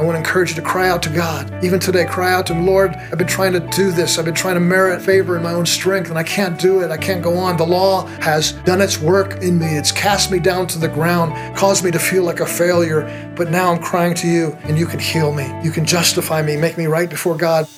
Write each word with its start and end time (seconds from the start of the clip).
I 0.00 0.02
want 0.02 0.14
to 0.14 0.18
encourage 0.18 0.48
you 0.48 0.56
to 0.56 0.62
cry 0.62 0.88
out 0.88 1.02
to 1.02 1.10
God. 1.10 1.62
Even 1.62 1.78
today, 1.78 2.06
cry 2.06 2.32
out 2.32 2.46
to 2.46 2.54
Him, 2.54 2.64
Lord, 2.64 2.94
I've 2.94 3.18
been 3.18 3.26
trying 3.26 3.52
to 3.52 3.60
do 3.60 3.92
this. 3.92 4.18
I've 4.18 4.24
been 4.24 4.32
trying 4.32 4.54
to 4.54 4.60
merit 4.60 5.02
favor 5.02 5.36
in 5.36 5.42
my 5.42 5.52
own 5.52 5.66
strength, 5.66 6.08
and 6.08 6.18
I 6.18 6.22
can't 6.22 6.58
do 6.58 6.80
it. 6.80 6.90
I 6.90 6.96
can't 6.96 7.22
go 7.22 7.36
on. 7.36 7.58
The 7.58 7.66
law 7.66 8.06
has 8.22 8.52
done 8.64 8.80
its 8.80 8.98
work 8.98 9.42
in 9.42 9.58
me. 9.58 9.76
It's 9.76 9.92
cast 9.92 10.30
me 10.30 10.38
down 10.38 10.66
to 10.68 10.78
the 10.78 10.88
ground, 10.88 11.54
caused 11.54 11.84
me 11.84 11.90
to 11.90 11.98
feel 11.98 12.22
like 12.22 12.40
a 12.40 12.46
failure. 12.46 13.02
But 13.36 13.50
now 13.50 13.70
I'm 13.70 13.82
crying 13.82 14.14
to 14.14 14.26
you, 14.26 14.56
and 14.62 14.78
you 14.78 14.86
can 14.86 15.00
heal 15.00 15.34
me. 15.34 15.52
You 15.62 15.70
can 15.70 15.84
justify 15.84 16.40
me, 16.40 16.56
make 16.56 16.78
me 16.78 16.86
right 16.86 17.10
before 17.10 17.36
God. 17.36 17.68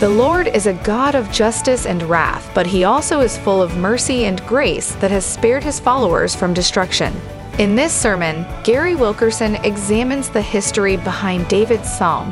The 0.00 0.08
Lord 0.08 0.46
is 0.46 0.66
a 0.66 0.72
God 0.84 1.14
of 1.14 1.30
justice 1.30 1.84
and 1.84 2.02
wrath, 2.04 2.50
but 2.54 2.66
he 2.66 2.84
also 2.84 3.20
is 3.20 3.36
full 3.36 3.60
of 3.60 3.76
mercy 3.76 4.24
and 4.24 4.40
grace 4.46 4.94
that 4.96 5.10
has 5.10 5.26
spared 5.26 5.64
his 5.64 5.80
followers 5.80 6.34
from 6.34 6.54
destruction. 6.54 7.14
In 7.58 7.74
this 7.74 7.94
sermon, 7.94 8.44
Gary 8.64 8.94
Wilkerson 8.94 9.54
examines 9.64 10.28
the 10.28 10.42
history 10.42 10.98
behind 10.98 11.48
David's 11.48 11.90
psalm, 11.90 12.30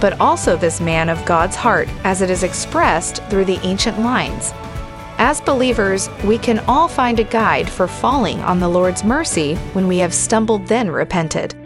but 0.00 0.20
also 0.20 0.56
this 0.56 0.80
man 0.80 1.08
of 1.08 1.24
God's 1.24 1.56
heart 1.56 1.88
as 2.04 2.22
it 2.22 2.30
is 2.30 2.44
expressed 2.44 3.20
through 3.24 3.46
the 3.46 3.58
ancient 3.66 3.98
lines. 3.98 4.52
As 5.18 5.40
believers, 5.40 6.08
we 6.22 6.38
can 6.38 6.60
all 6.60 6.86
find 6.86 7.18
a 7.18 7.24
guide 7.24 7.68
for 7.68 7.88
falling 7.88 8.38
on 8.42 8.60
the 8.60 8.68
Lord's 8.68 9.02
mercy 9.02 9.56
when 9.72 9.88
we 9.88 9.98
have 9.98 10.14
stumbled 10.14 10.68
then 10.68 10.88
repented. 10.88 11.59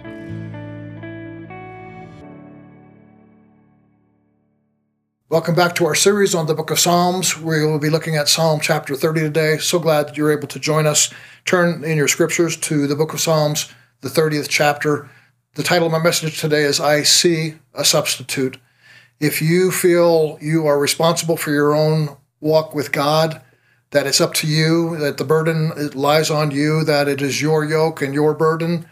Welcome 5.35 5.57
back 5.57 5.75
to 5.75 5.87
our 5.87 5.97
series 5.97 6.33
on 6.33 6.47
the 6.47 6.55
book 6.55 6.71
of 6.71 6.79
Psalms. 6.79 7.37
We 7.37 7.67
will 7.67 7.81
be 7.81 7.91
looking 7.91 8.15
at 8.15 8.29
Psalm 8.29 8.61
chapter 8.61 8.95
30 8.95 9.23
today. 9.23 9.59
So 9.59 9.81
glad 9.81 10.07
that 10.07 10.17
you're 10.17 10.31
able 10.31 10.47
to 10.47 10.61
join 10.61 10.87
us. 10.87 11.13
Turn 11.45 11.83
in 11.83 11.97
your 11.97 12.07
scriptures 12.07 12.57
to 12.59 12.87
the 12.87 12.95
book 12.95 13.13
of 13.13 13.21
Psalms, 13.21 13.69
the 14.01 14.09
30th 14.09 14.49
chapter. 14.49 15.11
The 15.57 15.65
title 15.65 15.87
of 15.87 15.93
my 15.93 15.99
message 15.99 16.41
today 16.41 16.63
is 16.63 16.79
I 16.79 17.03
See 17.03 17.57
a 17.75 17.85
Substitute. 17.85 18.59
If 19.19 19.43
you 19.43 19.73
feel 19.73 20.39
you 20.41 20.69
are 20.69 20.79
responsible 20.79 21.37
for 21.37 21.51
your 21.51 21.75
own 21.75 22.17
walk 22.41 22.73
with 22.73 22.93
God, 22.93 23.43
that 23.91 24.07
it's 24.07 24.21
up 24.21 24.35
to 24.35 24.47
you, 24.47 24.97
that 24.99 25.17
the 25.17 25.25
burden 25.25 25.73
lies 25.95 26.31
on 26.31 26.53
you, 26.53 26.85
that 26.85 27.09
it 27.09 27.21
is 27.21 27.43
your 27.43 27.65
yoke 27.65 28.03
and 28.03 28.15
your 28.15 28.35
burden, 28.35 28.87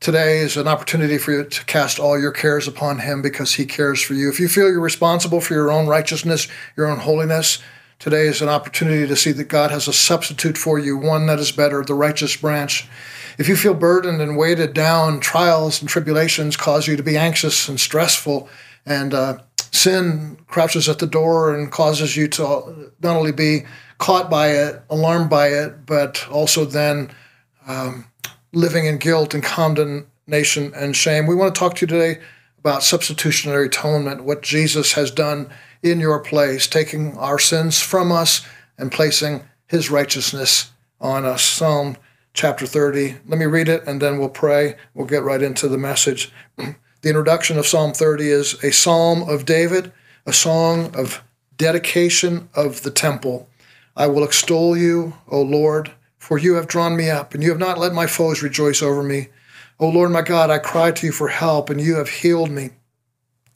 Today 0.00 0.38
is 0.38 0.56
an 0.56 0.66
opportunity 0.66 1.18
for 1.18 1.30
you 1.30 1.44
to 1.44 1.64
cast 1.66 1.98
all 1.98 2.18
your 2.18 2.32
cares 2.32 2.66
upon 2.66 3.00
Him 3.00 3.20
because 3.20 3.52
He 3.52 3.66
cares 3.66 4.00
for 4.00 4.14
you. 4.14 4.30
If 4.30 4.40
you 4.40 4.48
feel 4.48 4.70
you're 4.70 4.80
responsible 4.80 5.42
for 5.42 5.52
your 5.52 5.70
own 5.70 5.88
righteousness, 5.88 6.48
your 6.74 6.86
own 6.86 7.00
holiness, 7.00 7.58
today 7.98 8.26
is 8.26 8.40
an 8.40 8.48
opportunity 8.48 9.06
to 9.06 9.14
see 9.14 9.32
that 9.32 9.48
God 9.48 9.70
has 9.70 9.88
a 9.88 9.92
substitute 9.92 10.56
for 10.56 10.78
you, 10.78 10.96
one 10.96 11.26
that 11.26 11.38
is 11.38 11.52
better, 11.52 11.84
the 11.84 11.92
righteous 11.92 12.34
branch. 12.34 12.88
If 13.36 13.46
you 13.46 13.56
feel 13.56 13.74
burdened 13.74 14.22
and 14.22 14.38
weighted 14.38 14.72
down, 14.72 15.20
trials 15.20 15.82
and 15.82 15.88
tribulations 15.90 16.56
cause 16.56 16.86
you 16.86 16.96
to 16.96 17.02
be 17.02 17.18
anxious 17.18 17.68
and 17.68 17.78
stressful, 17.78 18.48
and 18.86 19.12
uh, 19.12 19.40
sin 19.70 20.38
crouches 20.46 20.88
at 20.88 20.98
the 20.98 21.06
door 21.06 21.54
and 21.54 21.70
causes 21.70 22.16
you 22.16 22.26
to 22.28 22.90
not 23.02 23.16
only 23.18 23.32
be 23.32 23.64
caught 23.98 24.30
by 24.30 24.48
it, 24.48 24.82
alarmed 24.88 25.28
by 25.28 25.48
it, 25.48 25.84
but 25.84 26.26
also 26.30 26.64
then. 26.64 27.10
Um, 27.66 28.06
living 28.52 28.86
in 28.86 28.98
guilt 28.98 29.34
and 29.34 29.42
condemnation 29.42 30.72
and 30.74 30.96
shame. 30.96 31.26
We 31.26 31.34
want 31.34 31.54
to 31.54 31.58
talk 31.58 31.76
to 31.76 31.80
you 31.82 31.86
today 31.86 32.20
about 32.58 32.82
substitutionary 32.82 33.66
atonement, 33.66 34.24
what 34.24 34.42
Jesus 34.42 34.92
has 34.92 35.10
done 35.10 35.50
in 35.82 36.00
your 36.00 36.20
place, 36.20 36.66
taking 36.66 37.16
our 37.16 37.38
sins 37.38 37.80
from 37.80 38.12
us 38.12 38.44
and 38.76 38.92
placing 38.92 39.44
his 39.66 39.90
righteousness 39.90 40.70
on 41.00 41.24
us. 41.24 41.42
Psalm 41.42 41.96
chapter 42.34 42.66
30. 42.66 43.16
Let 43.26 43.38
me 43.38 43.46
read 43.46 43.68
it 43.68 43.86
and 43.86 44.00
then 44.02 44.18
we'll 44.18 44.28
pray. 44.28 44.76
We'll 44.94 45.06
get 45.06 45.22
right 45.22 45.42
into 45.42 45.68
the 45.68 45.78
message. 45.78 46.32
The 47.02 47.08
introduction 47.08 47.58
of 47.58 47.66
Psalm 47.66 47.94
30 47.94 48.28
is 48.28 48.62
a 48.62 48.72
psalm 48.72 49.26
of 49.26 49.46
David, 49.46 49.90
a 50.26 50.34
song 50.34 50.94
of 50.94 51.22
dedication 51.56 52.50
of 52.54 52.82
the 52.82 52.90
temple. 52.90 53.48
I 53.96 54.06
will 54.06 54.22
extol 54.22 54.76
you, 54.76 55.14
O 55.26 55.40
Lord 55.40 55.92
for 56.20 56.38
you 56.38 56.54
have 56.54 56.68
drawn 56.68 56.96
me 56.96 57.10
up, 57.10 57.34
and 57.34 57.42
you 57.42 57.48
have 57.48 57.58
not 57.58 57.78
let 57.78 57.94
my 57.94 58.06
foes 58.06 58.42
rejoice 58.42 58.82
over 58.82 59.02
me. 59.02 59.30
O 59.80 59.88
Lord 59.88 60.12
my 60.12 60.20
God, 60.20 60.50
I 60.50 60.58
cry 60.58 60.92
to 60.92 61.06
you 61.06 61.12
for 61.12 61.28
help, 61.28 61.70
and 61.70 61.80
you 61.80 61.96
have 61.96 62.10
healed 62.10 62.50
me. 62.50 62.70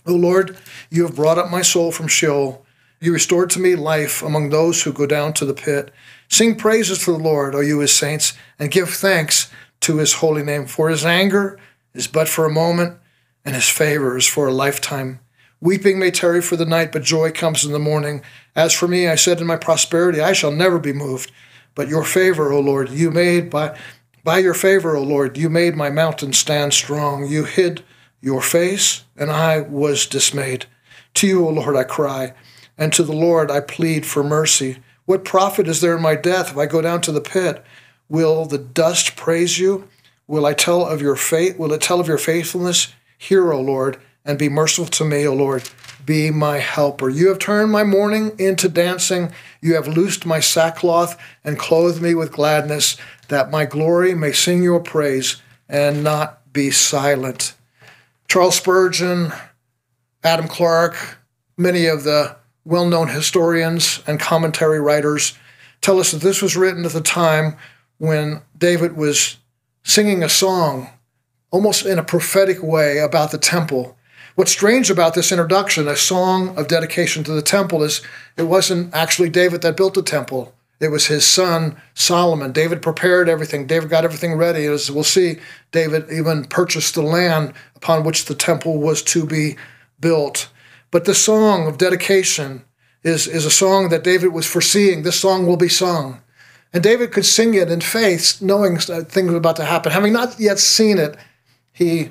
O 0.07 0.15
Lord, 0.15 0.57
you 0.91 1.05
have 1.05 1.15
brought 1.15 1.39
up 1.39 1.51
my 1.51 1.61
soul 1.61 1.93
from 1.93 2.09
Sheol. 2.09 2.65
You 3.01 3.13
restored 3.13 3.51
to 3.51 3.61
me 3.61 3.77
life 3.77 4.23
among 4.23 4.49
those 4.49 4.83
who 4.83 4.93
go 4.93 5.07
down 5.07 5.35
to 5.35 5.45
the 5.45 5.53
pit. 5.53 5.93
Sing 6.29 6.57
praises 6.57 7.05
to 7.05 7.13
the 7.13 7.19
Lord, 7.19 7.55
O 7.55 7.61
you 7.61 7.81
his 7.81 7.93
saints, 7.93 8.33
and 8.59 8.71
give 8.71 8.89
thanks 8.89 9.53
to 9.81 9.99
his 9.99 10.15
holy 10.15 10.43
name. 10.43 10.67
For 10.67 10.89
his 10.89 11.05
anger 11.05 11.59
is 11.93 12.07
but 12.07 12.29
for 12.29 12.47
a 12.47 12.51
moment, 12.51 12.99
and 13.45 13.55
his 13.55 13.69
favor 13.69 14.17
is 14.17 14.27
for 14.27 14.49
a 14.49 14.53
lifetime. 14.53 15.21
Weeping 15.61 15.99
may 15.99 16.11
tarry 16.11 16.41
for 16.41 16.57
the 16.57 16.65
night, 16.65 16.93
but 16.93 17.03
joy 17.03 17.31
comes 17.31 17.65
in 17.65 17.73
the 17.73 17.79
morning. 17.79 18.23
As 18.57 18.73
for 18.73 18.89
me, 18.89 19.07
I 19.07 19.17
said 19.17 19.41
in 19.41 19.47
my 19.47 19.57
prosperity, 19.57 20.21
I 20.21 20.33
shall 20.33 20.51
never 20.51 20.79
be 20.79 20.95
moved. 20.95 21.31
But 21.75 21.89
your 21.89 22.05
favor, 22.05 22.53
O 22.53 22.61
Lord, 22.61 22.91
you 22.91 23.11
made 23.11 23.51
by 23.51 23.79
by 24.23 24.39
your 24.39 24.55
favor, 24.55 24.97
O 24.97 25.03
Lord, 25.03 25.37
you 25.37 25.51
made 25.51 25.77
my 25.77 25.91
mountain 25.91 26.33
stand 26.33 26.73
strong. 26.73 27.29
You 27.29 27.45
hid 27.45 27.85
your 28.23 28.41
face, 28.41 29.05
and 29.19 29.31
I 29.31 29.61
was 29.61 30.07
dismayed. 30.07 30.65
To 31.15 31.27
you, 31.27 31.47
O 31.47 31.51
Lord, 31.51 31.77
I 31.77 31.85
cry, 31.85 32.33
and 32.79 32.91
to 32.95 33.03
the 33.03 33.13
Lord 33.13 33.51
I 33.51 33.61
plead 33.61 34.07
for 34.07 34.25
mercy. 34.25 34.79
What 35.05 35.25
profit 35.25 35.69
is 35.69 35.83
there 35.83 35.97
in 35.97 36.03
my 36.03 36.15
death 36.15 36.53
if 36.53 36.57
I 36.57 36.65
go 36.65 36.81
down 36.81 37.03
to 37.03 37.13
the 37.13 37.21
pit? 37.21 37.63
Will 38.09 38.47
the 38.47 38.59
dust 38.59 39.15
praise 39.15 39.59
you? 39.59 39.89
Will 40.27 40.47
I 40.47 40.55
tell 40.55 40.87
of 40.87 41.03
your 41.03 41.17
faith? 41.17 41.59
Will 41.59 41.73
it 41.75 41.83
tell 41.83 42.01
of 42.01 42.09
your 42.09 42.19
faithfulness? 42.19 42.95
Hear, 43.19 43.53
O 43.53 43.61
Lord, 43.61 43.99
and 44.25 44.39
be 44.39 44.49
merciful 44.49 44.87
to 44.87 45.05
me, 45.05 45.27
O 45.27 45.35
Lord 45.35 45.69
be 46.05 46.31
my 46.31 46.59
helper. 46.59 47.09
You 47.09 47.29
have 47.29 47.39
turned 47.39 47.73
my 47.73 47.85
mourning 47.85 48.33
into 48.39 48.69
dancing. 48.69 49.33
You 49.61 49.75
have 49.75 49.89
loosed 49.89 50.27
my 50.27 50.41
sackcloth 50.41 51.19
and 51.43 51.59
clothed 51.59 52.03
me 52.03 52.15
with 52.15 52.33
gladness, 52.33 52.97
that 53.29 53.51
my 53.51 53.65
glory 53.65 54.15
may 54.15 54.33
sing 54.33 54.63
your 54.63 54.81
praise 54.81 55.41
and 55.69 56.05
not 56.05 56.53
be 56.53 56.71
silent. 56.71 57.55
Charles 58.29 58.57
Spurgeon, 58.57 59.33
Adam 60.23 60.49
Clarke, 60.49 61.19
many 61.57 61.87
of 61.87 62.05
the 62.05 62.37
well 62.65 62.87
known 62.87 63.09
historians 63.09 64.03
and 64.07 64.19
commentary 64.19 64.81
writers 64.81 65.37
tell 65.81 66.01
us 66.01 66.13
that 66.13 66.23
this 66.23 66.41
was 66.41 66.57
written 66.57 66.85
at 66.85 66.93
the 66.93 67.01
time 67.01 67.57
when 67.99 68.41
David 68.57 68.97
was 68.97 69.37
singing 69.83 70.23
a 70.23 70.29
song, 70.29 70.89
almost 71.51 71.85
in 71.85 71.99
a 71.99 72.05
prophetic 72.05 72.63
way, 72.63 72.99
about 72.99 73.31
the 73.31 73.39
temple 73.39 73.97
What's 74.35 74.51
strange 74.51 74.91
about 74.91 75.15
this 75.15 75.31
introduction, 75.31 75.87
a 75.87 75.95
song 75.95 76.57
of 76.59 76.67
dedication 76.67 77.23
to 77.23 77.33
the 77.33 77.43
temple, 77.43 77.85
is 77.85 78.03
it 78.37 78.43
wasn't 78.43 78.93
actually 78.93 79.29
David 79.29 79.63
that 79.63 79.77
built 79.77 79.95
the 79.95 80.03
temple. 80.03 80.53
It 80.81 80.89
was 80.89 81.07
his 81.07 81.25
son 81.25 81.81
Solomon. 81.95 82.51
David 82.51 82.83
prepared 82.83 83.29
everything. 83.29 83.69
David 83.69 83.91
got 83.91 84.05
everything 84.05 84.35
ready. 84.35 84.67
As 84.67 84.91
we'll 84.91 85.05
see, 85.05 85.39
David 85.71 86.11
even 86.11 86.47
purchased 86.47 86.97
the 86.97 87.03
land 87.03 87.53
upon 87.77 88.03
which 88.03 88.25
the 88.25 88.35
temple 88.35 88.79
was 88.79 89.03
to 89.05 89.25
be 89.25 89.57
built. 90.01 90.49
But 90.91 91.05
the 91.05 91.15
song 91.15 91.69
of 91.69 91.79
dedication 91.79 92.65
is, 93.05 93.29
is 93.29 93.47
a 93.47 93.53
song 93.53 93.89
that 93.91 94.03
David 94.03 94.33
was 94.33 94.47
foreseeing. 94.47 95.05
This 95.05 95.21
song 95.21 95.47
will 95.47 95.57
be 95.57 95.69
sung. 95.69 96.21
And 96.73 96.83
David 96.83 97.13
could 97.13 97.25
sing 97.25 97.55
it 97.55 97.71
in 97.71 97.81
faith, 97.81 98.43
knowing 98.43 98.79
things 98.79 99.31
were 99.31 99.37
about 99.37 99.57
to 99.57 99.65
happen. 99.65 99.93
Having 99.93 100.13
not 100.13 100.41
yet 100.41 100.59
seen 100.59 100.99
it, 100.99 101.17
he 101.73 102.11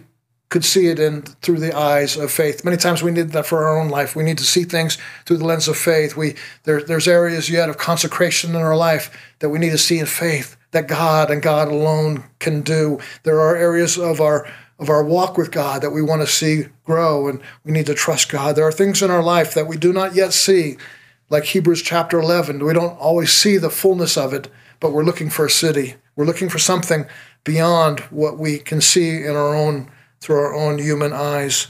could 0.54 0.64
see 0.64 0.86
it 0.86 1.00
in 1.00 1.24
through 1.42 1.60
the 1.60 1.76
eyes 1.76 2.16
of 2.16 2.32
faith. 2.32 2.64
Many 2.64 2.78
times 2.78 3.02
we 3.02 3.10
need 3.10 3.30
that 3.32 3.48
for 3.48 3.66
our 3.66 3.76
own 3.76 3.90
life. 3.90 4.16
We 4.16 4.24
need 4.24 4.38
to 4.38 4.44
see 4.44 4.66
things 4.66 5.00
through 5.26 5.38
the 5.38 5.46
lens 5.46 5.68
of 5.68 5.76
faith. 5.76 6.16
We 6.16 6.36
there, 6.62 6.84
there's 6.84 7.08
areas 7.08 7.50
yet 7.50 7.70
of 7.70 7.80
consecration 7.80 8.52
in 8.52 8.58
our 8.58 8.78
life 8.78 9.34
that 9.40 9.50
we 9.50 9.58
need 9.58 9.72
to 9.72 9.80
see 9.80 9.98
in 9.98 10.06
faith 10.06 10.56
that 10.70 10.88
God 10.88 11.32
and 11.32 11.42
God 11.42 11.70
alone 11.70 12.26
can 12.38 12.62
do. 12.62 13.00
There 13.24 13.42
are 13.42 13.56
areas 13.56 13.98
of 13.98 14.22
our 14.22 14.48
of 14.78 14.90
our 14.90 15.04
walk 15.04 15.40
with 15.40 15.50
God 15.50 15.82
that 15.82 15.90
we 15.90 16.04
want 16.04 16.22
to 16.22 16.28
see 16.28 16.68
grow 16.86 17.28
and 17.28 17.42
we 17.64 17.72
need 17.72 17.88
to 17.88 17.96
trust 17.96 18.30
God. 18.30 18.56
There 18.56 18.68
are 18.68 18.72
things 18.72 19.02
in 19.02 19.10
our 19.10 19.24
life 19.24 19.56
that 19.56 19.66
we 19.66 19.76
do 19.76 19.92
not 19.92 20.14
yet 20.14 20.34
see, 20.34 20.78
like 21.32 21.46
Hebrews 21.46 21.82
chapter 21.82 22.20
11. 22.20 22.64
We 22.64 22.74
don't 22.74 23.00
always 23.00 23.34
see 23.34 23.58
the 23.58 23.72
fullness 23.72 24.18
of 24.18 24.36
it, 24.36 24.50
but 24.80 24.92
we're 24.92 25.04
looking 25.04 25.32
for 25.32 25.48
a 25.48 25.50
city. 25.50 25.96
We're 26.16 26.26
looking 26.26 26.50
for 26.50 26.60
something 26.60 27.08
beyond 27.44 28.02
what 28.12 28.38
we 28.38 28.60
can 28.60 28.82
see 28.82 29.24
in 29.24 29.36
our 29.36 29.56
own 29.56 29.90
through 30.24 30.38
our 30.38 30.56
own 30.56 30.80
human 30.80 31.12
eyes. 31.12 31.68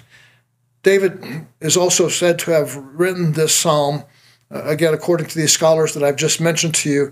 David 0.83 1.47
is 1.59 1.75
also 1.75 2.07
said 2.07 2.37
to 2.39 2.51
have 2.51 2.75
written 2.75 3.33
this 3.33 3.55
psalm, 3.55 4.03
uh, 4.51 4.63
again, 4.65 4.93
according 4.93 5.27
to 5.27 5.35
these 5.35 5.51
scholars 5.51 5.95
that 5.95 6.03
I've 6.03 6.17
just 6.17 6.39
mentioned 6.39 6.75
to 6.75 6.89
you, 6.89 7.11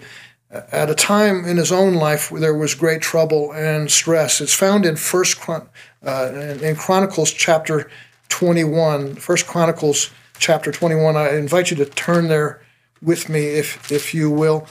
at 0.52 0.90
a 0.90 0.96
time 0.96 1.46
in 1.46 1.58
his 1.58 1.72
own 1.72 1.96
life 1.96 2.30
where 2.30 2.42
there 2.42 2.54
was 2.54 2.76
great 2.76 3.02
trouble 3.02 3.54
and 3.54 3.90
stress. 3.90 4.40
It's 4.40 4.54
found 4.54 4.86
in 4.86 4.98
First 4.98 5.40
Chron- 5.40 5.70
uh, 6.06 6.58
in 6.62 6.76
Chronicles 6.76 7.32
chapter 7.32 7.90
21. 8.30 9.16
First 9.16 9.48
Chronicles 9.48 10.12
chapter 10.38 10.72
21. 10.72 11.16
I 11.16 11.38
invite 11.38 11.72
you 11.72 11.78
to 11.78 11.86
turn 11.86 12.28
there 12.28 12.62
with 13.02 13.30
me, 13.30 13.46
if 13.46 13.92
if 13.92 14.14
you 14.14 14.30
will. 14.30 14.68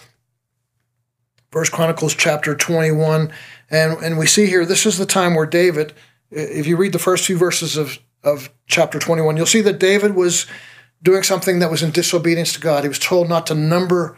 First 1.51 1.73
Chronicles 1.73 2.15
chapter 2.15 2.55
21, 2.55 3.33
and 3.71 3.93
and 4.05 4.19
we 4.19 4.27
see 4.27 4.47
here 4.47 4.67
this 4.67 4.87
is 4.87 4.99
the 4.99 5.07
time 5.07 5.35
where 5.35 5.47
David 5.47 5.95
if 6.31 6.67
you 6.67 6.77
read 6.77 6.93
the 6.93 6.99
first 6.99 7.27
few 7.27 7.37
verses 7.37 7.77
of, 7.77 7.99
of 8.23 8.51
chapter 8.67 8.99
21, 8.99 9.37
you'll 9.37 9.47
see 9.47 9.61
that 9.63 9.79
David 9.81 10.15
was 10.15 10.47
doing 11.03 11.23
something 11.23 11.59
that 11.61 11.71
was 11.71 11.83
in 11.83 11.91
disobedience 11.91 12.53
to 12.53 12.61
God. 12.61 12.85
He 12.85 12.89
was 12.89 12.99
told 12.99 13.29
not 13.29 13.47
to 13.49 13.55
number 13.55 14.17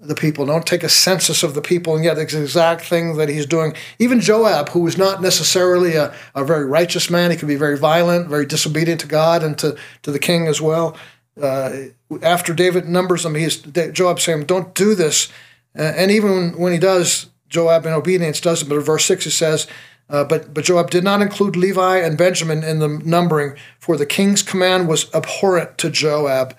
the 0.00 0.14
people, 0.14 0.46
don't 0.46 0.66
take 0.66 0.84
a 0.84 0.88
census 0.88 1.42
of 1.42 1.54
the 1.54 1.60
people, 1.60 1.96
and 1.96 2.04
yet 2.04 2.18
it's 2.18 2.32
the 2.32 2.42
exact 2.42 2.82
thing 2.82 3.16
that 3.16 3.28
he's 3.28 3.46
doing. 3.46 3.74
Even 3.98 4.20
Joab, 4.20 4.68
who 4.68 4.80
was 4.80 4.96
not 4.96 5.20
necessarily 5.20 5.96
a, 5.96 6.14
a 6.36 6.44
very 6.44 6.66
righteous 6.66 7.10
man, 7.10 7.32
he 7.32 7.36
could 7.36 7.48
be 7.48 7.56
very 7.56 7.76
violent, 7.76 8.28
very 8.28 8.46
disobedient 8.46 9.00
to 9.00 9.08
God 9.08 9.42
and 9.42 9.58
to, 9.58 9.76
to 10.02 10.12
the 10.12 10.20
king 10.20 10.46
as 10.46 10.60
well. 10.60 10.96
Uh, 11.40 11.86
after 12.22 12.54
David 12.54 12.88
numbers 12.88 13.24
them, 13.24 13.34
he's 13.34 13.56
Joab 13.56 14.20
saying, 14.20 14.44
"Don't 14.44 14.74
do 14.74 14.94
this." 14.94 15.28
Uh, 15.76 15.82
and 15.82 16.10
even 16.10 16.56
when 16.58 16.72
he 16.72 16.78
does, 16.78 17.26
Joab 17.48 17.86
in 17.86 17.92
obedience 17.92 18.40
does 18.40 18.62
it. 18.62 18.68
But 18.68 18.76
in 18.76 18.82
verse 18.82 19.04
six 19.04 19.26
it 19.26 19.32
says, 19.32 19.66
uh, 20.08 20.24
"But 20.24 20.54
but 20.54 20.64
Joab 20.64 20.90
did 20.90 21.04
not 21.04 21.22
include 21.22 21.56
Levi 21.56 21.98
and 21.98 22.18
Benjamin 22.18 22.64
in 22.64 22.78
the 22.78 22.88
numbering, 22.88 23.56
for 23.78 23.96
the 23.96 24.06
king's 24.06 24.42
command 24.42 24.88
was 24.88 25.12
abhorrent 25.14 25.78
to 25.78 25.90
Joab." 25.90 26.56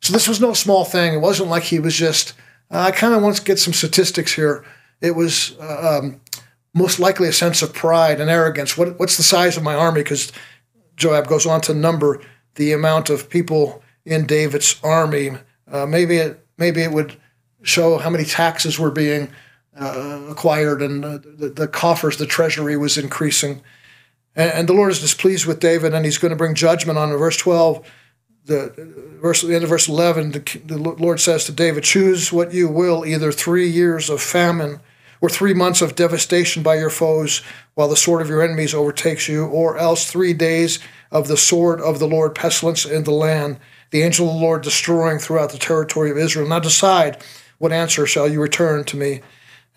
So 0.00 0.12
this 0.12 0.28
was 0.28 0.40
no 0.40 0.52
small 0.52 0.84
thing. 0.84 1.14
It 1.14 1.20
wasn't 1.20 1.50
like 1.50 1.64
he 1.64 1.78
was 1.78 1.94
just. 1.94 2.34
Uh, 2.70 2.80
I 2.80 2.90
kind 2.90 3.14
of 3.14 3.22
want 3.22 3.36
to 3.36 3.42
get 3.42 3.58
some 3.58 3.72
statistics 3.72 4.34
here. 4.34 4.64
It 5.00 5.12
was 5.12 5.56
uh, 5.58 6.00
um, 6.02 6.20
most 6.74 6.98
likely 6.98 7.28
a 7.28 7.32
sense 7.32 7.62
of 7.62 7.72
pride 7.72 8.20
and 8.20 8.30
arrogance. 8.30 8.76
What, 8.76 8.98
what's 8.98 9.16
the 9.16 9.22
size 9.22 9.56
of 9.56 9.62
my 9.62 9.74
army? 9.74 10.02
Because 10.02 10.32
Joab 10.96 11.26
goes 11.26 11.46
on 11.46 11.60
to 11.62 11.74
number 11.74 12.20
the 12.56 12.72
amount 12.72 13.08
of 13.08 13.30
people 13.30 13.82
in 14.04 14.26
David's 14.26 14.78
army. 14.82 15.32
Uh, 15.70 15.86
maybe 15.86 16.16
it 16.16 16.44
maybe 16.58 16.82
it 16.82 16.92
would 16.92 17.16
show 17.62 17.98
how 17.98 18.10
many 18.10 18.24
taxes 18.24 18.78
were 18.78 18.90
being 18.90 19.30
uh, 19.78 20.26
acquired 20.30 20.82
and 20.82 21.04
uh, 21.04 21.18
the, 21.22 21.52
the, 21.54 21.68
coffers, 21.68 22.16
the 22.16 22.26
treasury 22.26 22.76
was 22.76 22.98
increasing. 22.98 23.62
And, 24.34 24.50
and, 24.52 24.68
the 24.68 24.72
Lord 24.72 24.90
is 24.90 25.00
displeased 25.00 25.46
with 25.46 25.60
David, 25.60 25.94
and 25.94 26.04
He's 26.04 26.18
going 26.18 26.30
to 26.30 26.36
bring 26.36 26.54
judgment 26.54 26.98
on 26.98 27.10
him. 27.10 27.18
Verse 27.18 27.36
twelve, 27.36 27.86
the 28.44 28.72
verse 29.20 29.42
the 29.42 29.54
end 29.54 29.64
of 29.64 29.70
verse 29.70 29.88
eleven, 29.88 30.32
the, 30.32 30.60
the 30.64 30.78
Lord 30.78 31.20
says 31.20 31.44
to 31.44 31.52
David, 31.52 31.84
"Choose 31.84 32.32
what 32.32 32.52
you 32.52 32.68
will, 32.68 33.04
either 33.06 33.32
three 33.32 33.68
years 33.68 34.10
of 34.10 34.20
famine." 34.20 34.80
Or 35.20 35.28
three 35.28 35.52
months 35.52 35.82
of 35.82 35.96
devastation 35.96 36.62
by 36.62 36.76
your 36.76 36.90
foes 36.90 37.42
while 37.74 37.88
the 37.88 37.96
sword 37.96 38.22
of 38.22 38.28
your 38.28 38.40
enemies 38.40 38.72
overtakes 38.72 39.26
you, 39.28 39.46
or 39.46 39.76
else 39.76 40.08
three 40.08 40.32
days 40.32 40.78
of 41.10 41.26
the 41.26 41.36
sword 41.36 41.80
of 41.80 41.98
the 41.98 42.06
Lord, 42.06 42.36
pestilence 42.36 42.84
in 42.84 43.02
the 43.02 43.10
land 43.10 43.58
the 43.90 44.02
angel 44.02 44.28
of 44.28 44.34
the 44.34 44.40
Lord 44.40 44.62
destroying 44.62 45.18
throughout 45.18 45.50
the 45.50 45.58
territory 45.58 46.10
of 46.10 46.18
Israel. 46.18 46.48
Now 46.48 46.60
decide 46.60 47.22
what 47.58 47.72
answer 47.72 48.06
shall 48.06 48.28
you 48.28 48.40
return 48.40 48.84
to 48.84 48.96
me. 48.96 49.20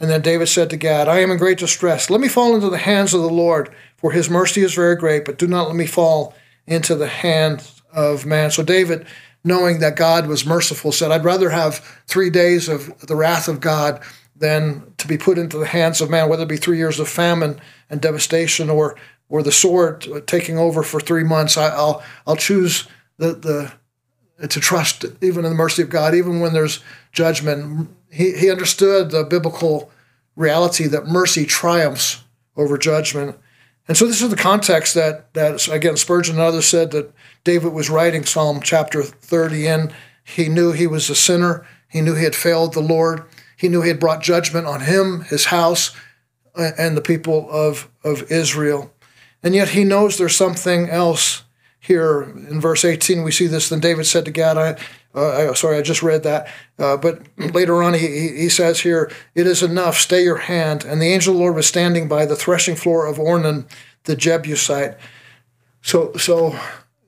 And 0.02 0.10
then 0.10 0.22
David 0.24 0.48
said 0.48 0.72
to 0.72 0.78
Gad, 0.78 1.08
I 1.08 1.20
am 1.20 1.30
in 1.30 1.38
great 1.38 1.60
distress. 1.60 2.10
Let 2.10 2.22
me 2.22 2.28
fall 2.28 2.56
into 2.56 2.72
the 2.72 2.80
hands 2.80 3.14
of 3.14 3.22
the 3.22 3.30
Lord, 3.30 3.70
for 3.98 4.12
his 4.12 4.32
mercy 4.32 4.62
is 4.62 4.74
very 4.74 4.96
great, 4.96 5.26
but 5.26 5.38
do 5.38 5.46
not 5.46 5.68
let 5.68 5.76
me 5.76 5.86
fall 5.86 6.34
into 6.66 6.96
the 6.96 7.08
hands 7.08 7.84
of 7.94 8.26
man. 8.26 8.50
So 8.50 8.64
David, 8.64 9.06
knowing 9.44 9.80
that 9.80 9.96
God 9.96 10.26
was 10.26 10.44
merciful, 10.44 10.92
said, 10.92 11.12
I'd 11.12 11.24
rather 11.24 11.52
have 11.52 12.02
three 12.08 12.32
days 12.32 12.68
of 12.68 13.00
the 13.02 13.16
wrath 13.16 13.48
of 13.48 13.60
God 13.60 14.02
than 14.36 14.92
to 14.98 15.08
be 15.08 15.20
put 15.20 15.38
into 15.38 15.60
the 15.60 15.68
hands 15.68 16.02
of 16.02 16.10
man, 16.10 16.30
whether 16.30 16.44
it 16.44 16.50
be 16.50 16.58
three 16.58 16.78
years 16.78 17.00
of 17.00 17.08
famine 17.08 17.62
and 17.90 18.02
devastation 18.02 18.72
or 18.72 18.96
or 19.30 19.44
the 19.44 19.52
sword 19.52 20.06
taking 20.28 20.58
over 20.58 20.84
for 20.84 21.00
three 21.00 21.24
months. 21.24 21.58
I, 21.58 21.74
will 21.76 22.04
I'll 22.26 22.36
choose 22.36 22.88
the 23.18 23.34
the 23.34 24.48
to 24.48 24.60
trust 24.60 25.06
even 25.22 25.46
in 25.46 25.52
the 25.52 25.58
mercy 25.58 25.84
of 25.84 25.90
God, 25.92 26.16
even 26.16 26.40
when 26.40 26.54
there's 26.54 26.80
judgment. 27.12 27.90
He, 28.12 28.34
he 28.34 28.50
understood 28.50 29.12
the 29.12 29.24
biblical 29.24 29.91
reality 30.42 30.88
that 30.88 31.08
mercy 31.08 31.46
triumphs 31.46 32.24
over 32.58 32.78
judgment. 32.78 33.38
And 33.88 33.98
so 33.98 34.06
this 34.06 34.22
is 34.22 34.30
the 34.30 34.36
context 34.36 34.94
that, 34.96 35.34
that 35.34 35.68
again, 35.68 35.98
Spurgeon 35.98 36.36
and 36.36 36.44
others 36.44 36.66
said 36.66 36.92
that 36.92 37.14
David 37.44 37.74
was 37.74 37.90
writing 37.90 38.26
Psalm 38.26 38.62
chapter 38.62 39.04
30 39.04 39.68
in. 39.68 39.94
He 40.24 40.50
knew 40.50 40.72
he 40.72 40.88
was 40.88 41.10
a 41.10 41.16
sinner. 41.16 41.66
He 41.88 42.02
knew 42.02 42.16
he 42.16 42.24
had 42.24 42.36
failed 42.36 42.74
the 42.74 42.82
Lord. 42.82 43.24
He 43.58 43.70
knew 43.70 43.82
he 43.82 43.90
had 43.90 44.00
brought 44.00 44.22
judgment 44.22 44.68
on 44.68 44.82
him, 44.82 45.22
his 45.22 45.46
house, 45.46 45.96
and 46.56 46.98
the 46.98 47.02
people 47.02 47.50
of, 47.50 47.90
of 48.04 48.32
Israel. 48.32 48.92
And 49.44 49.56
yet 49.56 49.70
he 49.70 49.84
knows 49.84 50.18
there's 50.18 50.36
something 50.36 50.90
else 50.90 51.44
here 51.82 52.22
in 52.22 52.62
verse 52.62 52.86
18 52.86 53.24
we 53.24 53.32
see 53.32 53.48
this 53.48 53.68
then 53.68 53.80
david 53.80 54.06
said 54.06 54.24
to 54.24 54.32
gad 54.32 54.58
i 54.58 54.78
uh, 55.14 55.54
sorry 55.54 55.78
i 55.78 55.82
just 55.82 56.04
read 56.04 56.24
that. 56.24 56.48
Uh, 56.80 56.98
but 56.98 57.22
later 57.38 57.84
on 57.84 57.94
he, 57.94 58.30
he 58.30 58.50
says 58.50 58.82
here 58.82 59.12
it 59.36 59.48
is 59.48 59.64
enough. 59.64 59.98
Stay 59.98 60.24
your 60.24 60.38
hand. 60.38 60.84
And 60.84 61.02
the 61.02 61.08
angel 61.08 61.34
of 61.34 61.38
the 61.38 61.42
lord 61.44 61.56
was 61.56 61.68
standing 61.68 62.08
by 62.08 62.26
the 62.26 62.36
threshing 62.36 62.76
floor 62.76 63.06
of 63.06 63.18
ornan 63.18 63.66
the 64.06 64.16
jebusite. 64.16 64.98
So 65.82 66.14
so 66.14 66.58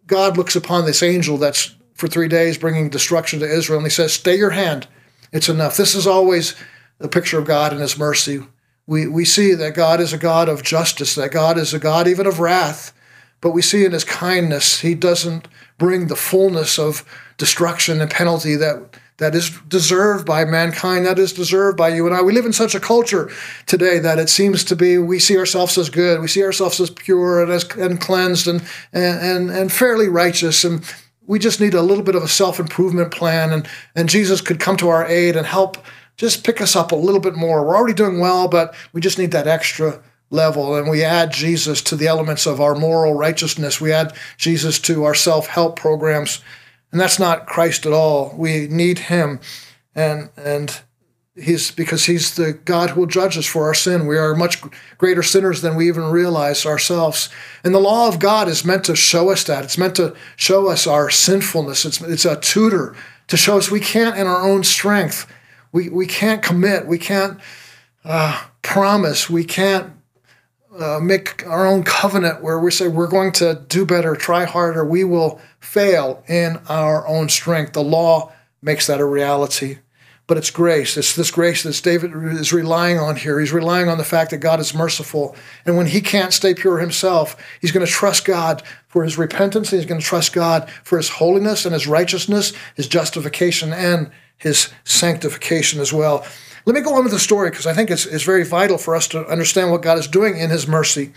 god 0.08 0.38
looks 0.38 0.56
upon 0.56 0.86
this 0.86 1.04
angel 1.04 1.38
that's 1.38 1.76
for 1.94 2.08
three 2.08 2.28
days 2.28 2.58
bringing 2.58 2.90
destruction 2.90 3.40
to 3.40 3.46
israel 3.46 3.80
and 3.80 3.86
he 3.86 3.92
says 3.92 4.14
stay 4.14 4.38
your 4.38 4.52
hand. 4.52 4.88
It's 5.32 5.50
enough. 5.50 5.78
This 5.78 5.96
is 5.96 6.06
always 6.06 6.56
a 7.00 7.08
picture 7.08 7.40
of 7.40 7.46
god 7.46 7.72
and 7.72 7.82
his 7.82 7.98
mercy. 7.98 8.44
We, 8.86 9.08
we 9.08 9.24
see 9.24 9.54
that 9.54 9.76
god 9.76 10.02
is 10.02 10.12
a 10.12 10.18
god 10.18 10.50
of 10.50 10.62
justice 10.62 11.16
that 11.16 11.32
god 11.32 11.58
is 11.58 11.74
a 11.74 11.80
god 11.80 12.08
even 12.08 12.28
of 12.28 12.40
wrath 12.40 12.94
but 13.44 13.52
we 13.52 13.62
see 13.62 13.84
in 13.84 13.92
his 13.92 14.06
kindness, 14.06 14.80
he 14.80 14.96
doesn't 14.96 15.50
bring 15.78 16.08
the 16.08 16.16
fullness 16.16 16.80
of 16.80 17.04
destruction 17.38 18.02
and 18.02 18.10
penalty 18.10 18.56
that 18.56 19.00
that 19.18 19.36
is 19.36 19.52
deserved 19.68 20.26
by 20.26 20.44
mankind, 20.44 21.06
that 21.06 21.20
is 21.20 21.32
deserved 21.34 21.78
by 21.78 21.90
you 21.90 22.06
and 22.08 22.16
I. 22.16 22.22
We 22.22 22.34
live 22.34 22.46
in 22.46 22.54
such 22.54 22.74
a 22.74 22.80
culture 22.80 23.30
today 23.68 24.00
that 24.00 24.18
it 24.18 24.28
seems 24.28 24.64
to 24.66 24.76
be 24.76 24.98
we 24.98 25.20
see 25.20 25.38
ourselves 25.38 25.78
as 25.78 25.90
good, 25.90 26.20
we 26.20 26.28
see 26.28 26.44
ourselves 26.44 26.80
as 26.80 26.90
pure 26.90 27.44
and 27.44 27.52
as 27.52 27.64
and 27.76 28.02
cleansed 28.02 28.48
and 28.48 28.64
and 28.92 29.50
and 29.50 29.72
fairly 29.72 30.10
righteous, 30.10 30.64
and 30.64 30.84
we 31.26 31.40
just 31.40 31.62
need 31.62 31.74
a 31.74 31.82
little 31.82 32.04
bit 32.04 32.16
of 32.16 32.24
a 32.24 32.28
self 32.28 32.60
improvement 32.60 33.12
plan, 33.12 33.52
and 33.52 33.68
and 33.96 34.10
Jesus 34.10 34.42
could 34.42 34.60
come 34.60 34.78
to 34.78 34.90
our 34.90 35.06
aid 35.06 35.36
and 35.36 35.46
help 35.46 35.78
just 36.18 36.44
pick 36.44 36.62
us 36.62 36.76
up 36.76 36.92
a 36.92 36.96
little 36.96 37.22
bit 37.22 37.36
more. 37.36 37.66
We're 37.66 37.76
already 37.76 37.94
doing 37.94 38.20
well, 38.20 38.48
but 38.48 38.76
we 38.94 39.02
just 39.02 39.18
need 39.18 39.32
that 39.32 39.48
extra 39.48 40.02
level 40.34 40.76
and 40.76 40.90
we 40.90 41.04
add 41.04 41.32
Jesus 41.32 41.82
to 41.84 41.96
the 41.96 42.08
elements 42.08 42.46
of 42.46 42.60
our 42.60 42.76
moral 42.76 43.14
righteousness. 43.14 43.80
We 43.80 43.94
add 43.94 44.14
Jesus 44.38 44.80
to 44.82 45.04
our 45.04 45.14
self 45.14 45.48
help 45.48 45.78
programs. 45.78 46.42
And 46.94 47.02
that's 47.02 47.18
not 47.18 47.48
Christ 47.48 47.88
at 47.88 47.92
all. 47.92 48.36
We 48.38 48.68
need 48.68 49.00
him. 49.00 49.40
And, 49.96 50.30
and 50.38 50.80
he's 51.36 51.72
because 51.72 52.06
he's 52.06 52.36
the 52.36 52.54
God 52.54 52.92
who 52.92 53.02
will 53.02 53.08
judge 53.08 53.36
us 53.36 53.48
for 53.48 53.66
our 53.66 53.74
sin. 53.74 54.06
We 54.06 54.16
are 54.16 54.36
much 54.36 54.62
greater 55.00 55.24
sinners 55.24 55.62
than 55.62 55.76
we 55.76 55.88
even 55.88 56.04
realize 56.04 56.68
ourselves. 56.68 57.30
And 57.64 57.74
the 57.74 57.80
law 57.80 58.08
of 58.08 58.20
God 58.20 58.48
is 58.48 58.64
meant 58.64 58.84
to 58.86 58.96
show 58.96 59.32
us 59.32 59.44
that. 59.46 59.64
It's 59.64 59.78
meant 59.78 59.96
to 59.96 60.16
show 60.36 60.70
us 60.70 60.86
our 60.86 61.10
sinfulness. 61.10 61.84
It's, 61.84 62.00
it's 62.00 62.26
a 62.26 62.40
tutor 62.40 62.96
to 63.28 63.38
show 63.38 63.58
us 63.58 63.72
we 63.72 63.80
can't 63.80 64.16
in 64.16 64.28
our 64.28 64.48
own 64.48 64.64
strength. 64.64 65.26
We, 65.72 65.90
we 65.90 66.06
can't 66.06 66.44
commit. 66.44 66.86
We 66.86 67.00
can't 67.00 67.40
uh, 68.06 68.40
promise. 68.62 69.32
We 69.32 69.44
can't 69.46 69.93
uh, 70.80 71.00
make 71.00 71.46
our 71.46 71.68
own 71.68 71.84
covenant 71.84 72.42
where 72.42 72.60
we 72.60 72.72
say 72.72 72.88
we're 72.88 73.08
going 73.08 73.32
to 73.34 73.64
do 73.68 73.86
better, 73.86 74.16
try 74.16 74.46
harder, 74.46 74.84
we 74.84 75.04
will 75.04 75.40
fail 75.60 76.24
in 76.28 76.60
our 76.68 77.08
own 77.08 77.30
strength. 77.30 77.74
The 77.74 77.84
law 77.84 78.32
makes 78.62 78.88
that 78.88 79.00
a 79.00 79.06
reality. 79.06 79.80
But 80.26 80.38
it's 80.38 80.52
grace. 80.52 80.96
It's 80.96 81.18
this 81.18 81.32
grace 81.32 81.64
that 81.64 81.80
David 81.84 82.14
is 82.14 82.54
relying 82.54 82.98
on 82.98 83.18
here. 83.18 83.42
He's 83.42 83.52
relying 83.52 83.90
on 83.90 83.98
the 83.98 84.06
fact 84.06 84.32
that 84.32 84.38
God 84.38 84.62
is 84.62 84.74
merciful. 84.74 85.36
And 85.66 85.76
when 85.76 85.88
he 85.88 86.00
can't 86.00 86.32
stay 86.32 86.54
pure 86.54 86.80
himself, 86.80 87.36
he's 87.60 87.74
going 87.74 87.86
to 87.86 87.92
trust 87.92 88.24
God 88.24 88.64
for 88.88 89.04
his 89.04 89.18
repentance. 89.18 89.72
He's 89.72 89.86
going 89.86 90.00
to 90.00 90.08
trust 90.08 90.32
God 90.32 90.70
for 90.84 90.98
his 90.98 91.10
holiness 91.10 91.66
and 91.66 91.74
his 91.74 91.88
righteousness, 91.88 92.54
his 92.76 92.88
justification, 92.88 93.74
and 93.74 94.12
his 94.38 94.70
sanctification 94.86 95.82
as 95.82 95.92
well. 95.92 96.26
Let 96.66 96.76
me 96.76 96.82
go 96.82 96.96
on 96.96 97.04
with 97.04 97.12
the 97.12 97.20
story 97.20 97.50
because 97.50 97.68
I 97.68 97.74
think 97.74 97.92
it's, 97.92 98.06
it's 98.06 98.24
very 98.24 98.46
vital 98.46 98.78
for 98.78 98.96
us 98.96 99.08
to 99.10 99.26
understand 99.28 99.72
what 99.72 99.82
God 99.82 99.98
is 99.98 100.08
doing 100.08 100.38
in 100.38 100.50
his 100.50 100.68
mercy. 100.68 101.12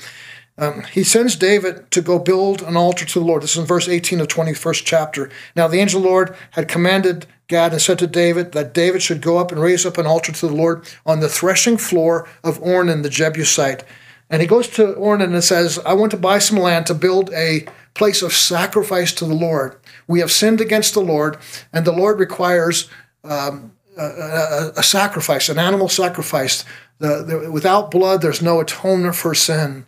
Um, 0.58 0.82
he 0.84 1.04
sends 1.04 1.36
David 1.36 1.90
to 1.90 2.00
go 2.00 2.18
build 2.18 2.62
an 2.62 2.76
altar 2.76 3.04
to 3.04 3.18
the 3.20 3.24
Lord. 3.24 3.42
This 3.42 3.52
is 3.52 3.58
in 3.58 3.66
verse 3.66 3.88
18 3.88 4.20
of 4.20 4.28
21st 4.28 4.82
chapter. 4.84 5.30
Now, 5.54 5.68
the 5.68 5.78
angel 5.78 6.00
of 6.00 6.04
the 6.04 6.08
Lord 6.08 6.36
had 6.52 6.66
commanded 6.66 7.26
Gad 7.48 7.72
and 7.72 7.80
said 7.80 7.98
to 8.00 8.06
David 8.06 8.52
that 8.52 8.72
David 8.72 9.02
should 9.02 9.20
go 9.20 9.36
up 9.36 9.52
and 9.52 9.60
raise 9.60 9.84
up 9.84 9.98
an 9.98 10.06
altar 10.06 10.32
to 10.32 10.48
the 10.48 10.54
Lord 10.54 10.88
on 11.04 11.20
the 11.20 11.28
threshing 11.28 11.76
floor 11.76 12.26
of 12.42 12.58
Ornan 12.60 13.02
the 13.02 13.10
Jebusite. 13.10 13.84
And 14.30 14.42
he 14.42 14.48
goes 14.48 14.66
to 14.70 14.94
Ornan 14.94 15.34
and 15.34 15.44
says, 15.44 15.78
I 15.86 15.92
want 15.92 16.10
to 16.10 16.16
buy 16.16 16.38
some 16.38 16.58
land 16.58 16.86
to 16.86 16.94
build 16.94 17.30
a 17.32 17.66
place 17.94 18.22
of 18.22 18.32
sacrifice 18.32 19.12
to 19.12 19.24
the 19.24 19.34
Lord. 19.34 19.76
We 20.08 20.20
have 20.20 20.32
sinned 20.32 20.60
against 20.60 20.94
the 20.94 21.00
Lord, 21.00 21.36
and 21.72 21.84
the 21.84 21.92
Lord 21.92 22.18
requires 22.18 22.90
um, 23.22 23.75
a, 23.96 24.72
a, 24.76 24.82
sacrifice, 24.82 25.48
an 25.48 25.58
animal 25.58 25.88
sacrifice. 25.88 26.64
The, 26.98 27.22
the, 27.22 27.50
without 27.50 27.90
blood, 27.90 28.22
there's 28.22 28.42
no 28.42 28.60
atonement 28.60 29.16
for 29.16 29.34
sin. 29.34 29.86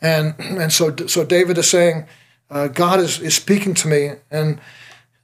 And, 0.00 0.34
and 0.38 0.72
so, 0.72 0.94
so 1.06 1.24
David 1.24 1.58
is 1.58 1.68
saying, 1.68 2.06
uh, 2.50 2.68
God 2.68 3.00
is, 3.00 3.20
is 3.20 3.34
speaking 3.34 3.74
to 3.74 3.88
me. 3.88 4.12
And 4.30 4.60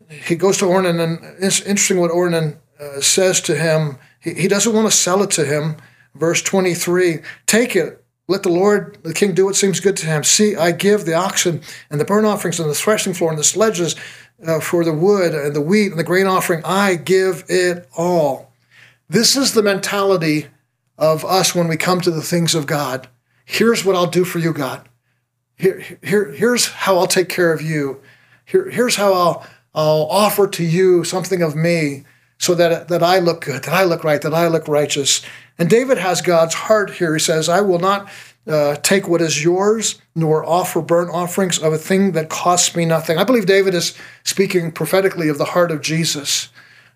he 0.09 0.37
goes 0.37 0.59
to 0.59 0.67
Ornan, 0.67 1.03
and 1.03 1.19
it's 1.43 1.61
interesting 1.61 1.99
what 1.99 2.11
Ornan 2.11 2.57
uh, 2.79 3.01
says 3.01 3.41
to 3.43 3.57
him. 3.57 3.99
He, 4.21 4.35
he 4.35 4.49
doesn't 4.49 4.73
want 4.73 4.91
to 4.91 4.97
sell 4.97 5.23
it 5.23 5.31
to 5.33 5.45
him. 5.45 5.77
Verse 6.15 6.43
23 6.43 7.19
Take 7.47 7.77
it, 7.77 8.03
let 8.29 8.43
the 8.43 8.49
Lord, 8.49 8.99
the 9.03 9.15
king, 9.15 9.35
do 9.35 9.45
what 9.45 9.57
seems 9.57 9.81
good 9.81 9.97
to 9.99 10.07
him. 10.07 10.25
See, 10.25 10.57
I 10.57 10.73
give 10.73 11.05
the 11.05 11.15
oxen 11.15 11.63
and 11.91 12.01
the 12.01 12.05
burnt 12.05 12.27
offerings 12.27 12.59
and 12.59 12.69
the 12.69 12.75
threshing 12.75 13.15
floor 13.15 13.31
and 13.31 13.39
the 13.39 13.45
sledges 13.45 13.97
uh, 14.45 14.61
for 14.61 14.85
the 14.85 14.93
wood 14.93 15.35
and 15.35 15.55
the 15.55 15.61
wheat 15.61 15.91
and 15.91 15.99
the 15.99 16.05
grain 16.05 16.27
offering. 16.27 16.63
I 16.65 16.97
give 16.97 17.45
it 17.49 17.89
all. 17.97 18.53
This 19.09 19.37
is 19.37 19.53
the 19.53 19.63
mentality 19.63 20.47
of 20.99 21.25
us 21.25 21.55
when 21.55 21.69
we 21.69 21.77
come 21.77 22.01
to 22.01 22.11
the 22.11 22.23
things 22.23 22.55
of 22.55 22.67
God. 22.67 23.09
Here's 23.45 23.85
what 23.85 23.95
I'll 23.95 24.07
do 24.07 24.25
for 24.25 24.39
you, 24.39 24.53
God. 24.53 24.89
Here, 25.57 25.83
here, 26.03 26.33
here's 26.33 26.69
how 26.69 26.99
I'll 26.99 27.07
take 27.07 27.29
care 27.29 27.53
of 27.53 27.63
you. 27.63 28.01
Here, 28.45 28.69
here's 28.69 28.97
how 28.97 29.13
I'll, 29.13 29.47
I'll 29.75 30.07
offer 30.11 30.47
to 30.49 30.65
you 30.65 31.05
something 31.05 31.43
of 31.43 31.55
me 31.55 32.05
so 32.39 32.55
that, 32.55 32.89
that 32.89 33.03
I 33.03 33.19
look 33.19 33.43
good, 33.43 33.65
that 33.65 33.73
I 33.73 33.85
look 33.85 34.05
right, 34.05 34.21
that 34.21 34.35
I 34.35 34.49
look 34.49 34.69
righteous. 34.69 35.23
And 35.59 35.71
David 35.71 35.99
has 35.99 36.21
God's 36.21 36.55
heart 36.55 36.95
here. 36.95 37.15
He 37.15 37.21
says, 37.21 37.49
I 37.49 37.61
will 37.63 37.79
not 37.79 38.11
uh, 38.47 38.77
take 38.77 39.09
what 39.09 39.21
is 39.21 39.43
yours, 39.43 40.01
nor 40.15 40.45
offer 40.45 40.81
burnt 40.81 41.11
offerings 41.11 41.59
of 41.59 41.73
a 41.73 41.79
thing 41.79 42.13
that 42.13 42.29
costs 42.29 42.77
me 42.77 42.85
nothing. 42.85 43.19
I 43.19 43.25
believe 43.25 43.47
David 43.47 43.75
is 43.75 43.97
speaking 44.23 44.73
prophetically 44.73 45.29
of 45.29 45.39
the 45.39 45.45
heart 45.47 45.71
of 45.71 45.83
Jesus. 45.83 46.49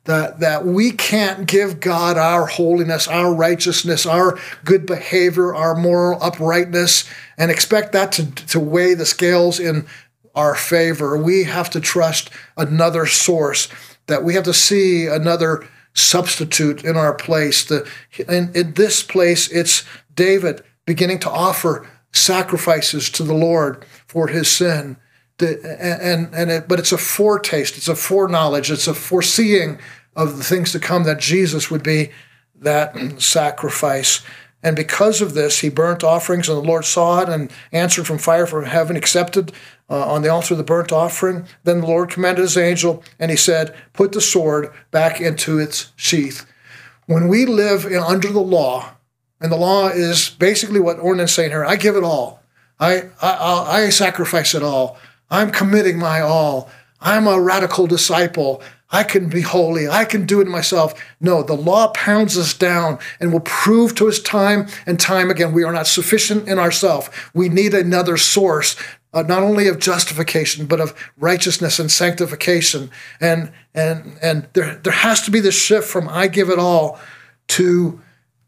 That, 0.04 0.40
that 0.40 0.64
we 0.64 0.92
can't 0.92 1.46
give 1.46 1.78
God 1.78 2.16
our 2.16 2.46
holiness, 2.46 3.06
our 3.06 3.34
righteousness, 3.34 4.06
our 4.06 4.38
good 4.64 4.86
behavior, 4.86 5.54
our 5.54 5.74
moral 5.74 6.20
uprightness, 6.22 7.04
and 7.36 7.50
expect 7.50 7.92
that 7.92 8.10
to, 8.12 8.30
to 8.46 8.58
weigh 8.58 8.94
the 8.94 9.04
scales 9.04 9.60
in 9.60 9.86
our 10.34 10.54
favor. 10.54 11.18
We 11.18 11.44
have 11.44 11.68
to 11.70 11.80
trust 11.80 12.30
another 12.56 13.04
source, 13.04 13.68
that 14.06 14.24
we 14.24 14.32
have 14.34 14.44
to 14.44 14.54
see 14.54 15.06
another 15.06 15.68
substitute 15.92 16.82
in 16.82 16.96
our 16.96 17.12
place. 17.12 17.64
The, 17.64 17.86
in, 18.26 18.50
in 18.54 18.72
this 18.74 19.02
place, 19.02 19.50
it's 19.52 19.84
David 20.14 20.62
beginning 20.90 21.20
to 21.20 21.30
offer 21.30 21.88
sacrifices 22.12 23.10
to 23.10 23.22
the 23.22 23.34
Lord 23.34 23.84
for 24.08 24.26
his 24.26 24.50
sin. 24.50 24.96
The, 25.38 25.78
and 25.80 26.34
and 26.34 26.50
it, 26.50 26.66
but 26.66 26.80
it's 26.80 26.90
a 26.90 26.98
foretaste, 26.98 27.76
it's 27.76 27.86
a 27.86 27.94
foreknowledge, 27.94 28.72
it's 28.72 28.88
a 28.88 28.94
foreseeing 28.94 29.78
of 30.16 30.36
the 30.36 30.42
things 30.42 30.72
to 30.72 30.80
come 30.80 31.04
that 31.04 31.20
Jesus 31.20 31.70
would 31.70 31.84
be 31.84 32.10
that 32.56 32.96
sacrifice. 33.22 34.22
And 34.64 34.74
because 34.74 35.22
of 35.22 35.32
this, 35.32 35.60
he 35.60 35.70
burnt 35.70 36.02
offerings, 36.02 36.48
and 36.48 36.58
the 36.58 36.68
Lord 36.68 36.84
saw 36.84 37.20
it 37.20 37.28
and 37.28 37.52
answered 37.70 38.06
from 38.08 38.18
fire 38.18 38.46
from 38.46 38.64
heaven, 38.64 38.96
accepted 38.96 39.52
uh, 39.88 40.12
on 40.12 40.22
the 40.22 40.28
altar 40.28 40.54
of 40.54 40.58
the 40.58 40.64
burnt 40.64 40.90
offering. 40.90 41.46
Then 41.62 41.80
the 41.80 41.86
Lord 41.86 42.10
commanded 42.10 42.42
his 42.42 42.58
angel, 42.58 43.04
and 43.20 43.30
he 43.30 43.36
said, 43.36 43.74
Put 43.92 44.10
the 44.10 44.20
sword 44.20 44.72
back 44.90 45.20
into 45.20 45.58
its 45.60 45.92
sheath. 45.94 46.44
When 47.06 47.28
we 47.28 47.46
live 47.46 47.86
in, 47.86 48.02
under 48.02 48.28
the 48.28 48.40
law, 48.40 48.96
and 49.40 49.50
the 49.50 49.56
law 49.56 49.88
is 49.88 50.30
basically 50.30 50.80
what 50.80 50.98
Ornan 50.98 51.24
is 51.24 51.34
saying 51.34 51.50
here 51.50 51.64
I 51.64 51.76
give 51.76 51.96
it 51.96 52.04
all, 52.04 52.42
I, 52.78 53.10
I, 53.20 53.84
I 53.84 53.88
sacrifice 53.90 54.54
it 54.54 54.62
all, 54.62 54.98
I'm 55.30 55.50
committing 55.50 55.98
my 55.98 56.20
all, 56.20 56.70
I'm 57.00 57.26
a 57.26 57.40
radical 57.40 57.86
disciple. 57.86 58.62
I 58.92 59.04
can 59.04 59.28
be 59.28 59.42
holy. 59.42 59.88
I 59.88 60.04
can 60.04 60.26
do 60.26 60.40
it 60.40 60.48
myself. 60.48 61.00
No, 61.20 61.44
the 61.44 61.54
law 61.54 61.92
pounds 61.92 62.36
us 62.36 62.52
down 62.52 62.98
and 63.20 63.32
will 63.32 63.38
prove 63.38 63.94
to 63.94 64.08
us 64.08 64.18
time 64.18 64.66
and 64.84 64.98
time 64.98 65.30
again 65.30 65.52
we 65.52 65.62
are 65.62 65.72
not 65.72 65.86
sufficient 65.86 66.48
in 66.48 66.58
ourselves. 66.58 67.08
We 67.32 67.48
need 67.48 67.72
another 67.72 68.16
source 68.16 68.74
uh, 69.12 69.22
not 69.22 69.42
only 69.42 69.68
of 69.68 69.78
justification 69.78 70.66
but 70.66 70.80
of 70.80 70.94
righteousness 71.18 71.78
and 71.78 71.90
sanctification 71.90 72.90
and 73.20 73.52
and 73.74 74.16
and 74.22 74.48
there 74.52 74.76
there 74.76 74.92
has 74.92 75.22
to 75.22 75.30
be 75.30 75.40
this 75.40 75.60
shift 75.60 75.88
from 75.88 76.08
i 76.08 76.26
give 76.26 76.48
it 76.48 76.58
all 76.58 76.98
to 77.48 78.00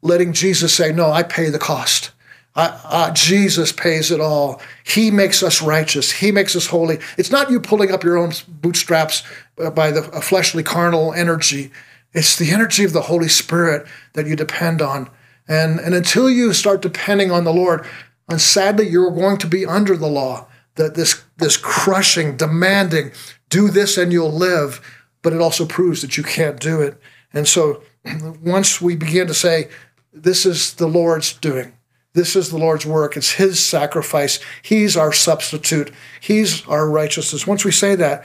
letting 0.03 0.33
jesus 0.33 0.75
say 0.75 0.93
no 0.93 1.11
i 1.11 1.23
pay 1.23 1.49
the 1.49 1.59
cost. 1.59 2.11
Uh, 2.55 3.11
jesus 3.13 3.73
pays 3.73 4.11
it 4.11 4.21
all. 4.21 4.61
He 4.85 5.11
makes 5.11 5.43
us 5.43 5.63
righteous. 5.63 6.11
He 6.11 6.31
makes 6.31 6.55
us 6.55 6.67
holy. 6.67 6.99
It's 7.17 7.31
not 7.31 7.51
you 7.51 7.59
pulling 7.61 7.91
up 7.91 8.05
your 8.05 8.19
own 8.19 8.33
bootstraps 8.47 9.23
uh, 9.59 9.71
by 9.71 9.91
the 9.91 10.03
fleshly 10.21 10.63
carnal 10.63 11.15
energy. 11.15 11.71
It's 12.13 12.37
the 12.37 12.51
energy 12.51 12.85
of 12.85 12.93
the 12.93 13.03
holy 13.03 13.29
spirit 13.29 13.87
that 14.13 14.27
you 14.27 14.37
depend 14.37 14.83
on. 14.83 15.09
And 15.49 15.81
and 15.81 15.95
until 15.95 16.29
you 16.29 16.53
start 16.53 16.83
depending 16.83 17.31
on 17.31 17.45
the 17.45 17.55
lord 17.55 17.87
and 18.29 18.39
sadly 18.39 18.87
you're 18.87 19.11
going 19.11 19.39
to 19.39 19.47
be 19.47 19.65
under 19.65 19.97
the 19.97 20.07
law 20.07 20.47
that 20.75 20.95
this 20.95 21.23
this 21.37 21.57
crushing, 21.57 22.37
demanding, 22.37 23.13
do 23.49 23.69
this 23.69 23.97
and 23.99 24.13
you'll 24.13 24.33
live, 24.33 24.81
but 25.23 25.33
it 25.33 25.41
also 25.41 25.67
proves 25.67 26.03
that 26.03 26.17
you 26.17 26.23
can't 26.23 26.61
do 26.61 26.81
it. 26.81 27.01
And 27.33 27.49
so 27.49 27.83
once 28.43 28.81
we 28.81 28.97
begin 28.97 29.27
to 29.27 29.35
say, 29.35 29.69
this 30.13 30.45
is 30.47 30.75
the 30.75 30.87
Lord's 30.87 31.33
doing, 31.33 31.73
this 32.13 32.37
is 32.37 32.51
the 32.51 32.59
Lord's 32.59 32.85
work, 32.85 33.17
it's 33.17 33.33
his 33.33 33.65
sacrifice, 33.65 34.39
he's 34.63 34.97
our 34.97 35.13
substitute, 35.13 35.93
he's 36.21 36.67
our 36.67 36.89
righteousness. 36.89 37.47
Once 37.47 37.65
we 37.65 37.73
say 37.73 37.95
that, 37.95 38.25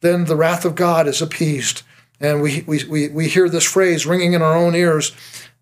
then 0.00 0.24
the 0.24 0.36
wrath 0.36 0.64
of 0.64 0.74
God 0.74 1.06
is 1.06 1.22
appeased. 1.22 1.82
And 2.20 2.40
we, 2.40 2.64
we, 2.66 2.84
we, 2.84 3.08
we 3.08 3.28
hear 3.28 3.48
this 3.48 3.70
phrase 3.70 4.06
ringing 4.06 4.32
in 4.32 4.42
our 4.42 4.56
own 4.56 4.74
ears, 4.74 5.12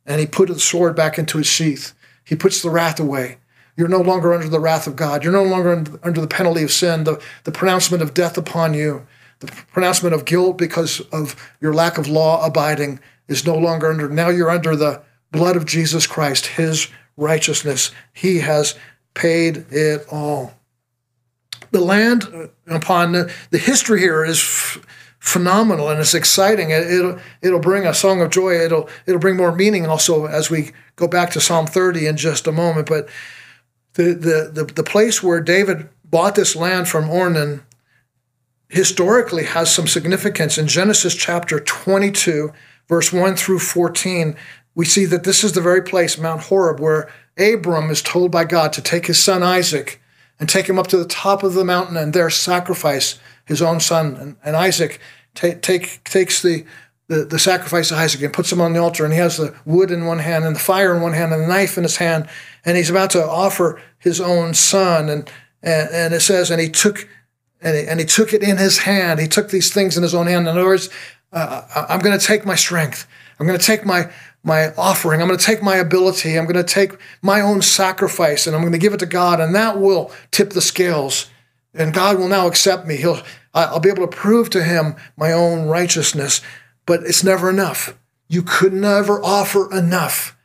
and 0.06 0.20
he 0.20 0.26
put 0.26 0.48
the 0.48 0.60
sword 0.60 0.94
back 0.94 1.18
into 1.18 1.38
His 1.38 1.46
sheath. 1.46 1.94
He 2.24 2.36
puts 2.36 2.62
the 2.62 2.70
wrath 2.70 3.00
away. 3.00 3.38
You're 3.76 3.88
no 3.88 4.00
longer 4.00 4.32
under 4.32 4.48
the 4.48 4.60
wrath 4.60 4.86
of 4.86 4.94
God. 4.94 5.24
You're 5.24 5.32
no 5.32 5.42
longer 5.42 5.84
under 6.02 6.20
the 6.20 6.28
penalty 6.28 6.62
of 6.62 6.70
sin, 6.70 7.04
the, 7.04 7.20
the 7.42 7.50
pronouncement 7.50 8.02
of 8.02 8.14
death 8.14 8.38
upon 8.38 8.74
you, 8.74 9.04
the 9.40 9.48
pronouncement 9.72 10.14
of 10.14 10.24
guilt 10.24 10.56
because 10.56 11.00
of 11.12 11.34
your 11.60 11.74
lack 11.74 11.98
of 11.98 12.06
law 12.06 12.44
abiding 12.46 13.00
is 13.26 13.44
no 13.44 13.56
longer 13.56 13.90
under. 13.90 14.08
Now 14.08 14.28
you're 14.28 14.50
under 14.50 14.76
the 14.76 15.02
blood 15.34 15.56
of 15.56 15.66
Jesus 15.66 16.06
Christ, 16.06 16.46
his 16.46 16.88
righteousness. 17.16 17.90
He 18.12 18.38
has 18.38 18.74
paid 19.14 19.66
it 19.70 20.06
all. 20.10 20.54
The 21.70 21.80
land 21.80 22.24
uh, 22.32 22.46
upon 22.74 23.12
the, 23.12 23.32
the 23.50 23.58
history 23.58 24.00
here 24.00 24.24
is 24.24 24.38
f- 24.38 24.86
phenomenal 25.18 25.88
and 25.88 26.00
it's 26.00 26.14
exciting. 26.14 26.70
It, 26.70 27.02
will 27.02 27.18
it'll 27.42 27.60
bring 27.60 27.86
a 27.86 27.94
song 27.94 28.20
of 28.20 28.30
joy. 28.30 28.54
It'll 28.54 28.88
it'll 29.06 29.20
bring 29.20 29.36
more 29.36 29.54
meaning 29.54 29.86
also 29.86 30.26
as 30.26 30.50
we 30.50 30.72
go 30.96 31.08
back 31.08 31.30
to 31.30 31.40
Psalm 31.40 31.66
30 31.66 32.06
in 32.06 32.16
just 32.16 32.46
a 32.46 32.52
moment. 32.52 32.88
But 32.88 33.08
the, 33.94 34.14
the, 34.14 34.64
the, 34.64 34.72
the 34.72 34.82
place 34.82 35.22
where 35.22 35.40
David 35.40 35.88
bought 36.04 36.34
this 36.34 36.54
land 36.54 36.88
from 36.88 37.04
Ornan 37.06 37.62
historically 38.68 39.44
has 39.44 39.72
some 39.72 39.86
significance. 39.86 40.58
In 40.58 40.66
Genesis 40.66 41.14
chapter 41.14 41.60
22, 41.60 42.52
verse 42.88 43.12
1 43.12 43.36
through 43.36 43.60
14, 43.60 44.36
we 44.74 44.84
see 44.84 45.04
that 45.06 45.24
this 45.24 45.44
is 45.44 45.52
the 45.52 45.60
very 45.60 45.82
place, 45.82 46.18
Mount 46.18 46.42
Horeb, 46.42 46.80
where 46.80 47.10
Abram 47.38 47.90
is 47.90 48.02
told 48.02 48.30
by 48.30 48.44
God 48.44 48.72
to 48.72 48.82
take 48.82 49.06
his 49.06 49.22
son 49.22 49.42
Isaac 49.42 50.00
and 50.38 50.48
take 50.48 50.68
him 50.68 50.78
up 50.78 50.88
to 50.88 50.96
the 50.96 51.04
top 51.04 51.42
of 51.42 51.54
the 51.54 51.64
mountain 51.64 51.96
and 51.96 52.12
there 52.12 52.30
sacrifice 52.30 53.18
his 53.44 53.62
own 53.62 53.80
son. 53.80 54.16
And, 54.16 54.36
and 54.44 54.56
Isaac 54.56 55.00
take, 55.34 55.62
take, 55.62 56.02
takes 56.04 56.42
the, 56.42 56.64
the, 57.08 57.24
the 57.24 57.38
sacrifice 57.38 57.90
of 57.90 57.98
Isaac 57.98 58.22
and 58.22 58.32
puts 58.32 58.50
him 58.50 58.60
on 58.60 58.72
the 58.72 58.80
altar, 58.80 59.04
and 59.04 59.12
he 59.12 59.20
has 59.20 59.36
the 59.36 59.54
wood 59.64 59.90
in 59.90 60.06
one 60.06 60.20
hand 60.20 60.44
and 60.44 60.56
the 60.56 60.60
fire 60.60 60.94
in 60.94 61.02
one 61.02 61.12
hand 61.12 61.32
and 61.32 61.42
the 61.42 61.48
knife 61.48 61.76
in 61.76 61.84
his 61.84 61.96
hand, 61.96 62.28
and 62.64 62.76
he's 62.76 62.90
about 62.90 63.10
to 63.10 63.24
offer 63.24 63.80
his 63.98 64.20
own 64.20 64.54
son. 64.54 65.08
And 65.08 65.30
and, 65.62 65.88
and 65.92 66.14
it 66.14 66.20
says, 66.20 66.50
and 66.50 66.60
he 66.60 66.68
took 66.68 67.08
and 67.60 67.76
he, 67.76 67.86
and 67.86 67.98
he 67.98 68.06
took 68.06 68.32
it 68.34 68.42
in 68.42 68.58
his 68.58 68.78
hand. 68.78 69.18
He 69.18 69.28
took 69.28 69.48
these 69.48 69.72
things 69.72 69.96
in 69.96 70.02
his 70.02 70.14
own 70.14 70.26
hand. 70.26 70.42
In 70.42 70.48
other 70.48 70.64
words, 70.64 70.90
uh, 71.32 71.86
I'm 71.88 72.00
going 72.00 72.18
to 72.18 72.24
take 72.24 72.44
my 72.44 72.54
strength. 72.54 73.06
I'm 73.40 73.46
going 73.46 73.58
to 73.58 73.64
take 73.64 73.86
my 73.86 74.10
my 74.44 74.72
offering. 74.74 75.20
I'm 75.20 75.28
going 75.28 75.38
to 75.38 75.44
take 75.44 75.62
my 75.62 75.76
ability. 75.76 76.38
I'm 76.38 76.44
going 76.44 76.54
to 76.54 76.62
take 76.64 76.92
my 77.22 77.40
own 77.40 77.62
sacrifice, 77.62 78.46
and 78.46 78.54
I'm 78.54 78.62
going 78.62 78.72
to 78.72 78.78
give 78.78 78.94
it 78.94 79.00
to 79.00 79.06
God, 79.06 79.40
and 79.40 79.54
that 79.54 79.78
will 79.78 80.12
tip 80.30 80.50
the 80.50 80.60
scales. 80.60 81.30
And 81.72 81.92
God 81.92 82.18
will 82.18 82.28
now 82.28 82.46
accept 82.46 82.86
me. 82.86 82.96
He'll 82.96 83.22
I'll 83.52 83.80
be 83.80 83.88
able 83.88 84.06
to 84.06 84.16
prove 84.16 84.50
to 84.50 84.62
Him 84.62 84.96
my 85.16 85.32
own 85.32 85.66
righteousness 85.66 86.40
but 86.86 87.02
it's 87.04 87.24
never 87.24 87.50
enough. 87.50 87.96
You 88.28 88.42
could 88.42 88.72
never 88.72 89.22
offer 89.24 89.72
enough. 89.76 90.36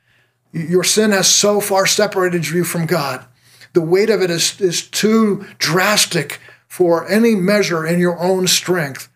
Your 0.52 0.84
sin 0.84 1.12
has 1.12 1.28
so 1.28 1.62
far 1.62 1.86
separated 1.86 2.48
you 2.48 2.64
from 2.64 2.86
God. 2.86 3.26
The 3.74 3.82
weight 3.82 4.10
of 4.10 4.22
it 4.22 4.30
is, 4.30 4.60
is 4.60 4.88
too 4.88 5.46
drastic 5.58 6.40
for 6.68 7.08
any 7.08 7.36
measure 7.36 7.86
in 7.86 8.00
your 8.00 8.20
own 8.20 8.48
strength, 8.48 9.10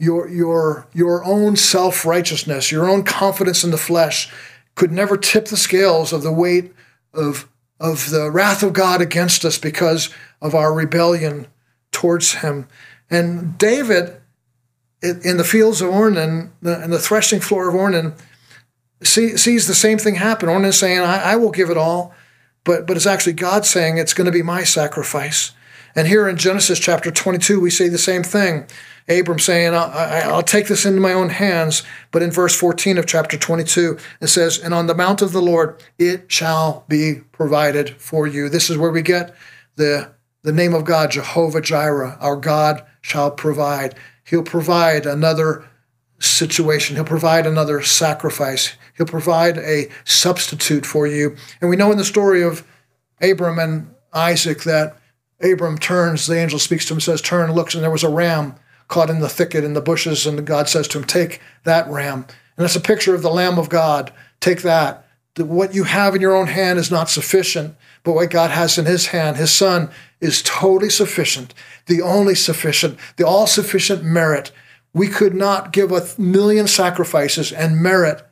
your, 0.00 0.28
your, 0.28 0.88
your 0.92 1.24
own 1.24 1.54
self 1.54 2.04
righteousness, 2.04 2.72
your 2.72 2.88
own 2.88 3.04
confidence 3.04 3.62
in 3.62 3.70
the 3.70 3.78
flesh 3.78 4.32
could 4.74 4.90
never 4.90 5.16
tip 5.16 5.46
the 5.46 5.56
scales 5.56 6.12
of 6.12 6.22
the 6.22 6.32
weight 6.32 6.72
of, 7.12 7.48
of 7.78 8.10
the 8.10 8.30
wrath 8.30 8.62
of 8.62 8.72
God 8.72 9.00
against 9.00 9.44
us 9.44 9.58
because 9.58 10.08
of 10.40 10.54
our 10.54 10.72
rebellion 10.72 11.46
towards 11.92 12.34
Him. 12.34 12.66
And 13.10 13.58
David 13.58 14.16
in 15.02 15.36
the 15.38 15.44
fields 15.44 15.80
of 15.80 15.90
Ornan, 15.90 16.50
and 16.62 16.92
the 16.92 16.98
threshing 16.98 17.40
floor 17.40 17.68
of 17.68 17.74
Ornan, 17.74 18.18
see, 19.02 19.36
sees 19.36 19.66
the 19.66 19.74
same 19.74 19.98
thing 19.98 20.16
happen. 20.16 20.48
Ornan 20.48 20.74
saying, 20.74 21.00
I, 21.00 21.32
I 21.32 21.36
will 21.36 21.50
give 21.50 21.70
it 21.70 21.78
all, 21.78 22.14
but, 22.64 22.86
but 22.86 22.96
it's 22.96 23.06
actually 23.06 23.32
God 23.32 23.64
saying 23.64 23.96
it's 23.96 24.12
going 24.12 24.26
to 24.26 24.32
be 24.32 24.42
my 24.42 24.62
sacrifice. 24.62 25.52
And 25.96 26.06
here 26.06 26.28
in 26.28 26.36
Genesis 26.36 26.78
chapter 26.78 27.10
22, 27.10 27.58
we 27.60 27.70
see 27.70 27.88
the 27.88 27.98
same 27.98 28.22
thing. 28.22 28.66
Abram 29.08 29.38
saying, 29.38 29.74
I'll 29.74 30.42
take 30.42 30.68
this 30.68 30.84
into 30.84 31.00
my 31.00 31.12
own 31.12 31.30
hands. 31.30 31.82
But 32.10 32.22
in 32.22 32.30
verse 32.30 32.54
14 32.54 32.98
of 32.98 33.06
chapter 33.06 33.36
22, 33.36 33.98
it 34.20 34.28
says, 34.28 34.58
And 34.58 34.72
on 34.74 34.86
the 34.86 34.94
mount 34.94 35.22
of 35.22 35.32
the 35.32 35.42
Lord 35.42 35.82
it 35.98 36.30
shall 36.30 36.84
be 36.88 37.20
provided 37.32 38.00
for 38.00 38.26
you. 38.26 38.48
This 38.48 38.70
is 38.70 38.78
where 38.78 38.90
we 38.90 39.02
get 39.02 39.34
the, 39.76 40.12
the 40.42 40.52
name 40.52 40.74
of 40.74 40.84
God, 40.84 41.10
Jehovah 41.10 41.60
Jireh. 41.60 42.16
Our 42.20 42.36
God 42.36 42.84
shall 43.00 43.30
provide. 43.30 43.94
He'll 44.24 44.42
provide 44.42 45.06
another 45.06 45.64
situation. 46.20 46.96
He'll 46.96 47.04
provide 47.04 47.46
another 47.46 47.82
sacrifice. 47.82 48.74
He'll 48.96 49.06
provide 49.06 49.58
a 49.58 49.88
substitute 50.04 50.84
for 50.84 51.06
you. 51.06 51.36
And 51.60 51.70
we 51.70 51.76
know 51.76 51.90
in 51.90 51.98
the 51.98 52.04
story 52.04 52.42
of 52.42 52.66
Abram 53.20 53.58
and 53.58 53.94
Isaac 54.12 54.62
that 54.64 54.96
Abram 55.42 55.78
turns, 55.78 56.26
the 56.26 56.38
angel 56.38 56.58
speaks 56.58 56.84
to 56.86 56.94
him, 56.94 57.00
says, 57.00 57.22
Turn, 57.22 57.52
looks, 57.52 57.74
and 57.74 57.82
there 57.82 57.90
was 57.90 58.04
a 58.04 58.10
ram 58.10 58.54
caught 58.90 59.08
in 59.08 59.20
the 59.20 59.28
thicket 59.28 59.64
in 59.64 59.72
the 59.72 59.80
bushes. 59.80 60.26
And 60.26 60.46
God 60.46 60.68
says 60.68 60.86
to 60.88 60.98
him, 60.98 61.04
Take 61.04 61.40
that 61.64 61.88
ram. 61.88 62.26
And 62.56 62.66
it's 62.66 62.76
a 62.76 62.80
picture 62.80 63.14
of 63.14 63.22
the 63.22 63.30
Lamb 63.30 63.58
of 63.58 63.70
God. 63.70 64.12
Take 64.40 64.62
that. 64.62 65.06
What 65.38 65.74
you 65.74 65.84
have 65.84 66.14
in 66.14 66.20
your 66.20 66.36
own 66.36 66.48
hand 66.48 66.78
is 66.78 66.90
not 66.90 67.08
sufficient, 67.08 67.76
but 68.02 68.12
what 68.12 68.30
God 68.30 68.50
has 68.50 68.76
in 68.76 68.84
his 68.84 69.06
hand, 69.06 69.36
his 69.36 69.52
son, 69.52 69.90
is 70.20 70.42
totally 70.42 70.90
sufficient, 70.90 71.54
the 71.86 72.02
only 72.02 72.34
sufficient, 72.34 72.98
the 73.16 73.26
all 73.26 73.46
sufficient 73.46 74.02
merit. 74.02 74.52
We 74.92 75.08
could 75.08 75.34
not 75.34 75.72
give 75.72 75.92
a 75.92 76.06
million 76.18 76.66
sacrifices 76.66 77.52
and 77.52 77.80
merit 77.80 78.22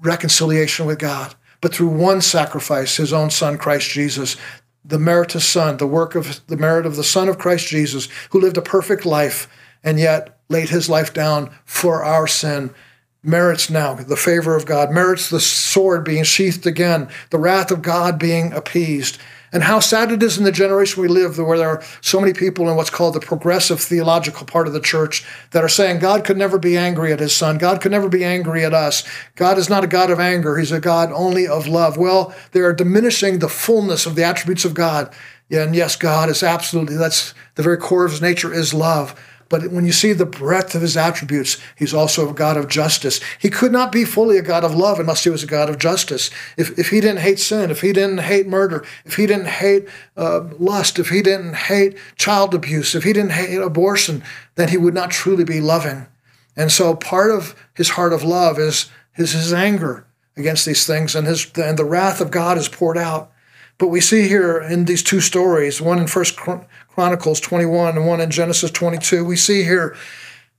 reconciliation 0.00 0.86
with 0.86 0.98
God, 0.98 1.34
but 1.60 1.74
through 1.74 1.88
one 1.88 2.20
sacrifice, 2.20 2.98
his 2.98 3.12
own 3.12 3.30
son, 3.30 3.58
Christ 3.58 3.90
Jesus, 3.90 4.36
the 4.84 4.98
meritus 4.98 5.44
Son, 5.44 5.76
the 5.76 5.86
work 5.86 6.14
of 6.14 6.46
the 6.46 6.56
merit 6.56 6.86
of 6.86 6.96
the 6.96 7.04
Son 7.04 7.28
of 7.28 7.38
Christ 7.38 7.68
Jesus, 7.68 8.08
who 8.30 8.40
lived 8.40 8.56
a 8.56 8.62
perfect 8.62 9.04
life 9.04 9.48
and 9.82 9.98
yet 9.98 10.38
laid 10.48 10.70
his 10.70 10.88
life 10.88 11.12
down 11.12 11.50
for 11.64 12.02
our 12.02 12.26
sin, 12.26 12.74
merits 13.22 13.68
now 13.68 13.94
the 13.94 14.16
favor 14.16 14.56
of 14.56 14.66
God, 14.66 14.90
merits 14.90 15.28
the 15.28 15.40
sword 15.40 16.04
being 16.04 16.24
sheathed 16.24 16.66
again, 16.66 17.08
the 17.30 17.38
wrath 17.38 17.70
of 17.70 17.82
God 17.82 18.18
being 18.18 18.52
appeased. 18.52 19.18
And 19.50 19.62
how 19.62 19.80
sad 19.80 20.12
it 20.12 20.22
is 20.22 20.36
in 20.36 20.44
the 20.44 20.52
generation 20.52 21.00
we 21.00 21.08
live 21.08 21.38
where 21.38 21.56
there 21.56 21.70
are 21.70 21.82
so 22.02 22.20
many 22.20 22.34
people 22.34 22.68
in 22.68 22.76
what's 22.76 22.90
called 22.90 23.14
the 23.14 23.20
progressive 23.20 23.80
theological 23.80 24.44
part 24.44 24.66
of 24.66 24.74
the 24.74 24.80
church 24.80 25.24
that 25.52 25.64
are 25.64 25.70
saying 25.70 26.00
God 26.00 26.24
could 26.24 26.36
never 26.36 26.58
be 26.58 26.76
angry 26.76 27.12
at 27.14 27.20
his 27.20 27.34
son. 27.34 27.56
God 27.56 27.80
could 27.80 27.90
never 27.90 28.10
be 28.10 28.24
angry 28.24 28.62
at 28.64 28.74
us. 28.74 29.04
God 29.36 29.56
is 29.56 29.70
not 29.70 29.84
a 29.84 29.86
God 29.86 30.10
of 30.10 30.20
anger. 30.20 30.58
He's 30.58 30.70
a 30.72 30.80
God 30.80 31.10
only 31.12 31.48
of 31.48 31.66
love. 31.66 31.96
Well, 31.96 32.34
they 32.52 32.60
are 32.60 32.74
diminishing 32.74 33.38
the 33.38 33.48
fullness 33.48 34.04
of 34.04 34.16
the 34.16 34.24
attributes 34.24 34.66
of 34.66 34.74
God. 34.74 35.14
And 35.50 35.74
yes, 35.74 35.96
God 35.96 36.28
is 36.28 36.42
absolutely, 36.42 36.96
that's 36.96 37.32
the 37.54 37.62
very 37.62 37.78
core 37.78 38.04
of 38.04 38.10
his 38.10 38.20
nature 38.20 38.52
is 38.52 38.74
love. 38.74 39.18
But 39.48 39.70
when 39.70 39.86
you 39.86 39.92
see 39.92 40.12
the 40.12 40.26
breadth 40.26 40.74
of 40.74 40.82
his 40.82 40.96
attributes, 40.96 41.56
he's 41.74 41.94
also 41.94 42.28
a 42.28 42.34
God 42.34 42.56
of 42.56 42.68
justice. 42.68 43.20
He 43.38 43.48
could 43.48 43.72
not 43.72 43.90
be 43.90 44.04
fully 44.04 44.36
a 44.36 44.42
God 44.42 44.62
of 44.62 44.74
love 44.74 45.00
unless 45.00 45.24
he 45.24 45.30
was 45.30 45.42
a 45.42 45.46
God 45.46 45.70
of 45.70 45.78
justice. 45.78 46.30
If, 46.56 46.78
if 46.78 46.90
he 46.90 47.00
didn't 47.00 47.20
hate 47.20 47.38
sin, 47.38 47.70
if 47.70 47.80
he 47.80 47.92
didn't 47.92 48.18
hate 48.18 48.46
murder, 48.46 48.84
if 49.06 49.16
he 49.16 49.26
didn't 49.26 49.48
hate 49.48 49.88
uh, 50.16 50.40
lust, 50.58 50.98
if 50.98 51.08
he 51.08 51.22
didn't 51.22 51.54
hate 51.54 51.96
child 52.16 52.54
abuse, 52.54 52.94
if 52.94 53.04
he 53.04 53.12
didn't 53.14 53.32
hate 53.32 53.56
abortion, 53.56 54.22
then 54.56 54.68
he 54.68 54.76
would 54.76 54.94
not 54.94 55.10
truly 55.10 55.44
be 55.44 55.60
loving. 55.60 56.06
And 56.54 56.70
so 56.70 56.94
part 56.94 57.30
of 57.30 57.54
his 57.74 57.90
heart 57.90 58.12
of 58.12 58.24
love 58.24 58.58
is, 58.58 58.90
is 59.16 59.32
his 59.32 59.52
anger 59.52 60.06
against 60.36 60.66
these 60.66 60.86
things, 60.86 61.14
and, 61.14 61.26
his, 61.26 61.50
and 61.56 61.78
the 61.78 61.84
wrath 61.84 62.20
of 62.20 62.30
God 62.30 62.58
is 62.58 62.68
poured 62.68 62.98
out. 62.98 63.32
But 63.78 63.88
we 63.88 64.00
see 64.00 64.28
here 64.28 64.60
in 64.60 64.84
these 64.84 65.02
two 65.02 65.20
stories, 65.20 65.80
one 65.80 65.98
in 65.98 66.08
First 66.08 66.36
Chronicles 66.36 67.40
21 67.40 67.96
and 67.96 68.06
one 68.06 68.20
in 68.20 68.30
Genesis 68.30 68.72
22, 68.72 69.24
we 69.24 69.36
see 69.36 69.62
here 69.62 69.96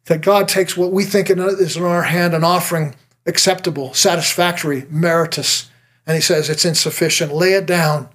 that 0.06 0.22
God 0.22 0.48
takes 0.48 0.78
what 0.78 0.94
we 0.94 1.04
think 1.04 1.30
is 1.30 1.76
in 1.76 1.84
our 1.84 2.04
hand 2.04 2.34
an 2.34 2.46
offering 2.46 2.96
acceptable, 3.26 3.94
satisfactory, 3.94 4.84
meritus, 4.90 5.70
and 6.08 6.16
He 6.16 6.22
says 6.22 6.50
it's 6.50 6.66
insufficient. 6.66 7.34
Lay 7.34 7.54
it 7.54 7.66
down 7.66 8.10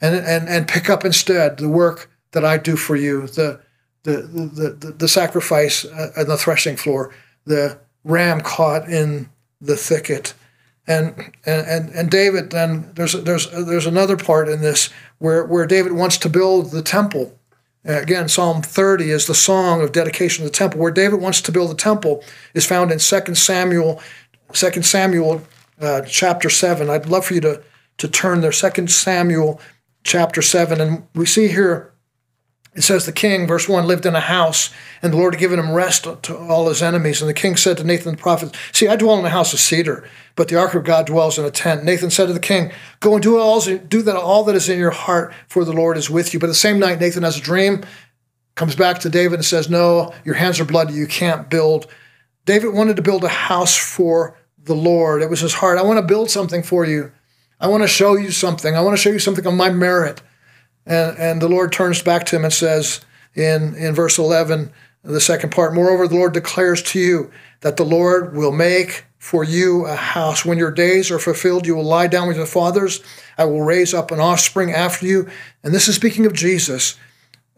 and, 0.00 0.14
and, 0.14 0.48
and 0.48 0.68
pick 0.68 0.88
up 0.88 1.04
instead 1.04 1.58
the 1.58 1.68
work 1.68 2.10
that 2.32 2.44
I 2.44 2.56
do 2.56 2.76
for 2.76 2.96
you, 2.96 3.26
the, 3.26 3.60
the, 4.04 4.22
the, 4.22 4.70
the, 4.70 4.92
the 4.92 5.08
sacrifice 5.08 5.84
uh, 5.84 6.12
on 6.16 6.28
the 6.28 6.36
threshing 6.36 6.76
floor, 6.76 7.12
the 7.44 7.78
ram 8.04 8.40
caught 8.40 8.88
in 8.88 9.28
the 9.60 9.76
thicket. 9.76 10.34
And, 10.86 11.32
and, 11.46 11.88
and 11.90 12.10
David 12.10 12.50
then 12.50 12.90
there's 12.94 13.14
there's 13.14 13.50
there's 13.50 13.86
another 13.86 14.18
part 14.18 14.50
in 14.50 14.60
this 14.60 14.90
where, 15.18 15.44
where 15.46 15.66
David 15.66 15.92
wants 15.92 16.18
to 16.18 16.28
build 16.28 16.72
the 16.72 16.82
temple 16.82 17.38
Again, 17.84 18.28
Psalm 18.28 18.62
30 18.62 19.10
is 19.10 19.26
the 19.26 19.34
song 19.34 19.82
of 19.82 19.92
dedication 19.92 20.44
of 20.44 20.50
the 20.50 20.56
temple. 20.56 20.80
Where 20.80 20.90
David 20.90 21.20
wants 21.20 21.42
to 21.42 21.52
build 21.52 21.70
the 21.70 21.74
temple 21.74 22.24
is 22.54 22.64
found 22.64 22.90
in 22.90 22.98
2 22.98 23.34
Samuel, 23.34 24.00
2 24.52 24.82
Samuel 24.82 25.42
uh, 25.80 26.00
chapter 26.02 26.48
7. 26.48 26.88
I'd 26.88 27.06
love 27.06 27.26
for 27.26 27.34
you 27.34 27.42
to, 27.42 27.62
to 27.98 28.08
turn 28.08 28.40
there, 28.40 28.52
2 28.52 28.86
Samuel 28.86 29.60
chapter 30.02 30.40
7. 30.40 30.80
And 30.80 31.06
we 31.14 31.26
see 31.26 31.48
here 31.48 31.92
it 32.74 32.82
says 32.82 33.06
the 33.06 33.12
king, 33.12 33.46
verse 33.46 33.68
1, 33.68 33.86
lived 33.86 34.04
in 34.04 34.16
a 34.16 34.20
house, 34.20 34.70
and 35.00 35.12
the 35.12 35.16
Lord 35.16 35.34
had 35.34 35.40
given 35.40 35.60
him 35.60 35.72
rest 35.72 36.04
to 36.22 36.36
all 36.36 36.68
his 36.68 36.82
enemies. 36.82 37.22
And 37.22 37.28
the 37.28 37.34
king 37.34 37.56
said 37.56 37.78
to 37.78 37.84
Nathan 37.84 38.16
the 38.16 38.20
prophet, 38.20 38.54
See, 38.72 38.88
I 38.88 38.96
dwell 38.96 39.18
in 39.18 39.24
a 39.24 39.30
house 39.30 39.52
of 39.52 39.60
cedar, 39.60 40.08
but 40.34 40.48
the 40.48 40.58
ark 40.58 40.74
of 40.74 40.82
God 40.82 41.06
dwells 41.06 41.38
in 41.38 41.44
a 41.44 41.52
tent. 41.52 41.84
Nathan 41.84 42.10
said 42.10 42.26
to 42.26 42.32
the 42.32 42.40
king, 42.40 42.72
Go 42.98 43.14
and 43.14 43.22
do 43.22 43.38
all, 43.38 43.60
do 43.60 44.02
that, 44.02 44.16
all 44.16 44.42
that 44.44 44.56
is 44.56 44.68
in 44.68 44.78
your 44.78 44.90
heart, 44.90 45.32
for 45.46 45.64
the 45.64 45.72
Lord 45.72 45.96
is 45.96 46.10
with 46.10 46.34
you. 46.34 46.40
But 46.40 46.48
the 46.48 46.54
same 46.54 46.80
night, 46.80 46.98
Nathan 46.98 47.22
has 47.22 47.38
a 47.38 47.40
dream, 47.40 47.84
comes 48.56 48.74
back 48.74 48.98
to 49.00 49.08
David 49.08 49.34
and 49.34 49.44
says, 49.44 49.70
No, 49.70 50.12
your 50.24 50.34
hands 50.34 50.58
are 50.58 50.64
bloody, 50.64 50.94
you 50.94 51.06
can't 51.06 51.48
build. 51.48 51.86
David 52.44 52.74
wanted 52.74 52.96
to 52.96 53.02
build 53.02 53.22
a 53.22 53.28
house 53.28 53.76
for 53.76 54.36
the 54.58 54.74
Lord. 54.74 55.22
It 55.22 55.30
was 55.30 55.40
his 55.40 55.54
heart. 55.54 55.78
I 55.78 55.82
want 55.82 55.98
to 55.98 56.06
build 56.06 56.28
something 56.28 56.64
for 56.64 56.84
you. 56.84 57.12
I 57.60 57.68
want 57.68 57.84
to 57.84 57.88
show 57.88 58.16
you 58.16 58.32
something. 58.32 58.74
I 58.74 58.80
want 58.80 58.96
to 58.96 59.02
show 59.02 59.10
you 59.10 59.20
something 59.20 59.46
of 59.46 59.54
my 59.54 59.70
merit. 59.70 60.20
And, 60.86 61.16
and 61.18 61.42
the 61.42 61.48
Lord 61.48 61.72
turns 61.72 62.02
back 62.02 62.24
to 62.26 62.36
him 62.36 62.44
and 62.44 62.52
says 62.52 63.00
in, 63.34 63.74
in 63.74 63.94
verse 63.94 64.18
11, 64.18 64.70
the 65.02 65.20
second 65.20 65.50
part, 65.50 65.74
Moreover, 65.74 66.08
the 66.08 66.16
Lord 66.16 66.32
declares 66.32 66.82
to 66.82 66.98
you 66.98 67.30
that 67.60 67.76
the 67.76 67.84
Lord 67.84 68.34
will 68.34 68.52
make 68.52 69.04
for 69.18 69.44
you 69.44 69.86
a 69.86 69.94
house. 69.94 70.44
When 70.44 70.58
your 70.58 70.70
days 70.70 71.10
are 71.10 71.18
fulfilled, 71.18 71.66
you 71.66 71.74
will 71.74 71.84
lie 71.84 72.06
down 72.06 72.28
with 72.28 72.36
your 72.36 72.46
fathers. 72.46 73.02
I 73.38 73.44
will 73.44 73.62
raise 73.62 73.94
up 73.94 74.10
an 74.10 74.20
offspring 74.20 74.72
after 74.72 75.06
you. 75.06 75.28
And 75.62 75.74
this 75.74 75.88
is 75.88 75.96
speaking 75.96 76.26
of 76.26 76.32
Jesus, 76.32 76.98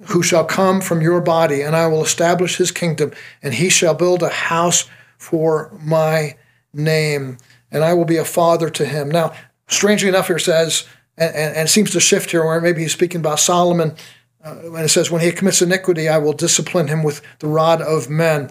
who 0.07 0.23
shall 0.23 0.45
come 0.45 0.81
from 0.81 1.01
your 1.01 1.21
body, 1.21 1.62
and 1.62 1.75
I 1.75 1.87
will 1.87 2.05
establish 2.05 2.57
his 2.57 2.71
kingdom, 2.71 3.12
and 3.43 3.55
he 3.55 3.69
shall 3.69 3.95
build 3.95 4.23
a 4.23 4.29
house 4.29 4.89
for 5.19 5.73
my 5.81 6.37
name, 6.73 7.39
and 7.71 7.83
I 7.83 7.95
will 7.95 8.05
be 8.05 8.17
a 8.17 8.25
father 8.25 8.71
to 8.71 8.85
him. 8.85 9.09
Now, 9.09 9.33
strangely 9.69 10.09
enough, 10.09 10.27
here 10.29 10.39
says, 10.39 10.87
and, 11.17 11.35
and, 11.35 11.57
and 11.57 11.71
seems 11.71 11.91
to 11.93 12.01
shift 12.01 12.31
here 12.31 12.45
where 12.45 12.61
maybe 12.61 12.83
he's 12.83 12.93
speaking 12.93 13.21
about 13.21 13.41
Solomon 13.41 13.95
uh, 14.45 14.55
when 14.55 14.85
it 14.85 14.89
says, 14.89 15.11
When 15.11 15.23
he 15.23 15.33
commits 15.33 15.63
iniquity, 15.63 16.09
I 16.09 16.19
will 16.19 16.33
discipline 16.33 16.89
him 16.89 17.03
with 17.03 17.21
the 17.41 17.49
rod 17.49 17.83
of 17.83 18.09
men. 18.09 18.51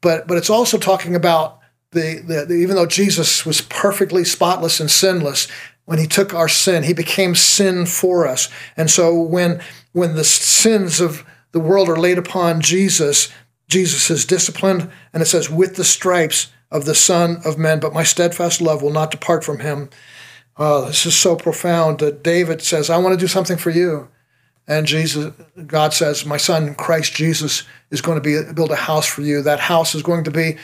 But, 0.00 0.26
but 0.26 0.36
it's 0.36 0.50
also 0.50 0.78
talking 0.78 1.14
about 1.14 1.60
the, 1.92 2.22
the, 2.26 2.44
the 2.46 2.54
even 2.54 2.76
though 2.76 2.86
Jesus 2.86 3.46
was 3.46 3.60
perfectly 3.60 4.24
spotless 4.24 4.80
and 4.80 4.90
sinless, 4.90 5.48
when 5.84 5.98
he 5.98 6.06
took 6.06 6.34
our 6.34 6.48
sin, 6.48 6.82
he 6.82 6.92
became 6.92 7.34
sin 7.34 7.86
for 7.86 8.26
us. 8.26 8.50
And 8.76 8.90
so 8.90 9.18
when 9.20 9.62
when 9.92 10.14
the 10.14 10.24
sins 10.24 11.00
of 11.00 11.24
the 11.52 11.60
world 11.60 11.88
are 11.88 11.96
laid 11.96 12.18
upon 12.18 12.60
Jesus, 12.60 13.32
Jesus 13.68 14.10
is 14.10 14.24
disciplined, 14.24 14.90
and 15.12 15.22
it 15.22 15.26
says, 15.26 15.48
with 15.48 15.76
the 15.76 15.84
stripes 15.84 16.52
of 16.70 16.84
the 16.84 16.94
Son 16.94 17.38
of 17.44 17.58
Men, 17.58 17.80
but 17.80 17.94
my 17.94 18.02
steadfast 18.02 18.60
love 18.60 18.82
will 18.82 18.92
not 18.92 19.10
depart 19.10 19.44
from 19.44 19.60
him. 19.60 19.88
Oh, 20.58 20.86
this 20.86 21.06
is 21.06 21.14
so 21.14 21.36
profound 21.36 22.00
that 22.00 22.22
David 22.24 22.60
says, 22.62 22.90
I 22.90 22.98
want 22.98 23.14
to 23.14 23.20
do 23.20 23.28
something 23.28 23.56
for 23.56 23.70
you. 23.70 24.08
And 24.66 24.86
Jesus, 24.86 25.32
God 25.66 25.94
says, 25.94 26.26
My 26.26 26.36
son, 26.36 26.74
Christ 26.74 27.14
Jesus, 27.14 27.62
is 27.90 28.02
going 28.02 28.20
to 28.20 28.22
be 28.22 28.52
build 28.52 28.70
a 28.70 28.76
house 28.76 29.06
for 29.06 29.22
you. 29.22 29.40
That 29.40 29.60
house 29.60 29.94
is 29.94 30.02
going 30.02 30.24
to 30.24 30.30
be 30.30 30.58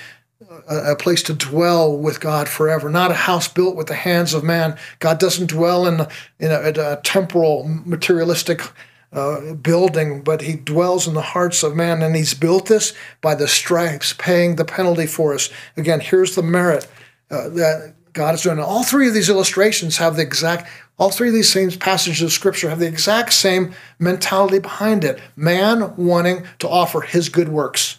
a, 0.69 0.93
a, 0.93 0.97
place 0.97 1.23
to 1.25 1.35
dwell 1.35 1.97
with 1.97 2.21
God 2.21 2.49
forever, 2.49 2.91
not 2.91 3.11
a 3.11 3.15
house 3.15 3.49
built 3.49 3.77
with 3.77 3.87
the 3.87 3.95
hands 3.95 4.35
of 4.35 4.45
man. 4.45 4.77
God 4.99 5.19
doesn't 5.19 5.51
dwell 5.51 5.87
in, 5.87 6.07
in 6.39 6.51
a, 6.51 6.73
a 6.77 7.01
temporal, 7.03 7.65
materialistic 7.87 8.61
uh, 9.13 9.55
building, 9.55 10.23
but 10.23 10.43
he 10.43 10.55
dwells 10.55 11.07
in 11.07 11.15
the 11.15 11.23
hearts 11.23 11.63
of 11.63 11.77
man. 11.77 12.03
And 12.03 12.15
he's 12.15 12.35
built 12.35 12.67
this 12.67 12.93
by 13.21 13.35
the 13.35 13.49
stripes, 13.49 14.13
paying 14.13 14.57
the 14.57 14.65
penalty 14.65 15.07
for 15.07 15.35
us. 15.35 15.49
Again, 15.77 16.01
here's 16.01 16.35
the 16.35 16.43
merit 16.43 16.87
uh, 17.31 17.49
that 17.51 17.95
God 18.15 18.35
is 18.35 18.43
doing. 18.43 18.59
And 18.59 18.67
all 18.67 18.85
three 18.85 19.09
of 19.09 19.15
these 19.15 19.29
illustrations 19.29 19.99
have 19.99 20.17
the 20.17 20.23
exact, 20.23 20.71
all 20.99 21.11
three 21.11 21.29
of 21.29 21.35
these 21.35 21.53
same 21.53 21.71
passages 21.73 22.23
of 22.23 22.33
Scripture 22.33 22.71
have 22.71 22.79
the 22.79 22.87
exact 22.87 23.33
same 23.33 23.75
mentality 23.99 24.59
behind 24.59 25.05
it. 25.05 25.21
Man 25.37 25.95
wanting 25.97 26.45
to 26.61 26.69
offer 26.69 27.03
his 27.03 27.29
good 27.29 27.49
works, 27.49 27.99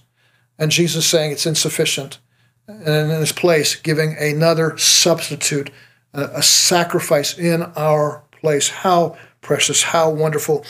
and 0.58 0.72
Jesus 0.72 1.06
saying 1.06 1.32
it's 1.32 1.46
insufficient. 1.46 2.20
And 2.68 3.12
in 3.12 3.20
his 3.20 3.32
place, 3.32 3.76
giving 3.76 4.18
another 4.18 4.76
substitute, 4.78 5.70
a, 6.14 6.24
a 6.36 6.42
sacrifice 6.42 7.38
in 7.38 7.62
our 7.76 8.24
place. 8.32 8.70
How 8.70 9.18
precious, 9.42 9.84
how 9.84 10.10
wonderful. 10.10 10.66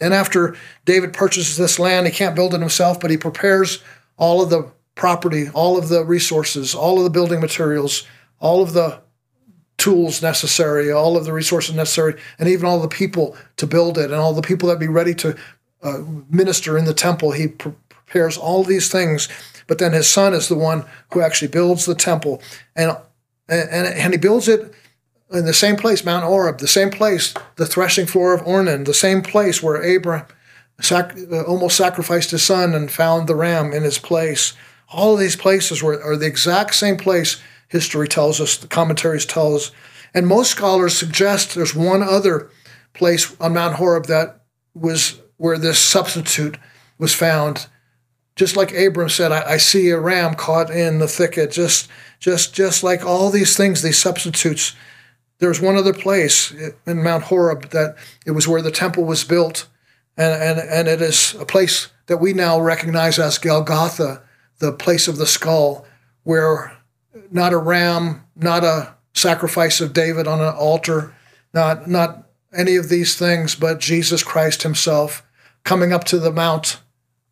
And 0.00 0.12
after 0.12 0.56
David 0.84 1.12
purchases 1.12 1.56
this 1.56 1.78
land, 1.78 2.06
he 2.06 2.12
can't 2.12 2.36
build 2.36 2.52
it 2.52 2.60
himself, 2.60 3.00
but 3.00 3.10
he 3.10 3.16
prepares 3.16 3.82
all 4.18 4.42
of 4.42 4.50
the 4.50 4.70
property, 4.94 5.48
all 5.54 5.78
of 5.78 5.88
the 5.88 6.04
resources, 6.04 6.74
all 6.74 6.98
of 6.98 7.04
the 7.04 7.10
building 7.10 7.40
materials, 7.40 8.06
all 8.42 8.60
of 8.60 8.74
the 8.74 9.00
tools 9.78 10.20
necessary, 10.20 10.92
all 10.92 11.16
of 11.16 11.24
the 11.24 11.32
resources 11.32 11.74
necessary, 11.74 12.20
and 12.38 12.48
even 12.48 12.66
all 12.66 12.80
the 12.80 12.88
people 12.88 13.36
to 13.56 13.66
build 13.66 13.96
it, 13.96 14.10
and 14.10 14.14
all 14.14 14.34
the 14.34 14.42
people 14.42 14.68
that 14.68 14.78
be 14.78 14.88
ready 14.88 15.14
to 15.14 15.34
uh, 15.82 16.00
minister 16.28 16.76
in 16.76 16.84
the 16.84 16.94
temple. 16.94 17.32
He 17.32 17.48
pre- 17.48 17.72
prepares 17.88 18.36
all 18.36 18.62
these 18.62 18.90
things, 18.90 19.28
but 19.66 19.78
then 19.78 19.92
his 19.92 20.08
son 20.08 20.34
is 20.34 20.48
the 20.48 20.54
one 20.54 20.84
who 21.12 21.22
actually 21.22 21.48
builds 21.48 21.86
the 21.86 21.94
temple, 21.94 22.42
and 22.76 22.96
and 23.48 23.86
and 23.86 24.12
he 24.12 24.18
builds 24.18 24.48
it 24.48 24.74
in 25.32 25.46
the 25.46 25.54
same 25.54 25.76
place, 25.76 26.04
Mount 26.04 26.24
Horeb, 26.24 26.58
the 26.58 26.68
same 26.68 26.90
place, 26.90 27.32
the 27.56 27.64
threshing 27.64 28.06
floor 28.06 28.34
of 28.34 28.42
Ornan, 28.42 28.84
the 28.84 28.92
same 28.92 29.22
place 29.22 29.62
where 29.62 29.82
Abraham 29.82 30.26
sac- 30.80 31.16
uh, 31.32 31.42
almost 31.42 31.76
sacrificed 31.76 32.32
his 32.32 32.42
son 32.42 32.74
and 32.74 32.90
found 32.90 33.28
the 33.28 33.34
ram 33.34 33.72
in 33.72 33.82
his 33.82 33.98
place. 33.98 34.52
All 34.90 35.14
of 35.14 35.20
these 35.20 35.36
places 35.36 35.82
were, 35.82 36.02
are 36.02 36.16
the 36.16 36.26
exact 36.26 36.74
same 36.74 36.98
place 36.98 37.40
history 37.72 38.06
tells 38.06 38.38
us, 38.38 38.58
the 38.58 38.68
commentaries 38.68 39.24
tell 39.24 39.56
us. 39.56 39.72
And 40.12 40.26
most 40.26 40.50
scholars 40.50 40.96
suggest 40.96 41.54
there's 41.54 41.74
one 41.74 42.02
other 42.02 42.50
place 42.92 43.34
on 43.40 43.54
Mount 43.54 43.76
Horeb 43.76 44.06
that 44.06 44.42
was 44.74 45.20
where 45.38 45.56
this 45.56 45.78
substitute 45.78 46.58
was 46.98 47.14
found. 47.14 47.66
Just 48.36 48.56
like 48.56 48.74
Abram 48.74 49.08
said, 49.08 49.32
I, 49.32 49.52
I 49.52 49.56
see 49.56 49.88
a 49.88 49.98
ram 49.98 50.34
caught 50.34 50.70
in 50.70 50.98
the 50.98 51.08
thicket. 51.08 51.50
Just, 51.50 51.88
just, 52.20 52.54
just 52.54 52.82
like 52.84 53.04
all 53.04 53.30
these 53.30 53.56
things, 53.56 53.80
these 53.80 53.98
substitutes. 53.98 54.76
There's 55.38 55.60
one 55.60 55.76
other 55.76 55.94
place 55.94 56.52
in 56.86 57.02
Mount 57.02 57.24
Horeb 57.24 57.70
that 57.70 57.96
it 58.26 58.32
was 58.32 58.46
where 58.46 58.62
the 58.62 58.70
temple 58.70 59.04
was 59.04 59.24
built, 59.24 59.66
and 60.16 60.40
and 60.40 60.60
and 60.60 60.86
it 60.86 61.02
is 61.02 61.34
a 61.34 61.44
place 61.44 61.88
that 62.06 62.18
we 62.18 62.32
now 62.32 62.60
recognize 62.60 63.18
as 63.18 63.38
Golgotha, 63.38 64.22
the 64.60 64.70
place 64.70 65.08
of 65.08 65.16
the 65.16 65.26
skull, 65.26 65.84
where 66.22 66.78
not 67.30 67.52
a 67.52 67.58
ram, 67.58 68.24
not 68.36 68.64
a 68.64 68.94
sacrifice 69.14 69.80
of 69.80 69.92
David 69.92 70.26
on 70.26 70.40
an 70.40 70.54
altar, 70.54 71.14
not 71.52 71.88
not 71.88 72.28
any 72.54 72.76
of 72.76 72.88
these 72.88 73.16
things, 73.16 73.54
but 73.54 73.80
Jesus 73.80 74.22
Christ 74.22 74.62
Himself 74.62 75.22
coming 75.64 75.92
up 75.92 76.04
to 76.04 76.18
the 76.18 76.32
mount 76.32 76.80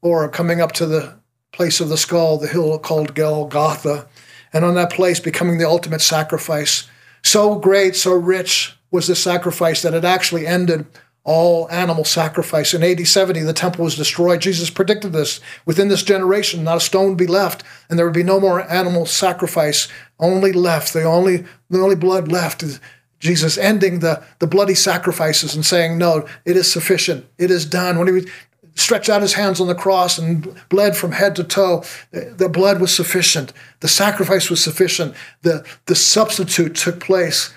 or 0.03 0.29
coming 0.29 0.61
up 0.61 0.73
to 0.73 0.87
the 0.87 1.19
place 1.53 1.81
of 1.81 1.89
the 1.89 1.97
skull, 1.97 2.39
the 2.39 2.49
hill 2.49 2.79
called 2.79 3.15
Golgotha, 3.15 4.07
and 4.53 4.65
on 4.65 4.75
that 4.75 4.93
place 4.93 5.21
becoming 5.21 5.59
the 5.59 5.69
ultimate 5.69 6.01
sacrifice. 6.01 6.89
So 7.23 7.59
great, 7.59 7.97
so 7.97 8.15
rich 8.15 8.77
was 8.91 9.07
the 9.07 9.17
sacrifice 9.17 9.83
that 9.83 9.95
it 9.95 10.05
actually 10.05 10.47
ended 10.47 10.87
all 11.25 11.71
animal 11.71 12.05
sacrifice. 12.05 12.73
In 12.73 12.83
AD 12.83 13.07
70, 13.07 13.41
the 13.41 13.53
temple 13.53 13.85
was 13.85 13.97
destroyed. 13.97 14.41
Jesus 14.41 14.71
predicted 14.71 15.13
this. 15.13 15.41
Within 15.67 15.89
this 15.89 16.03
generation, 16.03 16.65
not 16.65 16.79
a 16.79 16.81
stone 16.81 17.11
would 17.11 17.19
be 17.19 17.27
left, 17.27 17.63
and 17.89 17.99
there 17.99 18.07
would 18.07 18.15
be 18.15 18.23
no 18.23 18.41
more 18.41 18.71
animal 18.71 19.07
sacrifice. 19.07 19.89
Only 20.19 20.53
left, 20.53 20.93
the 20.93 21.05
only, 21.05 21.45
the 21.69 21.81
only 21.81 21.97
blood 21.97 22.29
left 22.29 22.63
is 22.63 22.81
Jesus 23.19 23.59
ending 23.59 24.01
the, 24.01 24.25
the 24.39 24.47
bloody 24.47 24.75
sacrifices 24.75 25.55
and 25.55 25.65
saying, 25.65 25.99
No, 25.99 26.27
it 26.45 26.57
is 26.57 26.73
sufficient. 26.73 27.27
It 27.39 27.51
is 27.51 27.67
done. 27.67 27.99
When 27.99 28.15
he 28.15 28.27
stretched 28.75 29.11
out 29.11 29.21
his 29.21 29.35
hands 29.35 29.61
on 29.61 29.67
the 29.67 29.75
cross 29.75 30.19
and 30.19 30.59
bled 30.71 30.97
from 30.97 31.13
head 31.13 31.37
to 31.37 31.45
toe, 31.45 31.85
the 32.13 32.49
blood 32.49 32.81
was 32.81 32.95
sufficient. 32.95 33.53
The 33.81 33.89
sacrifice 33.89 34.49
was 34.49 34.65
sufficient. 34.65 35.15
The, 35.43 35.67
the 35.85 35.95
substitute 35.95 36.75
took 36.75 36.99
place 36.99 37.53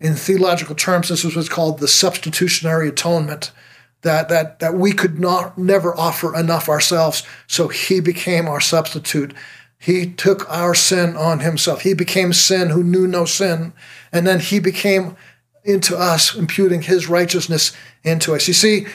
in 0.00 0.14
theological 0.14 0.74
terms, 0.74 1.08
this 1.08 1.24
was 1.24 1.36
what's 1.36 1.48
called 1.48 1.78
the 1.78 1.88
substitutionary 1.88 2.88
atonement. 2.88 3.52
That, 4.02 4.30
that, 4.30 4.60
that 4.60 4.74
we 4.74 4.92
could 4.92 5.20
not 5.20 5.58
never 5.58 5.94
offer 5.94 6.34
enough 6.34 6.70
ourselves, 6.70 7.22
so 7.46 7.68
he 7.68 8.00
became 8.00 8.48
our 8.48 8.60
substitute. 8.60 9.34
He 9.78 10.10
took 10.10 10.50
our 10.50 10.74
sin 10.74 11.16
on 11.16 11.40
himself. 11.40 11.82
He 11.82 11.92
became 11.92 12.32
sin 12.32 12.70
who 12.70 12.82
knew 12.82 13.06
no 13.06 13.26
sin, 13.26 13.74
and 14.10 14.26
then 14.26 14.40
he 14.40 14.58
became 14.58 15.16
into 15.64 15.98
us, 15.98 16.34
imputing 16.34 16.80
his 16.80 17.10
righteousness 17.10 17.76
into 18.02 18.34
us. 18.34 18.48
You 18.48 18.54
see, 18.54 18.86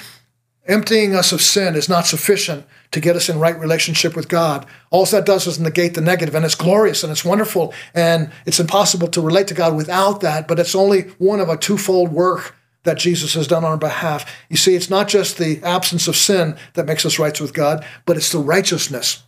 Emptying 0.68 1.16
us 1.16 1.32
of 1.32 1.42
sin 1.42 1.76
is 1.76 1.88
not 1.88 2.08
sufficient 2.08 2.66
to 2.96 3.02
get 3.02 3.18
us 3.18 3.28
in 3.28 3.40
right 3.40 3.60
relationship 3.60 4.16
with 4.16 4.30
God. 4.30 4.66
All 4.90 5.06
that 5.08 5.26
does 5.26 5.48
is 5.48 5.60
negate 5.60 5.96
the 5.96 6.02
negative, 6.02 6.34
and 6.34 6.46
it's 6.46 6.56
glorious 6.56 7.04
and 7.04 7.12
it's 7.12 7.26
wonderful, 7.26 7.74
and 7.94 8.32
it's 8.46 8.62
impossible 8.62 9.10
to 9.10 9.20
relate 9.20 9.48
to 9.48 9.54
God 9.54 9.76
without 9.76 10.22
that, 10.22 10.48
but 10.48 10.60
it's 10.60 10.74
only 10.74 11.02
one 11.18 11.42
of 11.42 11.50
a 11.50 11.58
twofold 11.58 12.14
work 12.14 12.56
that 12.84 12.98
Jesus 12.98 13.34
has 13.34 13.48
done 13.48 13.66
on 13.66 13.72
our 13.72 13.78
behalf. 13.78 14.34
You 14.50 14.56
see, 14.56 14.76
it's 14.76 14.90
not 14.90 15.10
just 15.10 15.38
the 15.38 15.62
absence 15.62 16.08
of 16.08 16.16
sin 16.16 16.56
that 16.76 16.86
makes 16.86 17.06
us 17.06 17.20
right 17.20 17.38
with 17.42 17.54
God, 17.54 17.86
but 18.06 18.16
it's 18.16 18.32
the 18.32 18.40
righteousness. 18.40 19.24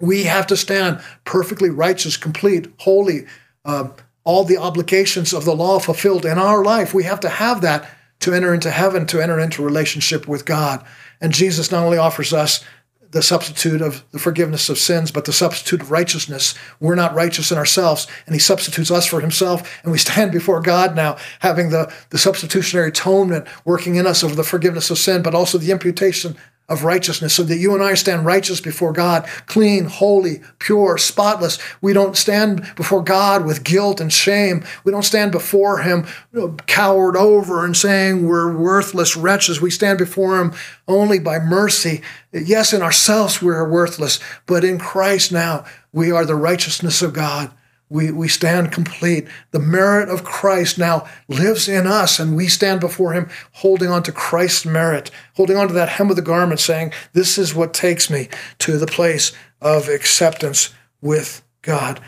We 0.00 0.24
have 0.24 0.48
to 0.48 0.56
stand 0.56 1.00
perfectly 1.24 1.70
righteous, 1.70 2.16
complete, 2.16 2.66
holy, 2.78 3.26
uh, 3.64 3.90
all 4.24 4.42
the 4.42 4.58
obligations 4.58 5.32
of 5.32 5.44
the 5.44 5.54
law 5.54 5.78
fulfilled 5.78 6.26
in 6.26 6.36
our 6.36 6.64
life. 6.64 6.92
We 6.92 7.04
have 7.04 7.20
to 7.20 7.28
have 7.28 7.60
that 7.60 7.88
to 8.20 8.34
enter 8.34 8.52
into 8.52 8.72
heaven, 8.72 9.06
to 9.06 9.20
enter 9.20 9.38
into 9.38 9.62
relationship 9.62 10.26
with 10.26 10.44
God. 10.44 10.84
And 11.20 11.32
Jesus 11.32 11.70
not 11.70 11.84
only 11.84 11.98
offers 11.98 12.32
us 12.32 12.64
the 13.10 13.22
substitute 13.22 13.80
of 13.80 14.04
the 14.12 14.18
forgiveness 14.18 14.68
of 14.68 14.78
sins, 14.78 15.10
but 15.10 15.24
the 15.24 15.32
substitute 15.32 15.80
of 15.80 15.90
righteousness. 15.90 16.54
We're 16.80 16.94
not 16.94 17.14
righteous 17.14 17.50
in 17.50 17.58
ourselves, 17.58 18.06
and 18.26 18.34
He 18.34 18.40
substitutes 18.40 18.90
us 18.90 19.06
for 19.06 19.20
Himself, 19.20 19.80
and 19.82 19.92
we 19.92 19.98
stand 19.98 20.32
before 20.38 20.60
God 20.60 20.94
now, 20.94 21.16
having 21.40 21.70
the, 21.70 21.92
the 22.10 22.18
substitutionary 22.18 22.88
atonement 22.88 23.46
working 23.64 23.94
in 23.94 24.06
us 24.06 24.22
of 24.22 24.36
the 24.36 24.44
forgiveness 24.44 24.90
of 24.90 24.98
sin, 24.98 25.22
but 25.22 25.34
also 25.34 25.58
the 25.58 25.70
imputation 25.70 26.36
of 26.68 26.84
righteousness 26.84 27.34
so 27.34 27.42
that 27.44 27.56
you 27.56 27.74
and 27.74 27.82
I 27.82 27.94
stand 27.94 28.26
righteous 28.26 28.60
before 28.60 28.92
God, 28.92 29.26
clean, 29.46 29.86
holy, 29.86 30.42
pure, 30.58 30.98
spotless. 30.98 31.58
We 31.80 31.94
don't 31.94 32.16
stand 32.16 32.70
before 32.76 33.02
God 33.02 33.46
with 33.46 33.64
guilt 33.64 34.00
and 34.00 34.12
shame. 34.12 34.64
We 34.84 34.92
don't 34.92 35.04
stand 35.04 35.32
before 35.32 35.78
Him 35.78 36.06
you 36.32 36.40
know, 36.40 36.56
cowered 36.66 37.16
over 37.16 37.64
and 37.64 37.76
saying 37.76 38.26
we're 38.26 38.54
worthless 38.54 39.16
wretches. 39.16 39.60
We 39.60 39.70
stand 39.70 39.98
before 39.98 40.40
Him 40.40 40.52
only 40.86 41.18
by 41.18 41.38
mercy. 41.38 42.02
Yes, 42.32 42.74
in 42.74 42.82
ourselves 42.82 43.40
we 43.40 43.52
are 43.52 43.68
worthless, 43.68 44.20
but 44.44 44.62
in 44.62 44.78
Christ 44.78 45.32
now 45.32 45.64
we 45.92 46.10
are 46.10 46.26
the 46.26 46.34
righteousness 46.34 47.00
of 47.00 47.14
God 47.14 47.50
we, 47.90 48.10
we 48.10 48.28
stand 48.28 48.72
complete. 48.72 49.26
The 49.50 49.58
merit 49.58 50.08
of 50.08 50.24
Christ 50.24 50.78
now 50.78 51.08
lives 51.26 51.68
in 51.68 51.86
us, 51.86 52.18
and 52.18 52.36
we 52.36 52.48
stand 52.48 52.80
before 52.80 53.12
Him 53.12 53.30
holding 53.52 53.88
on 53.88 54.02
to 54.04 54.12
Christ's 54.12 54.66
merit, 54.66 55.10
holding 55.34 55.56
on 55.56 55.68
to 55.68 55.74
that 55.74 55.90
hem 55.90 56.10
of 56.10 56.16
the 56.16 56.22
garment, 56.22 56.60
saying, 56.60 56.92
This 57.12 57.38
is 57.38 57.54
what 57.54 57.72
takes 57.72 58.10
me 58.10 58.28
to 58.60 58.78
the 58.78 58.86
place 58.86 59.32
of 59.60 59.88
acceptance 59.88 60.74
with 61.00 61.42
God. 61.62 62.00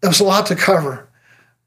There's 0.00 0.20
a 0.20 0.24
lot 0.24 0.46
to 0.46 0.56
cover, 0.56 1.08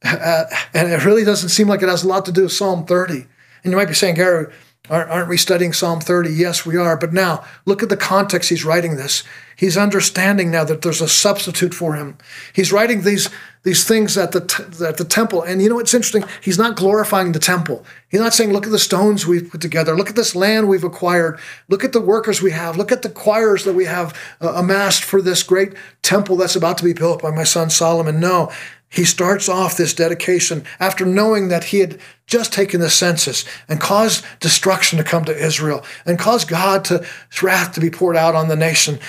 uh, 0.03 0.45
and 0.73 0.91
it 0.91 1.05
really 1.05 1.23
doesn't 1.23 1.49
seem 1.49 1.67
like 1.67 1.81
it 1.81 1.89
has 1.89 2.03
a 2.03 2.07
lot 2.07 2.25
to 2.25 2.31
do 2.31 2.43
with 2.43 2.53
Psalm 2.53 2.85
30. 2.85 3.27
And 3.63 3.71
you 3.71 3.77
might 3.77 3.87
be 3.87 3.93
saying, 3.93 4.15
Gary, 4.15 4.51
Aren't 4.91 5.29
we 5.29 5.37
studying 5.37 5.71
Psalm 5.71 6.01
30? 6.01 6.31
Yes, 6.31 6.65
we 6.65 6.75
are. 6.75 6.97
But 6.97 7.13
now, 7.13 7.45
look 7.65 7.81
at 7.81 7.87
the 7.87 7.95
context 7.95 8.49
he's 8.49 8.65
writing 8.65 8.97
this. 8.97 9.23
He's 9.55 9.77
understanding 9.77 10.51
now 10.51 10.65
that 10.65 10.81
there's 10.81 10.99
a 10.99 11.07
substitute 11.07 11.73
for 11.73 11.93
him. 11.93 12.17
He's 12.51 12.73
writing 12.73 13.03
these, 13.03 13.29
these 13.63 13.85
things 13.85 14.17
at 14.17 14.33
the, 14.33 14.41
t- 14.41 14.85
at 14.85 14.97
the 14.97 15.05
temple. 15.05 15.43
And 15.43 15.61
you 15.61 15.69
know 15.69 15.75
what's 15.75 15.93
interesting? 15.93 16.25
He's 16.41 16.57
not 16.57 16.75
glorifying 16.75 17.31
the 17.31 17.39
temple. 17.39 17.85
He's 18.09 18.19
not 18.19 18.33
saying, 18.33 18.51
look 18.51 18.65
at 18.65 18.73
the 18.73 18.79
stones 18.79 19.25
we've 19.25 19.49
put 19.49 19.61
together. 19.61 19.95
Look 19.95 20.09
at 20.09 20.17
this 20.17 20.35
land 20.35 20.67
we've 20.67 20.83
acquired. 20.83 21.39
Look 21.69 21.85
at 21.85 21.93
the 21.93 22.01
workers 22.01 22.41
we 22.41 22.51
have. 22.51 22.75
Look 22.75 22.91
at 22.91 23.01
the 23.01 23.09
choirs 23.09 23.63
that 23.63 23.73
we 23.73 23.85
have 23.85 24.13
uh, 24.41 24.55
amassed 24.55 25.05
for 25.05 25.21
this 25.21 25.41
great 25.41 25.73
temple 26.01 26.35
that's 26.35 26.57
about 26.57 26.77
to 26.79 26.83
be 26.83 26.91
built 26.91 27.21
by 27.21 27.31
my 27.31 27.45
son 27.45 27.69
Solomon. 27.69 28.19
No, 28.19 28.51
he 28.91 29.05
starts 29.05 29.47
off 29.47 29.77
this 29.77 29.93
dedication 29.93 30.65
after 30.79 31.05
knowing 31.05 31.47
that 31.47 31.65
he 31.65 31.79
had 31.79 31.97
just 32.27 32.51
taken 32.51 32.81
the 32.81 32.89
census 32.89 33.45
and 33.69 33.79
caused 33.79 34.25
destruction 34.41 34.97
to 34.97 35.03
come 35.03 35.23
to 35.25 35.37
Israel 35.37 35.83
and 36.05 36.19
caused 36.19 36.49
God 36.49 36.83
to 36.85 37.05
wrath 37.41 37.73
to 37.73 37.79
be 37.79 37.89
poured 37.89 38.17
out 38.17 38.35
on 38.35 38.49
the 38.49 38.55
nation. 38.55 38.99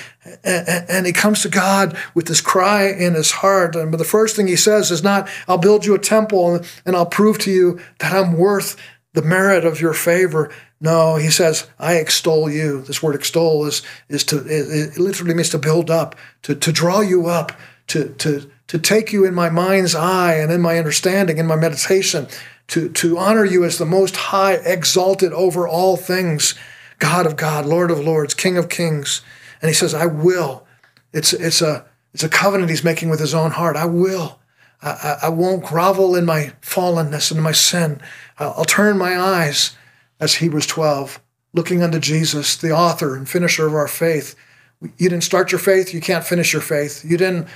And, 0.45 1.05
he 1.05 1.12
comes 1.12 1.42
to 1.42 1.49
God 1.49 1.97
with 2.14 2.27
this 2.27 2.40
cry 2.40 2.87
in 2.87 3.14
his 3.14 3.33
heart. 3.33 3.75
And 3.75 3.92
the 3.92 4.05
first 4.05 4.37
thing 4.37 4.47
he 4.47 4.55
says 4.55 4.92
is 4.92 5.03
not, 5.03 5.29
I'll 5.49 5.59
build 5.59 5.85
you 5.85 5.95
a 5.95 5.99
temple 5.99 6.61
and 6.87 6.97
I'll 6.97 7.05
prove 7.05 7.38
to 7.40 7.51
you 7.51 7.81
that 7.99 8.12
I'm 8.12 8.38
worth 8.38 8.77
the 9.14 9.23
merit 9.23 9.64
of 9.64 9.81
your 9.81 9.95
favor. 9.95 10.53
No, 10.81 11.16
he 11.16 11.31
says, 11.31 11.68
I 11.81 11.95
extol 11.95 12.49
you. 12.49 12.83
This 12.83 13.03
word 13.03 13.16
extol 13.16 13.66
is, 13.66 13.83
is 14.09 14.23
to, 14.25 14.45
it, 14.47 14.97
literally 14.97 15.35
means 15.35 15.51
to 15.51 15.59
build 15.59 15.90
up, 15.90 16.14
to, 16.42 16.55
to 16.55 16.73
draw 16.73 17.01
you 17.01 17.27
up, 17.27 17.53
to, 17.88 18.11
to, 18.18 18.49
to 18.72 18.78
take 18.78 19.12
you 19.12 19.26
in 19.26 19.35
my 19.35 19.50
mind's 19.50 19.94
eye 19.94 20.32
and 20.37 20.50
in 20.50 20.62
my 20.62 20.78
understanding, 20.78 21.37
in 21.37 21.46
my 21.46 21.56
meditation, 21.56 22.26
to, 22.68 22.88
to 22.88 23.18
honor 23.18 23.44
you 23.44 23.64
as 23.64 23.76
the 23.76 23.85
most 23.85 24.16
high, 24.16 24.54
exalted 24.54 25.30
over 25.35 25.68
all 25.68 25.98
things, 25.98 26.54
God 26.98 27.26
of 27.26 27.37
God, 27.37 27.66
Lord 27.66 27.90
of 27.90 28.00
Lords, 28.00 28.32
King 28.32 28.56
of 28.56 28.70
Kings. 28.70 29.20
And 29.61 29.68
he 29.68 29.74
says, 29.74 29.92
I 29.92 30.06
will. 30.06 30.66
It's, 31.12 31.35
it's, 31.35 31.61
a, 31.61 31.85
it's 32.14 32.22
a 32.22 32.30
covenant 32.30 32.70
he's 32.70 32.82
making 32.82 33.11
with 33.11 33.20
his 33.20 33.35
own 33.35 33.50
heart. 33.50 33.76
I 33.76 33.85
will. 33.85 34.40
I, 34.80 35.18
I 35.24 35.28
won't 35.28 35.66
grovel 35.66 36.16
in 36.16 36.24
my 36.24 36.54
fallenness 36.62 37.30
and 37.30 37.42
my 37.42 37.52
sin. 37.52 38.00
I'll 38.38 38.64
turn 38.64 38.96
my 38.96 39.20
eyes, 39.20 39.76
as 40.18 40.37
Hebrews 40.37 40.66
12, 40.66 41.20
looking 41.52 41.82
unto 41.82 41.98
Jesus, 41.98 42.56
the 42.56 42.70
author 42.70 43.16
and 43.16 43.28
finisher 43.28 43.66
of 43.66 43.74
our 43.74 43.87
faith, 43.87 44.35
You 44.80 45.11
didn't 45.11 45.24
start 45.24 45.52
your 45.52 45.58
faith, 45.58 45.92
you 45.92 46.00
can't 46.00 46.24
finish 46.24 46.54
your 46.54 46.62
faith. 46.62 47.04
You 47.04 47.18
didn't 47.18 47.48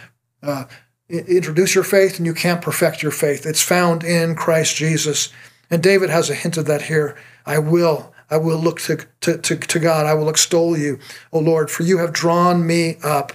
uh, 0.42 0.64
introduce 1.08 1.74
your 1.74 1.84
faith, 1.84 2.18
and 2.18 2.26
you 2.26 2.34
can't 2.34 2.62
perfect 2.62 3.02
your 3.02 3.12
faith. 3.12 3.46
It's 3.46 3.62
found 3.62 4.04
in 4.04 4.34
Christ 4.34 4.76
Jesus. 4.76 5.32
And 5.70 5.82
David 5.82 6.10
has 6.10 6.30
a 6.30 6.34
hint 6.34 6.56
of 6.56 6.66
that 6.66 6.82
here. 6.82 7.16
I 7.44 7.58
will. 7.58 8.12
I 8.28 8.38
will 8.38 8.58
look 8.58 8.80
to, 8.82 9.06
to, 9.20 9.38
to, 9.38 9.56
to 9.56 9.78
God. 9.78 10.06
I 10.06 10.14
will 10.14 10.28
extol 10.28 10.76
you, 10.76 10.98
O 11.32 11.38
Lord, 11.38 11.70
for 11.70 11.84
you 11.84 11.98
have 11.98 12.12
drawn 12.12 12.66
me 12.66 12.96
up. 13.04 13.32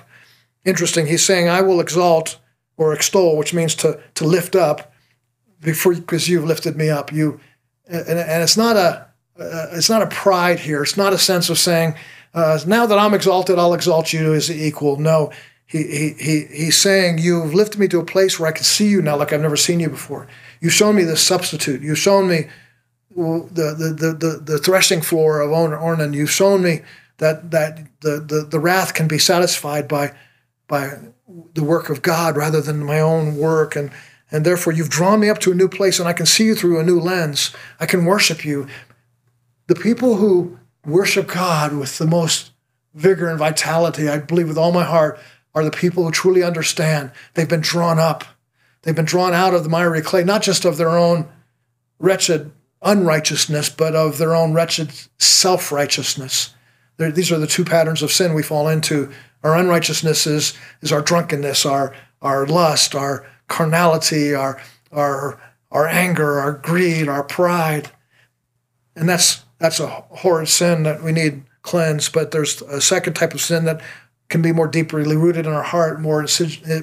Interesting. 0.66 1.08
He's 1.08 1.26
saying, 1.26 1.48
I 1.48 1.62
will 1.62 1.80
exalt 1.80 2.38
or 2.76 2.94
extol, 2.94 3.38
which 3.38 3.54
means 3.54 3.74
to, 3.76 4.02
to 4.16 4.26
lift 4.26 4.56
up 4.56 4.92
before 5.62 5.96
because 5.96 6.28
you've 6.28 6.44
lifted 6.44 6.76
me 6.76 6.90
up. 6.90 7.14
You 7.14 7.40
and, 7.88 8.20
and 8.20 8.44
it's 8.44 8.58
not 8.58 8.76
a 8.76 9.08
uh, 9.40 9.68
it's 9.72 9.90
not 9.90 10.02
a 10.02 10.08
pride 10.08 10.60
here. 10.60 10.84
It's 10.84 10.98
not 10.98 11.14
a 11.14 11.18
sense 11.18 11.50
of 11.50 11.58
saying, 11.58 11.96
uh, 12.34 12.60
now 12.68 12.86
that 12.86 13.00
I'm 13.00 13.14
exalted, 13.14 13.58
I'll 13.58 13.74
exalt 13.74 14.14
you 14.14 14.34
as 14.34 14.52
equal. 14.52 14.98
No, 14.98 15.32
he, 15.72 15.84
he, 15.84 16.14
he, 16.20 16.46
he's 16.52 16.78
saying, 16.78 17.20
You've 17.20 17.54
lifted 17.54 17.80
me 17.80 17.88
to 17.88 18.00
a 18.00 18.06
place 18.06 18.38
where 18.38 18.50
I 18.50 18.52
can 18.52 18.66
see 18.66 18.90
you 18.90 19.02
now 19.02 19.16
like 19.16 19.32
I've 19.32 19.40
never 19.40 19.56
seen 19.56 19.80
you 19.80 19.90
before. 19.90 20.28
You've 20.60 20.74
shown 20.74 20.98
me 20.98 21.06
the 21.06 21.16
substitute. 21.16 21.82
You've 21.82 21.98
shown 21.98 22.28
me 22.28 22.48
the, 23.16 23.48
the, 23.52 23.96
the, 23.98 24.14
the, 24.14 24.40
the 24.44 24.58
threshing 24.58 25.02
floor 25.02 25.40
of 25.40 25.50
Ornan. 25.50 26.14
You've 26.14 26.30
shown 26.30 26.62
me 26.62 26.82
that, 27.20 27.52
that 27.52 27.88
the, 28.02 28.20
the, 28.20 28.46
the 28.50 28.60
wrath 28.60 28.94
can 28.94 29.08
be 29.08 29.18
satisfied 29.18 29.88
by, 29.88 30.14
by 30.68 30.98
the 31.54 31.64
work 31.64 31.90
of 31.90 32.02
God 32.02 32.36
rather 32.36 32.60
than 32.60 32.84
my 32.84 33.00
own 33.00 33.38
work. 33.38 33.78
And, 33.78 33.92
and 34.30 34.46
therefore, 34.46 34.74
you've 34.74 34.90
drawn 34.90 35.22
me 35.22 35.30
up 35.30 35.40
to 35.40 35.54
a 35.54 35.56
new 35.56 35.70
place 35.70 36.00
and 36.00 36.08
I 36.08 36.14
can 36.14 36.26
see 36.26 36.44
you 36.44 36.54
through 36.54 36.82
a 36.82 36.84
new 36.84 37.00
lens. 37.00 37.56
I 37.80 37.86
can 37.86 38.04
worship 38.04 38.44
you. 38.44 38.68
The 39.68 39.76
people 39.76 40.16
who 40.16 40.60
worship 40.86 41.28
God 41.28 41.74
with 41.74 41.98
the 41.98 42.08
most 42.08 42.52
vigor 42.94 43.30
and 43.30 43.40
vitality, 43.40 44.10
I 44.10 44.18
believe 44.18 44.50
with 44.50 44.58
all 44.58 44.74
my 44.74 44.84
heart, 44.84 45.18
are 45.54 45.64
the 45.64 45.72
people 45.72 46.04
who 46.04 46.12
truly 46.12 46.44
understand 46.44 47.12
they've 47.34 47.50
been 47.50 47.62
drawn 47.62 48.00
up. 48.00 48.24
They've 48.82 48.96
been 48.96 49.06
drawn 49.06 49.34
out 49.34 49.54
of 49.54 49.64
the 49.64 49.70
miry 49.70 50.02
clay, 50.02 50.24
not 50.24 50.42
just 50.42 50.66
of 50.66 50.78
their 50.78 50.98
own 50.98 51.28
wretched 52.00 52.52
unrighteousness, 52.82 53.70
but 53.70 53.96
of 53.96 54.18
their 54.18 54.36
own 54.36 54.54
wretched 54.54 54.92
self 55.20 55.72
righteousness. 55.72 56.56
These 56.98 57.32
are 57.32 57.40
the 57.40 57.48
two 57.48 57.66
patterns 57.66 58.02
of 58.02 58.12
sin 58.12 58.34
we 58.34 58.44
fall 58.44 58.68
into. 58.68 59.12
Our 59.44 59.56
unrighteousness 59.56 60.28
is, 60.28 60.54
is 60.82 60.92
our 60.92 61.02
drunkenness, 61.02 61.66
our, 61.66 61.96
our 62.22 62.46
lust, 62.46 62.94
our 62.94 63.26
carnality, 63.48 64.36
our, 64.36 64.62
our, 64.92 65.40
our 65.72 65.88
anger, 65.88 66.40
our 66.40 66.54
greed, 66.54 67.08
our 67.08 67.24
pride. 67.24 67.90
And 68.96 69.10
that's, 69.10 69.44
that's 69.58 69.80
a 69.80 69.88
horrid 69.88 70.50
sin 70.50 70.84
that 70.84 71.02
we 71.02 71.12
need 71.12 71.44
cleansed. 71.64 72.14
But 72.14 72.32
there's 72.32 72.62
a 72.64 72.82
second 72.82 73.14
type 73.14 73.34
of 73.34 73.42
sin 73.42 73.66
that 73.66 73.82
can 74.32 74.41
be 74.41 74.52
more 74.52 74.67
deeply 74.67 75.15
rooted 75.15 75.46
in 75.46 75.54
our 75.54 75.62
heart, 75.63 76.02
more 76.02 76.26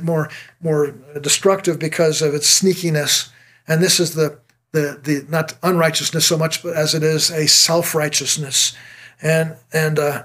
more 0.03 0.31
more 0.61 0.95
destructive 1.21 1.79
because 1.79 2.23
of 2.23 2.35
its 2.35 2.63
sneakiness. 2.63 3.31
And 3.67 3.83
this 3.83 3.99
is 3.99 4.15
the 4.15 4.39
the 4.73 5.01
the 5.03 5.27
not 5.29 5.55
unrighteousness 5.63 6.27
so 6.27 6.37
much, 6.37 6.63
but 6.63 6.77
as 6.77 6.95
it 6.95 7.03
is 7.03 7.31
a 7.31 7.49
self 7.49 7.95
righteousness, 7.95 8.77
and 9.21 9.57
and 9.73 9.99
uh, 9.99 10.25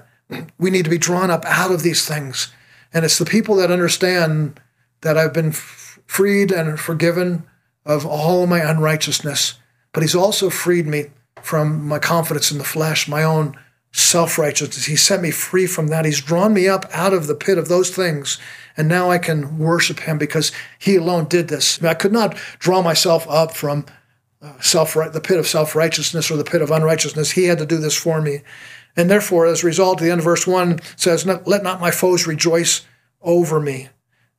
we 0.58 0.70
need 0.70 0.84
to 0.84 0.90
be 0.90 0.98
drawn 0.98 1.30
up 1.30 1.44
out 1.46 1.72
of 1.72 1.82
these 1.82 2.06
things. 2.06 2.52
And 2.92 3.04
it's 3.04 3.18
the 3.18 3.24
people 3.24 3.56
that 3.56 3.72
understand 3.72 4.60
that 5.00 5.18
I've 5.18 5.32
been 5.32 5.50
freed 5.50 6.52
and 6.52 6.78
forgiven 6.78 7.44
of 7.84 8.06
all 8.06 8.46
my 8.46 8.60
unrighteousness, 8.60 9.58
but 9.92 10.02
He's 10.02 10.14
also 10.14 10.50
freed 10.50 10.86
me 10.86 11.06
from 11.42 11.86
my 11.86 11.98
confidence 11.98 12.50
in 12.52 12.58
the 12.58 12.64
flesh, 12.64 13.08
my 13.08 13.22
own 13.22 13.58
self 13.94 14.38
righteousness. 14.38 14.86
He 14.86 14.96
set 14.96 15.22
me 15.22 15.30
free 15.30 15.66
from 15.66 15.86
that. 15.88 16.04
He's 16.04 16.20
drawn 16.20 16.52
me 16.52 16.68
up 16.68 16.84
out 16.92 17.12
of 17.12 17.28
the 17.28 17.34
pit 17.34 17.58
of 17.58 17.68
those 17.68 17.90
things. 17.90 18.38
And 18.76 18.88
now 18.88 19.08
I 19.08 19.18
can 19.18 19.56
worship 19.56 20.00
him 20.00 20.18
because 20.18 20.50
he 20.80 20.96
alone 20.96 21.26
did 21.26 21.46
this. 21.46 21.82
I 21.82 21.94
could 21.94 22.12
not 22.12 22.36
draw 22.58 22.82
myself 22.82 23.24
up 23.30 23.54
from 23.54 23.86
uh, 24.42 24.60
self 24.60 24.94
the 24.94 25.20
pit 25.22 25.38
of 25.38 25.46
self 25.46 25.76
righteousness 25.76 26.28
or 26.28 26.36
the 26.36 26.44
pit 26.44 26.60
of 26.60 26.72
unrighteousness. 26.72 27.30
He 27.30 27.44
had 27.44 27.58
to 27.58 27.66
do 27.66 27.78
this 27.78 27.96
for 27.96 28.20
me. 28.20 28.42
And 28.96 29.08
therefore, 29.08 29.46
as 29.46 29.62
a 29.62 29.66
result, 29.66 30.00
the 30.00 30.10
end 30.10 30.20
of 30.20 30.24
verse 30.24 30.46
1 30.46 30.80
says, 30.96 31.24
Let 31.24 31.62
not 31.62 31.80
my 31.80 31.92
foes 31.92 32.26
rejoice 32.26 32.84
over 33.22 33.60
me. 33.60 33.88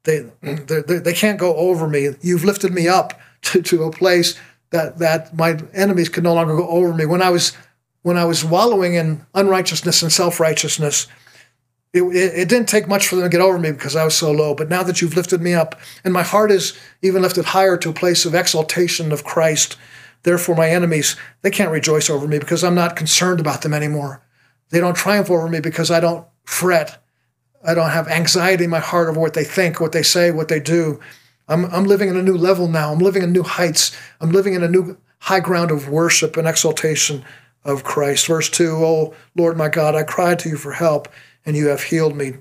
They, 0.03 0.29
they, 0.41 0.99
they 0.99 1.13
can't 1.13 1.39
go 1.39 1.55
over 1.55 1.87
me. 1.87 2.09
You've 2.21 2.43
lifted 2.43 2.73
me 2.73 2.87
up 2.87 3.19
to, 3.43 3.61
to 3.61 3.83
a 3.83 3.91
place 3.91 4.37
that, 4.69 4.99
that 4.99 5.35
my 5.35 5.57
enemies 5.73 6.09
could 6.09 6.23
no 6.23 6.33
longer 6.33 6.55
go 6.55 6.67
over 6.67 6.93
me. 6.93 7.05
When 7.05 7.21
I 7.21 7.29
was 7.29 7.53
when 8.05 8.17
I 8.19 8.25
was 8.25 8.45
wallowing 8.45 8.93
in 8.93 9.25
unrighteousness 9.33 10.03
and 10.03 10.13
self 10.13 10.39
righteousness, 10.39 11.07
it, 11.91 12.03
it, 12.03 12.39
it, 12.41 12.49
didn't 12.49 12.69
take 12.69 12.87
much 12.87 13.07
for 13.07 13.15
them 13.15 13.23
to 13.23 13.29
get 13.29 13.41
over 13.41 13.57
me 13.57 13.71
because 13.71 13.95
I 13.95 14.05
was 14.05 14.15
so 14.15 14.31
low. 14.31 14.53
But 14.53 14.69
now 14.69 14.83
that 14.83 15.01
you've 15.01 15.15
lifted 15.15 15.41
me 15.41 15.55
up, 15.55 15.79
and 16.03 16.13
my 16.13 16.21
heart 16.21 16.51
is 16.51 16.77
even 17.01 17.23
lifted 17.23 17.45
higher 17.45 17.77
to 17.77 17.89
a 17.89 17.93
place 17.93 18.23
of 18.23 18.35
exaltation 18.35 19.11
of 19.11 19.23
Christ, 19.23 19.75
therefore 20.21 20.53
my 20.53 20.69
enemies, 20.69 21.15
they 21.41 21.49
can't 21.49 21.71
rejoice 21.71 22.07
over 22.07 22.27
me 22.27 22.37
because 22.37 22.63
I'm 22.63 22.75
not 22.75 22.95
concerned 22.95 23.39
about 23.39 23.63
them 23.63 23.73
anymore. 23.73 24.21
They 24.69 24.79
don't 24.79 24.95
triumph 24.95 25.31
over 25.31 25.49
me 25.49 25.59
because 25.59 25.89
I 25.89 25.99
don't 25.99 26.27
fret. 26.43 27.01
I 27.67 27.73
don't 27.73 27.89
have 27.89 28.07
anxiety 28.07 28.65
in 28.65 28.69
my 28.69 28.81
heart 28.81 29.09
over 29.09 29.19
what 29.19 29.33
they 29.33 29.43
think, 29.43 29.79
what 29.79 29.93
they 29.93 30.03
say, 30.03 30.29
what 30.29 30.47
they 30.47 30.59
do. 30.59 30.99
I'm, 31.47 31.65
I'm 31.73 31.85
living 31.85 32.09
in 32.09 32.17
a 32.17 32.21
new 32.21 32.37
level 32.37 32.67
now. 32.67 32.93
I'm 32.93 32.99
living 32.99 33.23
in 33.23 33.33
new 33.33 33.41
heights. 33.41 33.97
I'm 34.21 34.29
living 34.29 34.53
in 34.53 34.61
a 34.61 34.69
new 34.69 34.95
high 35.21 35.39
ground 35.39 35.71
of 35.71 35.89
worship 35.89 36.37
and 36.37 36.47
exaltation 36.47 37.25
of 37.65 37.83
Christ. 37.83 38.27
Verse 38.27 38.49
2 38.49 38.77
Oh, 38.77 39.13
Lord 39.35 39.57
my 39.57 39.67
God, 39.67 39.95
I 39.95 40.03
cried 40.03 40.39
to 40.39 40.49
you 40.49 40.55
for 40.55 40.71
help, 40.71 41.09
and 41.45 41.57
you 41.57 41.67
have 41.67 41.83
healed 41.83 42.15
me. 42.15 42.35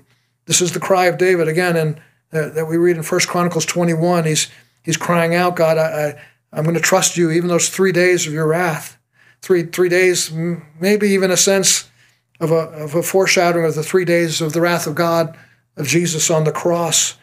This 0.45 0.61
is 0.61 0.71
the 0.71 0.79
cry 0.79 1.05
of 1.05 1.17
David 1.17 1.47
again, 1.47 1.75
and 1.75 1.97
uh, 2.31 2.49
that 2.49 2.67
we 2.67 2.77
read 2.77 2.95
in 2.95 3.03
First 3.03 3.27
Chronicles 3.27 3.65
21. 3.65 4.25
He's, 4.25 4.49
he's 4.83 4.97
crying 4.97 5.33
out, 5.33 5.55
God, 5.55 5.77
I, 5.77 5.81
I, 5.81 6.21
I'm 6.53 6.63
going 6.63 6.75
to 6.75 6.81
trust 6.81 7.17
you 7.17 7.31
even 7.31 7.49
those 7.49 7.69
three 7.69 7.91
days 7.91 8.27
of 8.27 8.33
your 8.33 8.47
wrath. 8.47 8.97
Three, 9.41 9.63
three 9.63 9.89
days, 9.89 10.31
maybe 10.79 11.09
even 11.09 11.31
a 11.31 11.37
sense 11.37 11.89
of 12.39 12.51
a, 12.51 12.55
of 12.55 12.95
a 12.95 13.03
foreshadowing 13.03 13.65
of 13.65 13.75
the 13.75 13.83
three 13.83 14.05
days 14.05 14.41
of 14.41 14.53
the 14.53 14.61
wrath 14.61 14.87
of 14.87 14.95
God, 14.95 15.37
of 15.77 15.87
Jesus 15.87 16.29
on 16.29 16.43
the 16.43 16.51
cross. 16.51 17.17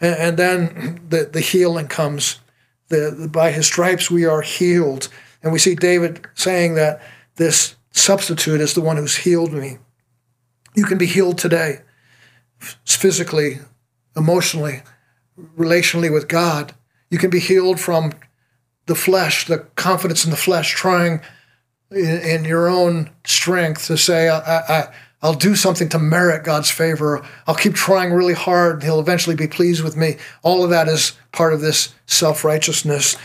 And, 0.00 0.16
and 0.16 0.36
then 0.36 1.00
the, 1.08 1.28
the 1.32 1.40
healing 1.40 1.88
comes. 1.88 2.40
The, 2.88 3.14
the, 3.18 3.28
by 3.28 3.50
his 3.50 3.66
stripes 3.66 4.10
we 4.10 4.24
are 4.24 4.42
healed. 4.42 5.08
And 5.42 5.52
we 5.52 5.58
see 5.58 5.74
David 5.74 6.26
saying 6.34 6.74
that 6.74 7.00
this 7.36 7.74
substitute 7.90 8.60
is 8.60 8.74
the 8.74 8.80
one 8.80 8.96
who's 8.96 9.16
healed 9.18 9.52
me. 9.52 9.78
You 10.74 10.84
can 10.84 10.98
be 10.98 11.06
healed 11.06 11.38
today, 11.38 11.80
physically, 12.84 13.58
emotionally, 14.16 14.82
relationally 15.56 16.12
with 16.12 16.28
God. 16.28 16.74
You 17.10 17.18
can 17.18 17.30
be 17.30 17.40
healed 17.40 17.80
from 17.80 18.12
the 18.86 18.94
flesh, 18.94 19.46
the 19.46 19.58
confidence 19.76 20.24
in 20.24 20.30
the 20.30 20.36
flesh, 20.36 20.70
trying 20.72 21.20
in, 21.90 22.20
in 22.20 22.44
your 22.44 22.68
own 22.68 23.10
strength 23.24 23.86
to 23.86 23.96
say, 23.96 24.28
I, 24.28 24.38
I, 24.38 24.94
I'll 25.22 25.34
do 25.34 25.56
something 25.56 25.88
to 25.90 25.98
merit 25.98 26.44
God's 26.44 26.70
favor. 26.70 27.24
I'll 27.46 27.54
keep 27.54 27.74
trying 27.74 28.12
really 28.12 28.34
hard. 28.34 28.82
He'll 28.82 29.00
eventually 29.00 29.36
be 29.36 29.48
pleased 29.48 29.82
with 29.82 29.96
me. 29.96 30.16
All 30.42 30.64
of 30.64 30.70
that 30.70 30.88
is 30.88 31.12
part 31.32 31.54
of 31.54 31.60
this 31.60 31.94
self 32.06 32.44
righteousness 32.44 33.16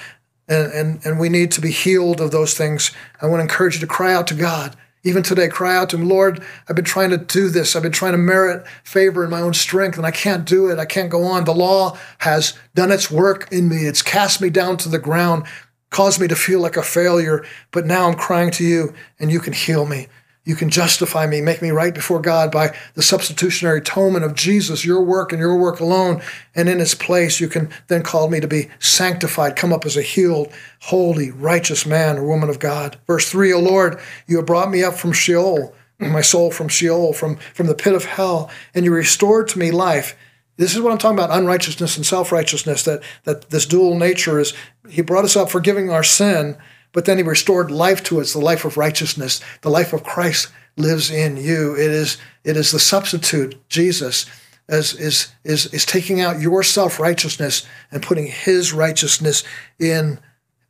and, 0.50 0.72
and, 0.74 1.06
and 1.06 1.20
we 1.20 1.30
need 1.30 1.52
to 1.52 1.62
be 1.62 1.72
healed 1.72 2.20
of 2.20 2.32
those 2.32 2.56
things. 2.56 2.92
I 3.22 3.28
want 3.28 3.40
to 3.40 3.44
encourage 3.44 3.76
you 3.76 3.82
to 3.82 3.88
cry 3.88 4.14
out 4.14 4.28
to 4.28 4.34
God. 4.34 4.76
Even 5.04 5.24
today, 5.24 5.48
cry 5.48 5.78
out 5.78 5.92
to 5.92 5.98
Him, 5.98 6.10
Lord, 6.10 6.44
I've 6.68 6.76
been 6.76 6.84
trying 6.84 7.12
to 7.12 7.18
do 7.18 7.48
this. 7.48 7.74
I've 7.74 7.84
been 7.84 7.92
trying 7.94 8.12
to 8.12 8.18
merit 8.18 8.68
favor 8.84 9.24
in 9.24 9.30
my 9.30 9.40
own 9.40 9.54
strength, 9.54 9.96
and 9.96 10.06
I 10.06 10.12
can't 10.12 10.44
do 10.44 10.70
it. 10.70 10.78
I 10.78 10.86
can't 10.86 11.10
go 11.10 11.24
on. 11.24 11.46
The 11.46 11.54
law 11.54 11.98
has 12.18 12.58
done 12.76 12.92
its 12.92 13.10
work 13.10 13.50
in 13.52 13.70
me, 13.70 13.86
it's 13.86 14.02
cast 14.02 14.42
me 14.42 14.50
down 14.50 14.76
to 14.78 14.90
the 14.90 15.00
ground, 15.00 15.46
caused 15.90 16.20
me 16.20 16.28
to 16.28 16.36
feel 16.36 16.60
like 16.60 16.76
a 16.76 16.84
failure. 16.84 17.46
But 17.72 17.86
now 17.86 18.10
I'm 18.10 18.18
crying 18.18 18.52
to 18.52 18.66
you, 18.66 18.94
and 19.20 19.32
you 19.32 19.40
can 19.40 19.54
heal 19.54 19.86
me. 19.86 20.08
You 20.50 20.56
can 20.56 20.72
justify 20.72 21.28
me, 21.28 21.42
make 21.42 21.62
me 21.62 21.70
right 21.70 21.94
before 21.94 22.20
God 22.20 22.52
by 22.52 22.76
the 22.96 23.04
substitutionary 23.04 23.82
atonement 23.82 24.26
of 24.26 24.34
Jesus, 24.34 24.84
your 24.84 25.04
work 25.04 25.32
and 25.32 25.40
your 25.40 25.56
work 25.56 25.80
alone. 25.80 26.24
And 26.56 26.68
in 26.68 26.82
its 26.82 26.96
place, 26.96 27.40
you 27.40 27.48
can 27.48 27.70
then 27.88 28.02
call 28.02 28.30
me 28.30 28.40
to 28.40 28.48
be 28.48 28.68
sanctified, 28.80 29.56
come 29.56 29.72
up 29.72 29.86
as 29.86 29.96
a 29.96 30.02
healed, 30.02 30.52
holy, 30.80 31.30
righteous 31.30 31.86
man 31.86 32.18
or 32.18 32.26
woman 32.26 32.50
of 32.50 32.58
God. 32.58 32.98
Verse 33.06 33.30
3, 33.30 33.54
O 33.54 33.60
Lord, 33.60 34.00
you 34.26 34.38
have 34.38 34.48
brought 34.48 34.72
me 34.72 34.84
up 34.84 34.96
from 34.96 35.14
Sheol, 35.14 35.76
my 36.00 36.22
soul 36.22 36.50
from 36.50 36.68
Sheol, 36.68 37.14
from, 37.14 37.36
from 37.54 37.68
the 37.68 37.76
pit 37.76 37.94
of 37.94 38.06
hell, 38.06 38.50
and 38.74 38.84
you 38.84 38.92
restored 38.92 39.50
to 39.50 39.60
me 39.60 39.70
life. 39.70 40.18
This 40.58 40.74
is 40.74 40.82
what 40.82 40.92
I'm 40.92 40.98
talking 40.98 41.20
about 41.20 41.30
unrighteousness 41.30 41.96
and 41.96 42.04
self 42.04 42.32
righteousness, 42.32 42.82
that, 42.86 43.04
that 43.26 43.52
this 43.52 43.68
dual 43.68 44.00
nature 44.00 44.40
is. 44.40 44.56
He 44.90 45.04
brought 45.04 45.26
us 45.26 45.36
up 45.36 45.52
forgiving 45.52 45.92
our 45.92 46.04
sin 46.04 46.58
but 46.92 47.06
then 47.06 47.18
he 47.18 47.24
restored 47.24 47.72
life 47.72 48.04
to 48.04 48.20
us, 48.20 48.34
the 48.34 48.40
life 48.40 48.66
of 48.66 48.78
righteousness. 48.78 49.42
The 49.62 49.70
life 49.70 49.94
of 49.94 50.04
Christ 50.04 50.52
lives 50.78 51.12
in 51.12 51.38
you. 51.38 51.76
It 51.76 51.92
is, 51.92 52.18
it 52.44 52.58
is 52.58 52.72
the 52.72 52.80
substitute, 52.80 53.56
Jesus, 53.70 54.26
as, 54.68 54.94
is, 54.94 55.32
is, 55.44 55.68
is 55.68 55.86
taking 55.86 56.22
out 56.22 56.40
your 56.40 56.64
self 56.64 57.00
righteousness 57.00 57.66
and 57.92 58.02
putting 58.02 58.28
his 58.28 58.74
righteousness 58.74 59.44
in, 59.80 60.20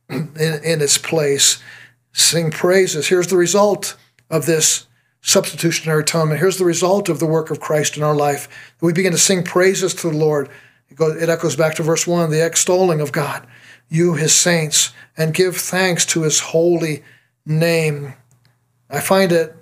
in, 0.08 0.30
in 0.38 0.80
its 0.80 0.98
place. 0.98 1.62
Sing 2.12 2.50
praises. 2.50 3.08
Here's 3.08 3.28
the 3.28 3.36
result 3.36 3.96
of 4.28 4.46
this 4.46 4.86
substitutionary 5.22 6.02
atonement. 6.02 6.40
Here's 6.40 6.58
the 6.58 6.64
result 6.64 7.08
of 7.08 7.18
the 7.18 7.26
work 7.26 7.50
of 7.50 7.60
Christ 7.60 7.96
in 7.96 8.02
our 8.02 8.14
life. 8.14 8.72
We 8.80 8.92
begin 8.92 9.12
to 9.12 9.18
sing 9.18 9.44
praises 9.44 9.94
to 9.96 10.10
the 10.10 10.16
Lord. 10.16 10.48
It, 10.88 10.96
goes, 10.96 11.20
it 11.20 11.28
echoes 11.28 11.56
back 11.56 11.74
to 11.76 11.82
verse 11.82 12.06
1 12.06 12.30
the 12.30 12.44
extolling 12.44 13.00
of 13.00 13.12
God, 13.12 13.46
you, 13.90 14.14
his 14.14 14.34
saints, 14.34 14.92
and 15.16 15.34
give 15.34 15.56
thanks 15.56 16.06
to 16.06 16.22
his 16.22 16.40
holy 16.40 17.02
name. 17.44 18.14
I 18.88 19.00
find 19.00 19.32
it 19.32 19.54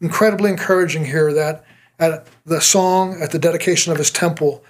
incredibly 0.00 0.50
encouraging 0.50 1.06
here 1.06 1.32
that 1.32 1.64
at 1.98 2.26
the 2.44 2.60
song, 2.60 3.20
at 3.22 3.30
the 3.30 3.38
dedication 3.38 3.92
of 3.92 3.98
his 3.98 4.10
temple, 4.10 4.62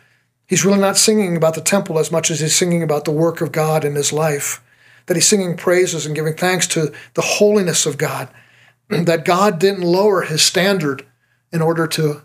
he's 0.47 0.65
really 0.65 0.79
not 0.79 0.97
singing 0.97 1.37
about 1.37 1.55
the 1.55 1.61
temple 1.61 1.99
as 1.99 2.13
much 2.13 2.31
as 2.31 2.41
he's 2.41 2.55
singing 2.55 2.83
about 2.83 3.05
the 3.05 3.11
work 3.11 3.41
of 3.41 3.53
God 3.53 3.85
in 3.85 3.95
his 3.95 4.13
life. 4.13 4.63
That 5.07 5.17
he's 5.17 5.27
singing 5.27 5.57
praises 5.57 6.07
and 6.07 6.15
giving 6.15 6.35
thanks 6.35 6.67
to 6.69 6.93
the 7.15 7.23
holiness 7.23 7.87
of 7.87 7.99
God. 7.99 8.29
That 8.91 9.27
God 9.27 9.59
didn't 9.59 9.83
lower 9.83 10.23
his 10.23 10.41
standard 10.41 11.05
in 11.53 11.61
order 11.61 11.87
to 11.89 12.23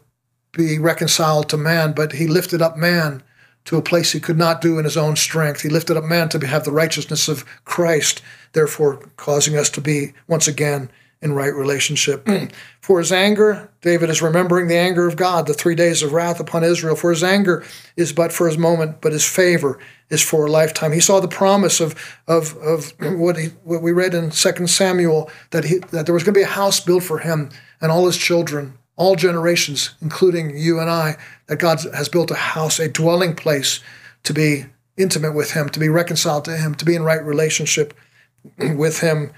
be 0.53 0.79
reconciled 0.79 1.49
to 1.49 1.57
man, 1.57 1.91
but 1.91 2.13
he 2.13 2.27
lifted 2.27 2.61
up 2.61 2.77
man 2.77 3.21
to 3.65 3.77
a 3.77 3.81
place 3.81 4.11
he 4.11 4.19
could 4.19 4.37
not 4.37 4.61
do 4.61 4.77
in 4.77 4.85
his 4.85 4.97
own 4.97 5.15
strength. 5.15 5.61
He 5.61 5.69
lifted 5.69 5.97
up 5.97 6.03
man 6.03 6.29
to 6.29 6.45
have 6.45 6.65
the 6.65 6.71
righteousness 6.71 7.27
of 7.27 7.45
Christ, 7.65 8.21
therefore 8.53 9.09
causing 9.17 9.57
us 9.57 9.69
to 9.71 9.81
be 9.81 10.13
once 10.27 10.47
again 10.47 10.89
in 11.23 11.33
right 11.33 11.53
relationship. 11.55 12.27
Hmm. 12.27 12.45
for 12.81 12.99
his 12.99 13.11
anger, 13.11 13.71
David 13.81 14.09
is 14.09 14.21
remembering 14.21 14.67
the 14.67 14.77
anger 14.77 15.07
of 15.07 15.15
God, 15.15 15.47
the 15.47 15.53
three 15.53 15.73
days 15.73 16.03
of 16.03 16.11
wrath 16.11 16.39
upon 16.39 16.63
Israel. 16.63 16.97
For 16.97 17.09
his 17.11 17.23
anger 17.23 17.63
is 17.95 18.11
but 18.11 18.33
for 18.33 18.45
his 18.45 18.57
moment, 18.57 18.99
but 18.99 19.13
his 19.13 19.25
favor 19.25 19.79
is 20.09 20.21
for 20.21 20.45
a 20.45 20.51
lifetime. 20.51 20.91
He 20.91 20.99
saw 20.99 21.21
the 21.21 21.29
promise 21.29 21.79
of, 21.79 21.95
of, 22.27 22.57
of 22.57 22.91
hmm. 22.99 23.19
what, 23.19 23.37
he, 23.37 23.47
what 23.63 23.81
we 23.81 23.93
read 23.93 24.13
in 24.13 24.29
2 24.31 24.67
Samuel 24.67 25.31
that, 25.51 25.63
he, 25.63 25.77
that 25.91 26.05
there 26.05 26.13
was 26.13 26.23
going 26.23 26.33
to 26.33 26.39
be 26.39 26.43
a 26.43 26.47
house 26.47 26.81
built 26.81 27.03
for 27.03 27.19
him 27.19 27.49
and 27.79 27.91
all 27.91 28.05
his 28.05 28.17
children, 28.17 28.77
all 28.95 29.15
generations, 29.15 29.95
including 30.01 30.55
you 30.57 30.79
and 30.79 30.89
I, 30.89 31.17
that 31.47 31.59
God 31.59 31.79
has 31.93 32.09
built 32.09 32.31
a 32.31 32.35
house, 32.35 32.79
a 32.79 32.87
dwelling 32.87 33.35
place 33.35 33.79
to 34.23 34.33
be 34.33 34.65
intimate 34.97 35.33
with 35.33 35.51
him, 35.51 35.69
to 35.69 35.79
be 35.79 35.89
reconciled 35.89 36.45
to 36.45 36.57
him, 36.57 36.75
to 36.75 36.85
be 36.85 36.95
in 36.95 37.03
right 37.03 37.23
relationship 37.23 37.93
with 38.57 38.99
him. 38.99 39.31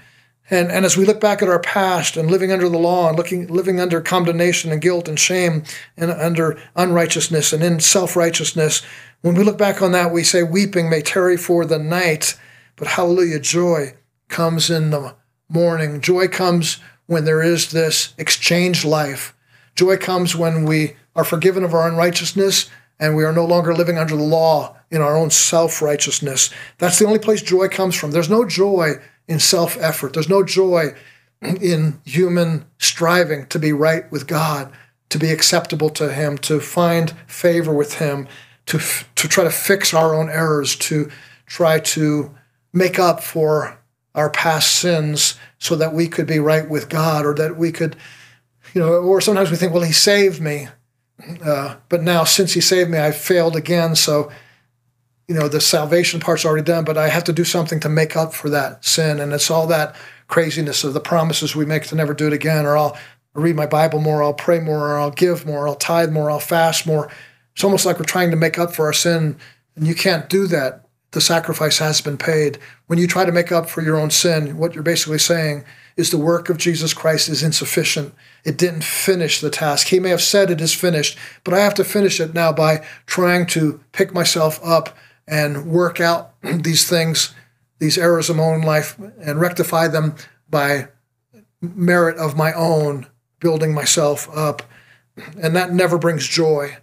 And, 0.48 0.70
and 0.70 0.84
as 0.84 0.96
we 0.96 1.04
look 1.04 1.20
back 1.20 1.42
at 1.42 1.48
our 1.48 1.58
past 1.58 2.16
and 2.16 2.30
living 2.30 2.52
under 2.52 2.68
the 2.68 2.78
law 2.78 3.08
and 3.08 3.16
looking, 3.16 3.48
living 3.48 3.80
under 3.80 4.00
condemnation 4.00 4.70
and 4.70 4.80
guilt 4.80 5.08
and 5.08 5.18
shame 5.18 5.64
and 5.96 6.10
under 6.10 6.60
unrighteousness 6.76 7.52
and 7.52 7.62
in 7.62 7.80
self 7.80 8.14
righteousness, 8.14 8.82
when 9.22 9.34
we 9.34 9.42
look 9.42 9.58
back 9.58 9.82
on 9.82 9.92
that, 9.92 10.12
we 10.12 10.22
say, 10.22 10.42
Weeping 10.42 10.88
may 10.88 11.00
tarry 11.00 11.36
for 11.36 11.64
the 11.64 11.78
night, 11.78 12.38
but 12.76 12.88
hallelujah, 12.88 13.40
joy 13.40 13.94
comes 14.28 14.70
in 14.70 14.90
the 14.90 15.16
morning. 15.48 16.00
Joy 16.00 16.28
comes 16.28 16.78
when 17.06 17.24
there 17.24 17.42
is 17.42 17.70
this 17.70 18.14
exchange 18.18 18.84
life. 18.84 19.35
Joy 19.76 19.96
comes 19.98 20.34
when 20.34 20.64
we 20.64 20.96
are 21.14 21.24
forgiven 21.24 21.62
of 21.62 21.74
our 21.74 21.88
unrighteousness 21.88 22.68
and 22.98 23.14
we 23.14 23.24
are 23.24 23.32
no 23.32 23.44
longer 23.44 23.74
living 23.74 23.98
under 23.98 24.16
the 24.16 24.22
law 24.22 24.76
in 24.90 25.00
our 25.00 25.16
own 25.16 25.30
self 25.30 25.80
righteousness. 25.82 26.50
That's 26.78 26.98
the 26.98 27.06
only 27.06 27.18
place 27.18 27.42
joy 27.42 27.68
comes 27.68 27.94
from. 27.94 28.10
There's 28.10 28.30
no 28.30 28.44
joy 28.44 28.94
in 29.28 29.38
self 29.38 29.76
effort. 29.78 30.14
There's 30.14 30.28
no 30.28 30.42
joy 30.42 30.94
in 31.42 32.00
human 32.04 32.64
striving 32.78 33.46
to 33.46 33.58
be 33.58 33.72
right 33.72 34.10
with 34.10 34.26
God, 34.26 34.72
to 35.10 35.18
be 35.18 35.30
acceptable 35.30 35.90
to 35.90 36.12
Him, 36.12 36.38
to 36.38 36.60
find 36.60 37.12
favor 37.26 37.72
with 37.72 37.94
Him, 37.94 38.26
to, 38.66 38.78
to 38.78 39.28
try 39.28 39.44
to 39.44 39.50
fix 39.50 39.92
our 39.92 40.14
own 40.14 40.30
errors, 40.30 40.76
to 40.76 41.10
try 41.46 41.78
to 41.78 42.34
make 42.72 42.98
up 42.98 43.22
for 43.22 43.78
our 44.14 44.30
past 44.30 44.74
sins 44.76 45.38
so 45.58 45.76
that 45.76 45.92
we 45.92 46.08
could 46.08 46.26
be 46.26 46.38
right 46.38 46.68
with 46.68 46.88
God 46.88 47.26
or 47.26 47.34
that 47.34 47.56
we 47.56 47.70
could, 47.70 47.96
you 48.76 48.82
know, 48.82 48.92
or 48.92 49.22
sometimes 49.22 49.50
we 49.50 49.56
think, 49.56 49.72
well, 49.72 49.82
He 49.82 49.92
saved 49.92 50.38
me. 50.38 50.68
Uh, 51.42 51.76
but 51.88 52.02
now, 52.02 52.24
since 52.24 52.52
He 52.52 52.60
saved 52.60 52.90
me, 52.90 52.98
I've 52.98 53.16
failed 53.16 53.56
again. 53.56 53.96
So 53.96 54.30
you 55.28 55.34
know 55.34 55.48
the 55.48 55.60
salvation 55.60 56.20
part's 56.20 56.44
already 56.44 56.62
done 56.62 56.84
but 56.84 56.96
i 56.96 57.08
have 57.08 57.24
to 57.24 57.32
do 57.32 57.42
something 57.42 57.80
to 57.80 57.88
make 57.88 58.14
up 58.14 58.32
for 58.32 58.48
that 58.48 58.84
sin 58.84 59.18
and 59.18 59.32
it's 59.32 59.50
all 59.50 59.66
that 59.66 59.96
craziness 60.28 60.84
of 60.84 60.94
the 60.94 61.00
promises 61.00 61.56
we 61.56 61.66
make 61.66 61.82
to 61.82 61.96
never 61.96 62.14
do 62.14 62.28
it 62.28 62.32
again 62.32 62.64
or 62.64 62.76
i'll 62.76 62.96
read 63.34 63.56
my 63.56 63.66
bible 63.66 64.00
more 64.00 64.22
i'll 64.22 64.32
pray 64.32 64.60
more 64.60 64.90
or 64.90 65.00
i'll 65.00 65.10
give 65.10 65.44
more 65.44 65.66
i'll 65.66 65.74
tithe 65.74 66.12
more 66.12 66.30
i'll 66.30 66.38
fast 66.38 66.86
more 66.86 67.10
it's 67.52 67.64
almost 67.64 67.84
like 67.84 67.98
we're 67.98 68.04
trying 68.04 68.30
to 68.30 68.36
make 68.36 68.56
up 68.56 68.72
for 68.72 68.86
our 68.86 68.92
sin 68.92 69.36
and 69.74 69.84
you 69.84 69.96
can't 69.96 70.28
do 70.28 70.46
that 70.46 70.86
the 71.10 71.20
sacrifice 71.20 71.78
has 71.78 72.00
been 72.00 72.16
paid 72.16 72.56
when 72.86 73.00
you 73.00 73.08
try 73.08 73.24
to 73.24 73.32
make 73.32 73.50
up 73.50 73.68
for 73.68 73.82
your 73.82 73.96
own 73.96 74.10
sin 74.10 74.56
what 74.56 74.74
you're 74.74 74.84
basically 74.84 75.18
saying 75.18 75.64
is 75.96 76.10
the 76.10 76.18
work 76.18 76.48
of 76.48 76.58
jesus 76.58 76.92
christ 76.92 77.28
is 77.28 77.42
insufficient 77.42 78.14
it 78.44 78.56
didn't 78.56 78.84
finish 78.84 79.40
the 79.40 79.50
task 79.50 79.88
he 79.88 80.00
may 80.00 80.10
have 80.10 80.22
said 80.22 80.50
it 80.50 80.60
is 80.60 80.74
finished 80.74 81.18
but 81.44 81.54
i 81.54 81.58
have 81.58 81.74
to 81.74 81.84
finish 81.84 82.20
it 82.20 82.34
now 82.34 82.52
by 82.52 82.84
trying 83.06 83.46
to 83.46 83.80
pick 83.92 84.12
myself 84.12 84.60
up 84.64 84.96
and 85.26 85.66
work 85.66 86.00
out 86.00 86.32
these 86.42 86.88
things, 86.88 87.34
these 87.78 87.98
errors 87.98 88.30
of 88.30 88.36
my 88.36 88.44
own 88.44 88.62
life, 88.62 88.98
and 89.20 89.40
rectify 89.40 89.88
them 89.88 90.14
by 90.48 90.88
merit 91.60 92.16
of 92.16 92.36
my 92.36 92.52
own, 92.52 93.06
building 93.40 93.74
myself 93.74 94.28
up. 94.36 94.62
And 95.40 95.56
that 95.56 95.72
never 95.72 95.98
brings 95.98 96.26
joy. 96.26 96.76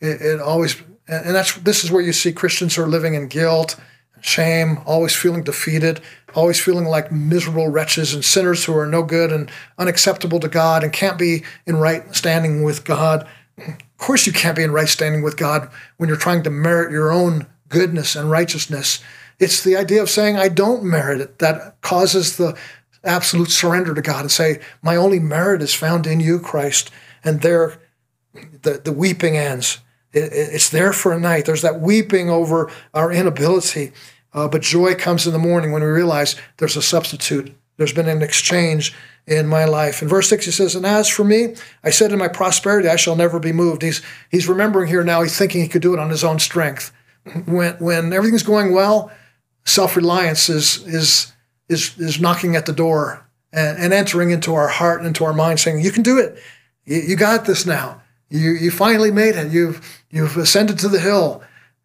It, 0.00 0.20
it 0.20 0.40
always, 0.40 0.80
and 1.08 1.34
that's 1.34 1.54
this 1.56 1.84
is 1.84 1.90
where 1.90 2.02
you 2.02 2.12
see 2.12 2.32
Christians 2.32 2.74
who 2.74 2.82
are 2.82 2.88
living 2.88 3.14
in 3.14 3.28
guilt, 3.28 3.78
shame, 4.20 4.78
always 4.86 5.14
feeling 5.14 5.42
defeated, 5.42 6.00
always 6.34 6.60
feeling 6.60 6.84
like 6.84 7.12
miserable 7.12 7.68
wretches 7.68 8.14
and 8.14 8.24
sinners 8.24 8.64
who 8.64 8.76
are 8.76 8.86
no 8.86 9.02
good 9.02 9.32
and 9.32 9.50
unacceptable 9.78 10.40
to 10.40 10.48
God 10.48 10.82
and 10.82 10.92
can't 10.92 11.18
be 11.18 11.44
in 11.66 11.76
right 11.76 12.14
standing 12.14 12.62
with 12.62 12.84
God. 12.84 13.26
Of 13.58 13.76
course, 13.98 14.26
you 14.26 14.32
can't 14.32 14.56
be 14.56 14.62
in 14.62 14.72
right 14.72 14.88
standing 14.88 15.22
with 15.22 15.36
God 15.36 15.70
when 15.96 16.08
you're 16.08 16.18
trying 16.18 16.42
to 16.44 16.50
merit 16.50 16.92
your 16.92 17.12
own 17.12 17.46
goodness 17.68 18.16
and 18.16 18.30
righteousness. 18.30 19.02
It's 19.38 19.64
the 19.64 19.76
idea 19.76 20.02
of 20.02 20.10
saying, 20.10 20.36
I 20.36 20.48
don't 20.48 20.84
merit 20.84 21.20
it, 21.20 21.38
that 21.38 21.80
causes 21.80 22.36
the 22.36 22.56
absolute 23.04 23.50
surrender 23.50 23.94
to 23.94 24.02
God 24.02 24.20
and 24.20 24.30
say, 24.30 24.60
My 24.82 24.96
only 24.96 25.18
merit 25.18 25.62
is 25.62 25.74
found 25.74 26.06
in 26.06 26.20
you, 26.20 26.38
Christ. 26.38 26.90
And 27.24 27.40
there, 27.40 27.80
the, 28.62 28.80
the 28.84 28.92
weeping 28.92 29.36
ends. 29.36 29.78
It, 30.12 30.32
it's 30.32 30.70
there 30.70 30.92
for 30.92 31.12
a 31.12 31.20
night. 31.20 31.46
There's 31.46 31.62
that 31.62 31.80
weeping 31.80 32.30
over 32.30 32.70
our 32.94 33.12
inability. 33.12 33.92
Uh, 34.32 34.48
but 34.48 34.62
joy 34.62 34.94
comes 34.94 35.26
in 35.26 35.32
the 35.32 35.38
morning 35.38 35.72
when 35.72 35.82
we 35.82 35.88
realize 35.88 36.36
there's 36.58 36.76
a 36.76 36.82
substitute. 36.82 37.52
There's 37.76 37.92
been 37.92 38.08
an 38.08 38.22
exchange 38.22 38.94
in 39.26 39.46
my 39.46 39.64
life. 39.64 40.02
In 40.02 40.08
verse 40.08 40.28
6, 40.28 40.44
he 40.44 40.50
says, 40.50 40.74
And 40.74 40.86
as 40.86 41.08
for 41.08 41.24
me, 41.24 41.54
I 41.82 41.90
said 41.90 42.12
in 42.12 42.18
my 42.18 42.28
prosperity, 42.28 42.88
I 42.88 42.96
shall 42.96 43.16
never 43.16 43.40
be 43.40 43.52
moved. 43.52 43.82
He's, 43.82 44.02
he's 44.30 44.48
remembering 44.48 44.88
here 44.88 45.02
now, 45.02 45.22
he's 45.22 45.36
thinking 45.36 45.62
he 45.62 45.68
could 45.68 45.82
do 45.82 45.94
it 45.94 45.98
on 45.98 46.10
his 46.10 46.22
own 46.22 46.38
strength 46.38 46.92
when 47.46 47.74
when 47.74 48.12
everything's 48.12 48.42
going 48.42 48.72
well, 48.72 49.10
self 49.64 49.96
reliance 49.96 50.48
is 50.48 50.86
is 50.86 51.32
is 51.68 51.98
is 51.98 52.20
knocking 52.20 52.56
at 52.56 52.66
the 52.66 52.72
door 52.72 53.26
and, 53.52 53.78
and, 53.78 53.92
entering 53.92 54.30
into 54.30 54.54
our 54.54 54.68
heart 54.68 54.98
and 54.98 55.06
into 55.06 55.24
our 55.24 55.32
mind, 55.32 55.60
saying, 55.60 55.80
"You 55.80 55.90
can 55.90 56.02
do 56.02 56.18
it. 56.18 56.38
You, 56.84 57.00
you 57.00 57.16
got 57.16 57.44
this 57.44 57.66
now. 57.66 58.02
You 58.30 58.52
you 58.52 58.70
finally 58.70 59.10
made 59.10 59.36
it. 59.36 59.52
You've 59.52 60.02
you've 60.10 60.36
ascended 60.36 60.78
to 60.80 60.88
the 60.88 61.00
hill." 61.00 61.42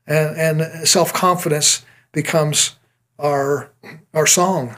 And, 0.08 0.62
and 0.62 0.88
self 0.88 1.12
confidence 1.12 1.84
becomes 2.12 2.76
our 3.18 3.72
our 4.14 4.28
song. 4.28 4.78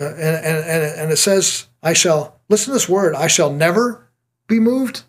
Uh, 0.00 0.06
and, 0.06 0.46
and, 0.46 0.98
and 0.98 1.12
it 1.12 1.18
says, 1.18 1.66
I 1.82 1.92
shall, 1.92 2.40
listen 2.48 2.68
to 2.68 2.72
this 2.72 2.88
word, 2.88 3.14
I 3.14 3.26
shall 3.26 3.52
never 3.52 4.08
be 4.46 4.58
moved. 4.58 5.02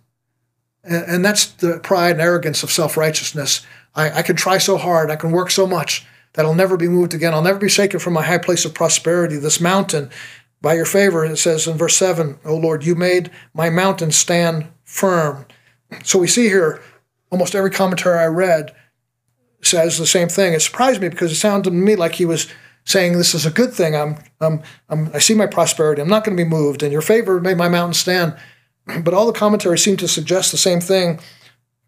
And, 0.83 1.05
and 1.07 1.25
that's 1.25 1.45
the 1.45 1.79
pride 1.79 2.11
and 2.11 2.21
arrogance 2.21 2.61
of 2.61 2.71
self 2.71 2.97
righteousness 2.97 3.65
I, 3.95 4.19
I 4.19 4.21
can 4.21 4.35
try 4.35 4.57
so 4.57 4.77
hard, 4.77 5.11
I 5.11 5.15
can 5.15 5.31
work 5.31 5.51
so 5.51 5.67
much 5.67 6.05
that 6.33 6.45
I'll 6.45 6.55
never 6.55 6.77
be 6.77 6.87
moved 6.87 7.13
again. 7.13 7.33
I'll 7.33 7.41
never 7.41 7.59
be 7.59 7.69
shaken 7.69 7.99
from 7.99 8.13
my 8.13 8.23
high 8.23 8.37
place 8.37 8.63
of 8.63 8.73
prosperity, 8.73 9.37
this 9.37 9.59
mountain. 9.59 10.09
By 10.61 10.75
your 10.75 10.85
favor, 10.85 11.25
it 11.25 11.37
says 11.37 11.67
in 11.67 11.77
verse 11.77 11.97
7, 11.97 12.39
O 12.45 12.55
Lord, 12.55 12.85
you 12.85 12.95
made 12.95 13.31
my 13.53 13.69
mountain 13.69 14.11
stand 14.11 14.67
firm. 14.83 15.45
So 16.03 16.19
we 16.19 16.27
see 16.27 16.47
here, 16.47 16.81
almost 17.31 17.55
every 17.55 17.71
commentary 17.71 18.19
I 18.19 18.27
read 18.27 18.73
says 19.61 19.97
the 19.97 20.07
same 20.07 20.27
thing. 20.27 20.53
It 20.53 20.61
surprised 20.61 21.01
me 21.01 21.09
because 21.09 21.31
it 21.31 21.35
sounded 21.35 21.69
to 21.69 21.75
me 21.75 21.95
like 21.95 22.15
he 22.15 22.25
was 22.25 22.47
saying 22.83 23.13
this 23.13 23.35
is 23.35 23.45
a 23.45 23.51
good 23.51 23.73
thing. 23.73 23.95
I'm, 23.95 24.17
I'm, 24.39 24.63
I'm, 24.89 25.11
I 25.13 25.19
see 25.19 25.35
my 25.35 25.45
prosperity. 25.45 26.01
I'm 26.01 26.07
not 26.07 26.23
going 26.23 26.35
to 26.35 26.43
be 26.43 26.49
moved. 26.49 26.81
And 26.81 26.91
your 26.91 27.01
favor 27.01 27.39
made 27.39 27.57
my 27.57 27.69
mountain 27.69 27.93
stand. 27.93 28.35
But 29.03 29.13
all 29.13 29.27
the 29.27 29.39
commentaries 29.39 29.83
seem 29.83 29.95
to 29.97 30.07
suggest 30.07 30.51
the 30.51 30.57
same 30.57 30.81
thing 30.81 31.19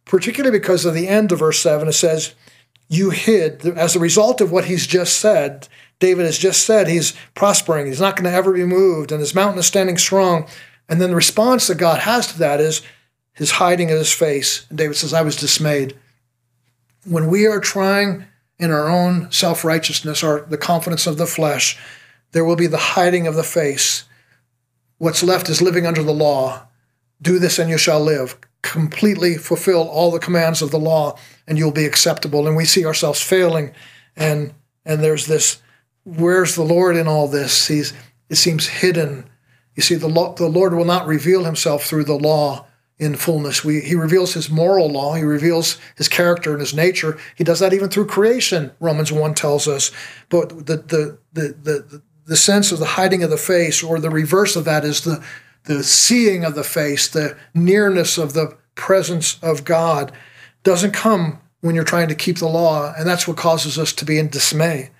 particularly 0.05 0.57
because 0.57 0.85
of 0.85 0.93
the 0.93 1.07
end 1.07 1.31
of 1.31 1.39
verse 1.39 1.59
7. 1.59 1.87
It 1.87 1.93
says, 1.93 2.35
You 2.89 3.09
hid, 3.09 3.65
as 3.65 3.95
a 3.95 3.99
result 3.99 4.41
of 4.41 4.51
what 4.51 4.65
he's 4.65 4.87
just 4.87 5.17
said, 5.17 5.67
David 5.99 6.25
has 6.25 6.37
just 6.37 6.65
said 6.65 6.87
he's 6.87 7.13
prospering, 7.33 7.87
he's 7.87 8.01
not 8.01 8.15
going 8.15 8.29
to 8.29 8.35
ever 8.35 8.53
be 8.53 8.65
moved, 8.65 9.11
and 9.11 9.21
his 9.21 9.35
mountain 9.35 9.59
is 9.59 9.65
standing 9.65 9.97
strong. 9.97 10.47
And 10.89 10.99
then 10.99 11.11
the 11.11 11.15
response 11.15 11.67
that 11.67 11.77
God 11.77 11.99
has 11.99 12.27
to 12.27 12.39
that 12.39 12.59
is 12.59 12.81
his 13.33 13.51
hiding 13.51 13.91
of 13.91 13.97
his 13.97 14.11
face. 14.11 14.65
And 14.69 14.77
David 14.77 14.95
says, 14.95 15.13
I 15.13 15.21
was 15.21 15.35
dismayed. 15.35 15.95
When 17.05 17.27
we 17.27 17.47
are 17.47 17.59
trying 17.59 18.25
in 18.59 18.71
our 18.71 18.87
own 18.87 19.31
self 19.31 19.65
righteousness 19.65 20.23
or 20.23 20.41
the 20.41 20.57
confidence 20.57 21.07
of 21.07 21.17
the 21.17 21.25
flesh, 21.25 21.77
there 22.31 22.45
will 22.45 22.55
be 22.55 22.67
the 22.67 22.77
hiding 22.77 23.27
of 23.27 23.35
the 23.35 23.43
face. 23.43 24.05
What's 24.97 25.23
left 25.23 25.49
is 25.49 25.61
living 25.61 25.85
under 25.85 26.03
the 26.03 26.13
law 26.13 26.67
do 27.21 27.39
this 27.39 27.57
and 27.57 27.69
you 27.69 27.77
shall 27.77 28.01
live. 28.01 28.37
Completely 28.61 29.35
fulfill 29.35 29.87
all 29.87 30.11
the 30.11 30.19
commands 30.19 30.61
of 30.61 30.71
the 30.71 30.79
law 30.79 31.17
and 31.47 31.57
you'll 31.57 31.71
be 31.71 31.85
acceptable. 31.85 32.47
And 32.47 32.55
we 32.55 32.65
see 32.65 32.85
ourselves 32.85 33.21
failing 33.21 33.73
and 34.15 34.53
and 34.85 35.01
there's 35.01 35.25
this 35.25 35.61
where's 36.03 36.55
the 36.55 36.63
Lord 36.63 36.97
in 36.97 37.07
all 37.07 37.27
this? 37.27 37.67
He's 37.67 37.93
it 38.29 38.35
seems 38.35 38.67
hidden. 38.67 39.29
You 39.75 39.81
see, 39.81 39.95
the, 39.95 40.07
law, 40.07 40.33
the 40.33 40.47
Lord 40.47 40.73
will 40.73 40.85
not 40.85 41.07
reveal 41.07 41.45
himself 41.45 41.85
through 41.85 42.03
the 42.03 42.17
law 42.17 42.67
in 42.99 43.15
fullness. 43.15 43.63
We, 43.63 43.81
he 43.81 43.95
reveals 43.95 44.33
his 44.33 44.49
moral 44.49 44.89
law, 44.89 45.15
he 45.15 45.23
reveals 45.23 45.77
his 45.97 46.07
character 46.07 46.51
and 46.51 46.59
his 46.59 46.73
nature. 46.73 47.17
He 47.35 47.43
does 47.43 47.59
that 47.59 47.73
even 47.73 47.89
through 47.89 48.07
creation, 48.07 48.71
Romans 48.79 49.11
1 49.11 49.33
tells 49.33 49.67
us. 49.67 49.91
But 50.29 50.49
the, 50.67 50.77
the, 50.77 51.17
the, 51.33 51.55
the, 51.63 52.01
the 52.25 52.37
sense 52.37 52.71
of 52.71 52.79
the 52.79 52.85
hiding 52.85 53.23
of 53.23 53.29
the 53.29 53.37
face, 53.37 53.83
or 53.83 53.99
the 53.99 54.09
reverse 54.09 54.55
of 54.55 54.65
that, 54.65 54.85
is 54.85 55.01
the, 55.01 55.23
the 55.65 55.83
seeing 55.83 56.43
of 56.43 56.55
the 56.55 56.63
face, 56.63 57.07
the 57.07 57.37
nearness 57.53 58.17
of 58.17 58.33
the 58.33 58.57
presence 58.75 59.37
of 59.41 59.65
God, 59.65 60.11
doesn't 60.63 60.91
come 60.91 61.39
when 61.61 61.75
you're 61.75 61.83
trying 61.83 62.09
to 62.09 62.15
keep 62.15 62.37
the 62.37 62.47
law. 62.47 62.93
And 62.97 63.07
that's 63.07 63.27
what 63.27 63.37
causes 63.37 63.77
us 63.77 63.93
to 63.93 64.05
be 64.05 64.19
in 64.19 64.29
dismay. 64.29 64.91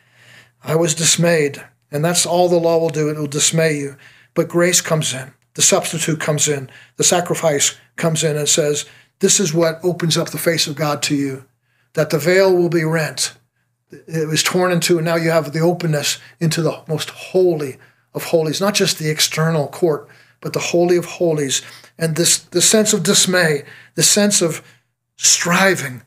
I 0.63 0.75
was 0.75 0.95
dismayed. 0.95 1.63
And 1.91 2.03
that's 2.03 2.25
all 2.25 2.49
the 2.49 2.57
law 2.57 2.79
will 2.79 2.89
do. 2.89 3.09
It 3.09 3.17
will 3.17 3.27
dismay 3.27 3.77
you. 3.77 3.95
But 4.33 4.49
grace 4.49 4.81
comes 4.81 5.13
in. 5.13 5.33
The 5.53 5.61
substitute 5.61 6.19
comes 6.19 6.47
in. 6.47 6.69
The 6.97 7.03
sacrifice 7.03 7.77
comes 7.95 8.23
in 8.23 8.37
and 8.37 8.49
says, 8.49 8.85
This 9.19 9.39
is 9.39 9.53
what 9.53 9.79
opens 9.83 10.17
up 10.17 10.29
the 10.29 10.37
face 10.37 10.67
of 10.67 10.75
God 10.75 11.01
to 11.03 11.15
you, 11.15 11.45
that 11.93 12.09
the 12.09 12.19
veil 12.19 12.55
will 12.55 12.69
be 12.69 12.83
rent. 12.83 13.33
It 13.91 14.27
was 14.27 14.41
torn 14.41 14.71
into, 14.71 14.97
and 14.97 15.05
now 15.05 15.15
you 15.15 15.29
have 15.29 15.53
the 15.53 15.59
openness 15.59 16.19
into 16.39 16.61
the 16.61 16.81
most 16.87 17.09
holy 17.09 17.77
of 18.13 18.25
holies, 18.25 18.61
not 18.61 18.73
just 18.73 18.97
the 18.97 19.09
external 19.09 19.67
court, 19.67 20.07
but 20.41 20.53
the 20.53 20.59
holy 20.59 20.97
of 20.97 21.05
holies. 21.05 21.61
And 21.97 22.15
this 22.15 22.39
the 22.39 22.61
sense 22.61 22.93
of 22.93 23.03
dismay, 23.03 23.63
the 23.95 24.03
sense 24.03 24.41
of 24.41 24.63
striving, 25.15 26.01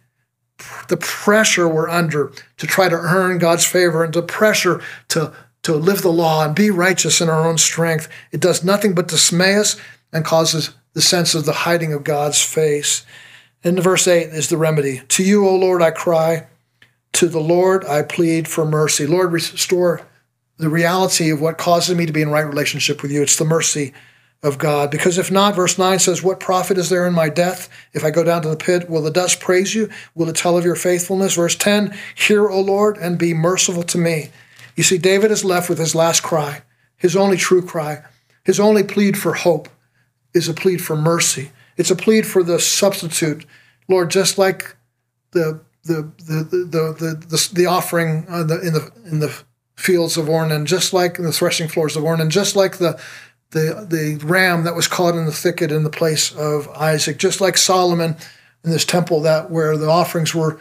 the 0.89 0.97
pressure 0.97 1.69
we're 1.69 1.89
under 1.89 2.33
to 2.57 2.67
try 2.67 2.89
to 2.89 2.97
earn 2.97 3.39
God's 3.39 3.65
favor 3.65 4.03
and 4.05 4.13
the 4.13 4.23
pressure 4.23 4.83
to 5.09 5.33
to 5.63 5.75
live 5.75 6.03
the 6.03 6.13
law 6.13 6.45
and 6.45 6.55
be 6.55 6.71
righteous 6.71 7.21
in 7.21 7.29
our 7.29 7.45
own 7.45 7.59
strength. 7.59 8.09
It 8.31 8.41
does 8.41 8.63
nothing 8.63 8.95
but 8.95 9.09
dismay 9.09 9.57
us 9.57 9.77
and 10.13 10.25
causes 10.25 10.71
the 10.97 11.03
sense 11.03 11.35
of 11.35 11.45
the 11.45 11.53
hiding 11.53 11.93
of 11.93 12.05
God's 12.05 12.43
face. 12.43 13.05
In 13.63 13.79
verse 13.79 14.09
8 14.09 14.29
is 14.29 14.49
the 14.49 14.57
remedy. 14.57 15.03
To 15.09 15.23
you, 15.23 15.47
O 15.47 15.55
Lord, 15.55 15.83
I 15.83 15.91
cry. 15.91 16.47
To 17.13 17.29
the 17.29 17.39
Lord 17.39 17.85
I 17.85 18.01
plead 18.01 18.49
for 18.49 18.65
mercy. 18.65 19.07
Lord, 19.07 19.31
restore 19.31 20.01
the 20.57 20.71
reality 20.71 21.29
of 21.29 21.39
what 21.39 21.59
causes 21.59 21.95
me 21.95 22.07
to 22.07 22.15
be 22.15 22.23
in 22.23 22.31
right 22.31 22.41
relationship 22.41 23.03
with 23.03 23.11
you. 23.11 23.21
It's 23.21 23.37
the 23.37 23.45
mercy 23.45 23.93
of 24.43 24.57
God. 24.57 24.91
Because 24.91 25.19
if 25.19 25.31
not, 25.31 25.55
verse 25.55 25.77
9 25.77 25.99
says, 25.99 26.23
What 26.23 26.41
profit 26.41 26.79
is 26.79 26.89
there 26.89 27.07
in 27.07 27.13
my 27.13 27.29
death? 27.29 27.69
If 27.93 28.03
I 28.03 28.11
go 28.11 28.25
down 28.25 28.41
to 28.41 28.49
the 28.49 28.57
pit, 28.57 28.89
will 28.89 29.03
the 29.03 29.11
dust 29.11 29.39
praise 29.39 29.75
you? 29.75 29.91
Will 30.15 30.31
it 30.31 30.37
tell 30.37 30.57
of 30.57 30.65
your 30.65 30.77
faithfulness? 30.77 31.35
Verse 31.35 31.57
10 31.57 31.95
Hear, 32.15 32.49
O 32.49 32.59
Lord, 32.59 32.97
and 32.97 33.19
be 33.19 33.35
merciful 33.35 33.83
to 33.83 33.99
me. 33.99 34.31
You 34.77 34.83
see, 34.83 34.97
David 34.97 35.31
is 35.31 35.45
left 35.45 35.69
with 35.69 35.79
his 35.79 35.95
last 35.95 36.23
cry, 36.23 36.63
his 36.97 37.15
only 37.15 37.37
true 37.37 37.61
cry, 37.61 38.03
his 38.45 38.59
only 38.59 38.83
plead 38.83 39.19
for 39.19 39.35
hope 39.35 39.69
is 40.37 40.49
a 40.49 40.55
plead 40.55 40.83
for 40.83 40.97
mercy. 40.97 41.51
It's 41.77 41.91
a 41.91 41.97
plead 41.97 42.27
for 42.27 42.43
the 42.43 42.61
substitute, 42.61 43.45
Lord, 43.89 44.11
just 44.11 44.39
like 44.39 44.77
the 45.33 45.61
the 45.85 46.11
the 46.19 46.45
the 46.45 46.95
the 46.99 47.27
the, 47.27 47.51
the 47.53 47.67
offering 47.67 48.27
in 48.29 48.47
the 48.47 48.61
in 48.61 48.73
the 48.73 48.93
in 49.11 49.21
the 49.21 49.43
fields 49.77 50.17
of 50.17 50.27
Ornan, 50.27 50.65
just 50.65 50.93
like 50.93 51.19
in 51.19 51.25
the 51.25 51.33
threshing 51.33 51.69
floors 51.69 51.97
of 51.97 52.05
Ornan, 52.05 52.29
just 52.29 52.57
like 52.57 52.79
the 52.79 53.01
the 53.51 53.87
the 53.89 54.25
ram 54.25 54.65
that 54.65 54.75
was 54.75 54.89
caught 54.89 55.15
in 55.15 55.27
the 55.27 55.33
thicket 55.33 55.73
in 55.73 55.85
the 55.85 55.91
place 55.91 56.35
of 56.35 56.69
Isaac, 56.71 57.19
just 57.19 57.41
like 57.41 57.57
Solomon 57.57 58.17
in 58.65 58.71
this 58.71 58.85
temple 58.85 59.21
that 59.23 59.51
where 59.51 59.77
the 59.77 59.89
offerings 59.89 60.35
were 60.35 60.61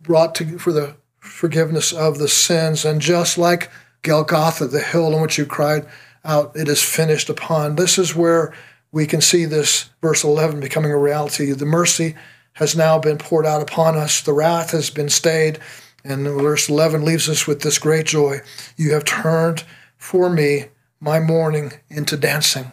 brought 0.00 0.34
to 0.36 0.58
for 0.58 0.72
the 0.72 0.96
forgiveness 1.18 1.92
of 1.92 2.18
the 2.18 2.28
sins. 2.28 2.84
And 2.84 3.00
just 3.00 3.38
like 3.38 3.70
Golgotha, 4.02 4.66
the 4.66 4.80
hill 4.80 5.14
on 5.14 5.22
which 5.22 5.38
you 5.38 5.46
cried 5.46 5.86
out, 6.24 6.54
it 6.56 6.68
is 6.68 6.82
finished 6.82 7.30
upon. 7.30 7.76
This 7.76 7.98
is 7.98 8.14
where 8.14 8.52
we 8.92 9.06
can 9.06 9.20
see 9.20 9.44
this 9.44 9.90
verse 10.00 10.24
11 10.24 10.60
becoming 10.60 10.90
a 10.90 10.98
reality. 10.98 11.52
The 11.52 11.66
mercy 11.66 12.14
has 12.54 12.76
now 12.76 12.98
been 12.98 13.18
poured 13.18 13.46
out 13.46 13.62
upon 13.62 13.96
us, 13.96 14.20
the 14.20 14.32
wrath 14.32 14.72
has 14.72 14.90
been 14.90 15.08
stayed. 15.08 15.58
And 16.04 16.24
verse 16.26 16.68
11 16.68 17.04
leaves 17.04 17.28
us 17.28 17.46
with 17.46 17.62
this 17.62 17.78
great 17.78 18.06
joy. 18.06 18.40
You 18.76 18.92
have 18.92 19.04
turned 19.04 19.64
for 19.96 20.30
me 20.30 20.66
my 21.00 21.20
mourning 21.20 21.72
into 21.88 22.16
dancing. 22.16 22.72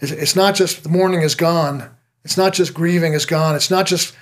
It's 0.00 0.36
not 0.36 0.54
just 0.54 0.82
the 0.82 0.88
mourning 0.88 1.22
is 1.22 1.34
gone. 1.34 1.90
It's 2.24 2.36
not 2.36 2.52
just 2.52 2.74
grieving 2.74 3.14
is 3.14 3.26
gone. 3.26 3.54
It's 3.54 3.70
not 3.70 3.86
just 3.86 4.16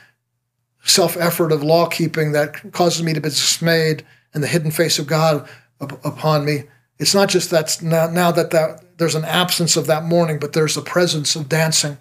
self 0.84 1.16
effort 1.16 1.52
of 1.52 1.62
law 1.62 1.86
keeping 1.86 2.32
that 2.32 2.72
causes 2.72 3.02
me 3.02 3.12
to 3.12 3.20
be 3.20 3.28
dismayed 3.28 4.04
and 4.32 4.42
the 4.42 4.48
hidden 4.48 4.70
face 4.70 4.98
of 4.98 5.06
God 5.06 5.48
upon 5.80 6.44
me. 6.44 6.64
It's 6.98 7.14
not 7.14 7.28
just 7.28 7.50
that 7.50 7.78
now, 7.82 8.08
now 8.08 8.32
that, 8.32 8.50
that 8.50 8.82
there's 8.98 9.14
an 9.14 9.24
absence 9.24 9.76
of 9.76 9.86
that 9.86 10.04
mourning, 10.04 10.38
but 10.38 10.52
there's 10.52 10.76
a 10.76 10.82
presence 10.82 11.36
of 11.36 11.48
dancing. 11.48 11.98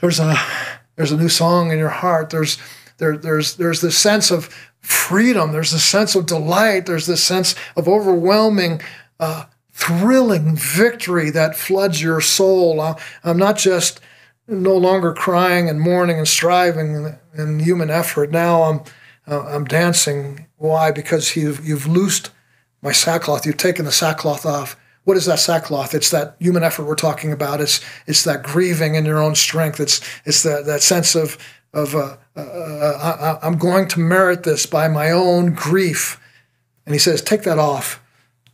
There's 0.00 0.20
a 0.20 0.36
there's 0.96 1.12
a 1.12 1.16
new 1.16 1.28
song 1.28 1.72
in 1.72 1.78
your 1.78 1.88
heart. 1.88 2.30
There's 2.30 2.58
there, 2.98 3.16
there's 3.16 3.56
there's 3.56 3.80
this 3.80 3.98
sense 3.98 4.30
of 4.30 4.46
freedom. 4.80 5.52
There's 5.52 5.72
this 5.72 5.84
sense 5.84 6.14
of 6.14 6.26
delight. 6.26 6.86
There's 6.86 7.06
this 7.06 7.22
sense 7.22 7.54
of 7.76 7.88
overwhelming, 7.88 8.80
uh, 9.18 9.44
thrilling 9.72 10.56
victory 10.56 11.30
that 11.30 11.56
floods 11.56 12.02
your 12.02 12.20
soul. 12.20 12.80
Uh, 12.80 12.96
I'm 13.24 13.38
not 13.38 13.56
just 13.56 14.00
no 14.46 14.76
longer 14.76 15.12
crying 15.12 15.68
and 15.68 15.80
mourning 15.80 16.18
and 16.18 16.28
striving 16.28 17.16
and 17.32 17.62
human 17.62 17.90
effort. 17.90 18.30
Now 18.30 18.62
I'm 18.64 18.80
uh, 19.26 19.46
I'm 19.46 19.64
dancing. 19.64 20.46
Why? 20.56 20.90
Because 20.90 21.34
you've 21.34 21.66
you've 21.66 21.86
loosed 21.86 22.30
my 22.82 22.92
sackcloth. 22.92 23.46
You've 23.46 23.56
taken 23.56 23.84
the 23.84 23.92
sackcloth 23.92 24.46
off. 24.46 24.76
What 25.04 25.16
is 25.16 25.26
that 25.26 25.38
sackcloth? 25.38 25.94
It's 25.94 26.10
that 26.10 26.36
human 26.38 26.62
effort 26.62 26.84
we're 26.84 26.94
talking 26.94 27.32
about. 27.32 27.60
It's 27.60 27.80
it's 28.06 28.24
that 28.24 28.42
grieving 28.42 28.94
in 28.94 29.04
your 29.04 29.22
own 29.22 29.34
strength. 29.34 29.80
It's 29.80 30.00
it's 30.24 30.42
that 30.42 30.66
that 30.66 30.82
sense 30.82 31.14
of 31.14 31.38
of 31.72 31.94
uh, 31.94 32.16
uh, 32.36 32.40
uh 32.40 33.38
I, 33.42 33.46
I'm 33.46 33.58
going 33.58 33.88
to 33.88 34.00
merit 34.00 34.44
this 34.44 34.66
by 34.66 34.88
my 34.88 35.10
own 35.10 35.54
grief. 35.54 36.20
And 36.86 36.94
he 36.94 36.98
says, 36.98 37.22
take 37.22 37.42
that 37.42 37.58
off, 37.58 38.02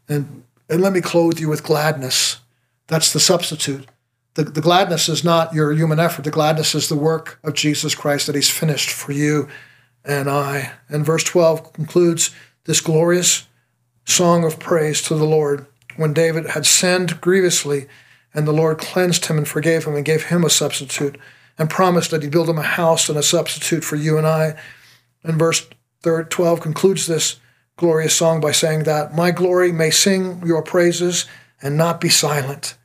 and 0.08 0.44
and 0.68 0.80
let 0.80 0.92
me 0.92 1.00
clothe 1.00 1.38
you 1.38 1.48
with 1.48 1.62
gladness. 1.62 2.38
That's 2.86 3.12
the 3.12 3.20
substitute. 3.20 3.86
The, 4.34 4.44
the 4.44 4.60
gladness 4.60 5.08
is 5.08 5.24
not 5.24 5.52
your 5.52 5.72
human 5.72 5.98
effort. 5.98 6.24
The 6.24 6.30
gladness 6.30 6.74
is 6.74 6.88
the 6.88 6.96
work 6.96 7.40
of 7.42 7.54
Jesus 7.54 7.94
Christ 7.94 8.26
that 8.26 8.36
He's 8.36 8.50
finished 8.50 8.90
for 8.90 9.12
you 9.12 9.48
and 10.04 10.30
I. 10.30 10.72
And 10.88 11.04
verse 11.04 11.24
12 11.24 11.72
concludes 11.72 12.30
this 12.64 12.80
glorious 12.80 13.46
song 14.04 14.44
of 14.44 14.58
praise 14.58 15.02
to 15.02 15.14
the 15.14 15.24
Lord 15.24 15.66
when 16.00 16.14
David 16.14 16.46
had 16.46 16.64
sinned 16.64 17.20
grievously, 17.20 17.86
and 18.32 18.48
the 18.48 18.52
Lord 18.52 18.78
cleansed 18.78 19.26
him 19.26 19.36
and 19.36 19.46
forgave 19.46 19.84
him 19.84 19.94
and 19.94 20.04
gave 20.04 20.24
him 20.24 20.44
a 20.44 20.50
substitute 20.50 21.18
and 21.58 21.68
promised 21.68 22.10
that 22.10 22.22
he'd 22.22 22.30
build 22.30 22.48
him 22.48 22.56
a 22.56 22.62
house 22.62 23.10
and 23.10 23.18
a 23.18 23.22
substitute 23.22 23.84
for 23.84 23.96
you 23.96 24.16
and 24.16 24.26
I. 24.26 24.58
And 25.22 25.38
verse 25.38 25.68
12 26.02 26.62
concludes 26.62 27.06
this 27.06 27.36
glorious 27.76 28.14
song 28.16 28.40
by 28.40 28.52
saying 28.52 28.84
that 28.84 29.14
my 29.14 29.30
glory 29.30 29.72
may 29.72 29.90
sing 29.90 30.40
your 30.46 30.62
praises 30.62 31.26
and 31.60 31.76
not 31.76 32.00
be 32.00 32.08
silent. 32.08 32.78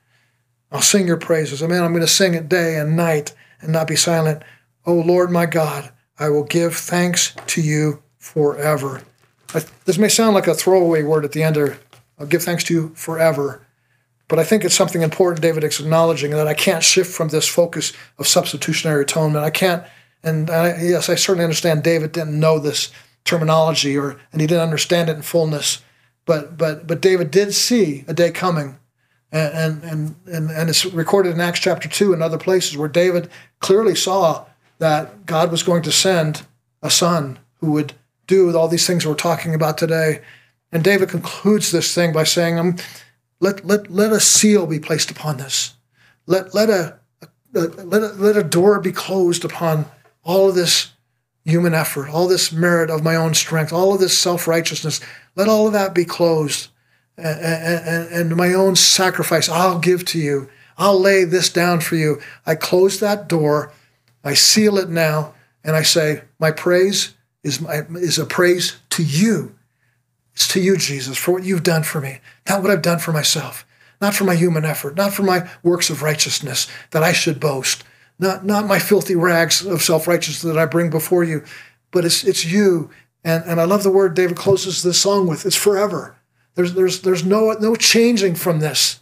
I'll 0.70 0.82
sing 0.82 1.08
your 1.08 1.16
praises. 1.16 1.64
Amen. 1.64 1.84
I'm 1.84 1.94
going 1.94 2.02
to 2.02 2.08
sing 2.08 2.34
it 2.34 2.50
day 2.50 2.78
and 2.78 2.98
night 2.98 3.34
and 3.62 3.72
not 3.72 3.88
be 3.88 3.96
silent. 3.96 4.44
Oh, 4.86 4.96
Lord 4.96 5.32
my 5.32 5.46
God, 5.46 5.90
I 6.20 6.28
will 6.28 6.44
give 6.44 6.76
thanks 6.76 7.34
to 7.48 7.62
you 7.62 8.04
forever. 8.18 9.04
This 9.86 9.98
may 9.98 10.10
sound 10.10 10.36
like 10.36 10.48
a 10.48 10.54
throwaway 10.54 11.04
word 11.04 11.24
at 11.24 11.32
the 11.32 11.44
end 11.44 11.56
of, 11.56 11.80
I'll 12.20 12.28
give 12.28 12.44
thanks 12.44 12.64
to 12.66 12.74
you 12.74 12.90
forever. 12.96 13.66
But 14.28 14.40
I 14.40 14.44
think 14.44 14.66
it's 14.66 14.76
something 14.76 15.02
important 15.02 15.42
David 15.42 15.64
is 15.64 15.80
acknowledging 15.80 16.32
that 16.32 16.48
I 16.48 16.54
can't 16.54 16.84
shift 16.84 17.14
from 17.14 17.30
this 17.30 17.48
focus 17.48 17.94
of 18.18 18.28
substitutionary 18.28 19.04
atonement. 19.04 19.46
I 19.46 19.52
can't, 19.52 19.84
and 20.24 20.50
I, 20.50 20.82
yes, 20.82 21.10
I 21.10 21.16
certainly 21.16 21.44
understand 21.44 21.84
David 21.84 22.12
didn't 22.12 22.40
know 22.40 22.58
this 22.58 22.92
terminology 23.24 23.98
or 23.98 24.18
and 24.32 24.42
he 24.42 24.48
didn't 24.48 24.64
understand 24.64 25.10
it 25.10 25.16
in 25.16 25.22
fullness. 25.22 25.84
But 26.26 26.58
but 26.58 26.88
but 26.88 27.02
David 27.02 27.30
did 27.30 27.54
see 27.54 28.04
a 28.08 28.14
day 28.14 28.32
coming 28.32 28.80
and, 29.36 29.84
and, 29.84 30.16
and, 30.28 30.50
and 30.50 30.70
it's 30.70 30.86
recorded 30.86 31.34
in 31.34 31.42
Acts 31.42 31.60
chapter 31.60 31.90
2 31.90 32.14
and 32.14 32.24
other 32.24 32.38
places 32.38 32.78
where 32.78 32.88
David 32.88 33.30
clearly 33.60 33.94
saw 33.94 34.46
that 34.80 35.26
God 35.26 35.52
was 35.52 35.62
going 35.62 35.82
to 35.84 35.92
send 35.92 36.44
a 36.82 36.90
son 36.90 37.40
who 37.60 37.72
would 37.72 37.94
do 38.28 38.56
all 38.56 38.70
these 38.70 38.88
things 38.88 39.06
we're 39.06 39.16
talking 39.16 39.54
about 39.54 39.78
today. 39.78 40.22
And 40.76 40.84
David 40.84 41.08
concludes 41.08 41.72
this 41.72 41.96
thing 41.96 42.12
by 42.12 42.26
saying, 42.26 42.60
um, 42.60 42.76
let, 43.40 43.66
let, 43.66 43.90
let 43.90 44.12
a 44.12 44.20
seal 44.20 44.68
be 44.68 44.78
placed 44.78 45.10
upon 45.10 45.38
this. 45.38 45.74
Let, 46.26 46.54
let, 46.54 46.70
a, 46.70 47.00
let, 47.54 48.02
a, 48.04 48.08
let 48.08 48.36
a 48.36 48.44
door 48.44 48.82
be 48.82 48.92
closed 48.92 49.46
upon 49.46 49.86
all 50.22 50.50
of 50.50 50.56
this 50.56 50.92
human 51.46 51.74
effort, 51.74 52.10
all 52.10 52.28
this 52.28 52.52
merit 52.52 52.90
of 52.90 53.06
my 53.06 53.16
own 53.16 53.34
strength, 53.34 53.72
all 53.72 53.94
of 53.94 54.02
this 54.02 54.20
self 54.20 54.50
righteousness. 54.50 55.00
Let 55.38 55.48
all 55.48 55.66
of 55.66 55.72
that 55.72 55.96
be 55.96 56.04
closed 56.04 56.68
and, 57.18 58.12
and, 58.12 58.36
my 58.36 58.54
own 58.54 58.76
sacrifice 58.76 59.48
I'll 59.48 59.80
give 59.80 60.04
to 60.08 60.20
you. 60.20 60.50
I'll 60.78 61.00
lay 61.00 61.24
this 61.24 61.50
down 61.50 61.80
for 61.80 61.96
you. 61.96 62.20
I 62.46 62.56
close 62.56 63.00
that 63.00 63.30
door. 63.30 63.72
I 64.26 64.34
seal 64.34 64.78
it 64.78 64.90
now. 64.90 65.36
And 65.64 65.74
I 65.74 65.84
say, 65.84 66.24
my 66.38 66.52
praise 66.52 67.14
is, 67.46 67.62
my, 67.62 67.84
is 67.92 68.20
a 68.20 68.26
praise 68.26 68.76
to 68.90 69.04
you. 69.04 69.55
It's 70.36 70.48
to 70.50 70.60
you, 70.60 70.76
Jesus, 70.76 71.18
for 71.18 71.32
what 71.32 71.46
you've 71.46 71.64
done 71.64 71.84
for 71.84 72.02
me, 72.02 72.20
not 72.48 72.62
what 72.62 72.70
I've 72.70 72.82
done 72.82 73.00
for 73.00 73.14
myself, 73.14 73.66
not 74.02 74.14
for 74.14 74.26
my 74.26 74.36
human 74.36 74.66
effort, 74.66 74.96
not 74.96 75.14
for 75.14 75.24
my 75.24 75.50
works 75.64 75.90
of 75.90 76.02
righteousness 76.02 76.68
that 76.92 77.04
I 77.04 77.14
should 77.14 77.40
boast, 77.40 77.84
not, 78.20 78.46
not 78.46 78.68
my 78.68 78.80
filthy 78.80 79.16
rags 79.16 79.66
of 79.66 79.82
self 79.82 80.08
righteousness 80.08 80.54
that 80.54 80.60
I 80.60 80.66
bring 80.66 80.90
before 80.90 81.24
you, 81.24 81.44
but 81.92 82.04
it's, 82.04 82.24
it's 82.24 82.46
you. 82.46 82.90
And, 83.24 83.44
and 83.46 83.62
I 83.62 83.64
love 83.64 83.84
the 83.84 83.90
word 83.90 84.14
David 84.14 84.36
closes 84.36 84.84
this 84.84 85.02
song 85.02 85.28
with 85.28 85.46
it's 85.46 85.56
forever. 85.56 86.16
There's, 86.56 86.74
there's, 86.74 87.02
there's 87.02 87.26
no, 87.26 87.52
no 87.54 87.76
changing 87.76 88.36
from 88.36 88.60
this. 88.60 89.00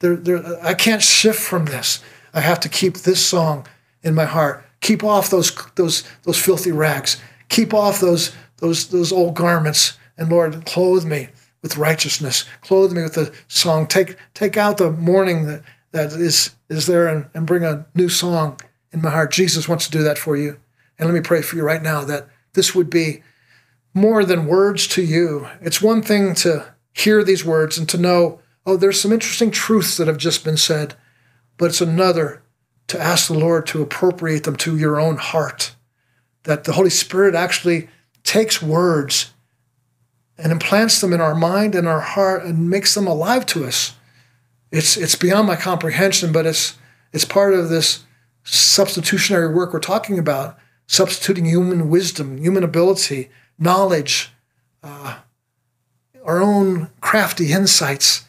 There, 0.00 0.16
there, 0.16 0.64
I 0.64 0.74
can't 0.74 1.02
shift 1.02 1.40
from 1.40 1.66
this. 1.66 2.02
I 2.34 2.40
have 2.40 2.60
to 2.60 2.68
keep 2.68 2.98
this 2.98 3.24
song 3.24 3.66
in 4.02 4.14
my 4.14 4.24
heart. 4.24 4.64
Keep 4.80 5.04
off 5.04 5.30
those, 5.30 5.54
those, 5.76 6.02
those 6.24 6.38
filthy 6.38 6.72
rags. 6.72 7.20
Keep 7.48 7.72
off 7.72 8.00
those, 8.00 8.32
those, 8.58 8.88
those 8.88 9.12
old 9.12 9.34
garments. 9.34 9.96
And 10.16 10.30
Lord, 10.30 10.64
clothe 10.66 11.04
me 11.04 11.28
with 11.62 11.76
righteousness. 11.76 12.44
Clothe 12.60 12.92
me 12.92 13.02
with 13.02 13.14
the 13.14 13.32
song. 13.48 13.86
Take, 13.86 14.16
take 14.34 14.56
out 14.56 14.78
the 14.78 14.90
mourning 14.90 15.46
that, 15.46 15.62
that 15.92 16.12
is, 16.12 16.54
is 16.68 16.86
there 16.86 17.06
and, 17.06 17.26
and 17.34 17.46
bring 17.46 17.64
a 17.64 17.86
new 17.94 18.08
song 18.08 18.60
in 18.92 19.00
my 19.00 19.10
heart. 19.10 19.32
Jesus 19.32 19.68
wants 19.68 19.86
to 19.86 19.90
do 19.90 20.02
that 20.02 20.18
for 20.18 20.36
you. 20.36 20.58
And 20.98 21.08
let 21.08 21.14
me 21.14 21.20
pray 21.20 21.42
for 21.42 21.56
you 21.56 21.62
right 21.62 21.82
now 21.82 22.04
that 22.04 22.28
this 22.52 22.74
would 22.74 22.90
be 22.90 23.22
more 23.94 24.24
than 24.24 24.46
words 24.46 24.86
to 24.88 25.02
you. 25.02 25.48
It's 25.60 25.82
one 25.82 26.02
thing 26.02 26.34
to 26.36 26.74
hear 26.92 27.24
these 27.24 27.44
words 27.44 27.78
and 27.78 27.88
to 27.88 27.98
know, 27.98 28.40
oh, 28.66 28.76
there's 28.76 29.00
some 29.00 29.12
interesting 29.12 29.50
truths 29.50 29.96
that 29.96 30.08
have 30.08 30.18
just 30.18 30.44
been 30.44 30.56
said, 30.56 30.94
but 31.56 31.66
it's 31.66 31.80
another 31.80 32.42
to 32.88 33.00
ask 33.00 33.28
the 33.28 33.38
Lord 33.38 33.66
to 33.68 33.82
appropriate 33.82 34.44
them 34.44 34.56
to 34.56 34.76
your 34.76 35.00
own 35.00 35.16
heart. 35.16 35.74
That 36.44 36.64
the 36.64 36.72
Holy 36.72 36.90
Spirit 36.90 37.34
actually 37.34 37.88
takes 38.24 38.62
words 38.62 39.31
and 40.38 40.50
implants 40.50 41.00
them 41.00 41.12
in 41.12 41.20
our 41.20 41.34
mind 41.34 41.74
and 41.74 41.86
our 41.86 42.00
heart 42.00 42.44
and 42.44 42.70
makes 42.70 42.94
them 42.94 43.06
alive 43.06 43.46
to 43.46 43.64
us. 43.64 43.94
It's, 44.70 44.96
it's 44.96 45.14
beyond 45.14 45.46
my 45.46 45.56
comprehension, 45.56 46.32
but 46.32 46.46
it's, 46.46 46.76
it's 47.12 47.24
part 47.24 47.54
of 47.54 47.68
this 47.68 48.04
substitutionary 48.44 49.52
work 49.52 49.72
we're 49.72 49.80
talking 49.80 50.18
about 50.18 50.58
substituting 50.86 51.44
human 51.44 51.88
wisdom, 51.88 52.38
human 52.38 52.64
ability, 52.64 53.30
knowledge, 53.58 54.32
uh, 54.82 55.18
our 56.24 56.40
own 56.40 56.90
crafty 57.00 57.52
insights. 57.52 58.24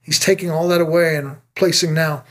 He's 0.00 0.18
taking 0.18 0.50
all 0.50 0.68
that 0.68 0.80
away 0.80 1.16
and 1.16 1.36
placing 1.54 1.94
now 1.94 2.24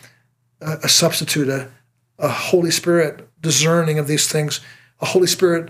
a, 0.62 0.78
a 0.84 0.90
substitute, 0.90 1.50
a, 1.50 1.70
a 2.18 2.30
Holy 2.30 2.72
Spirit 2.72 3.28
discerning 3.42 4.00
of 4.00 4.08
these 4.08 4.32
things, 4.32 4.62
a 5.00 5.06
Holy 5.06 5.28
Spirit 5.28 5.70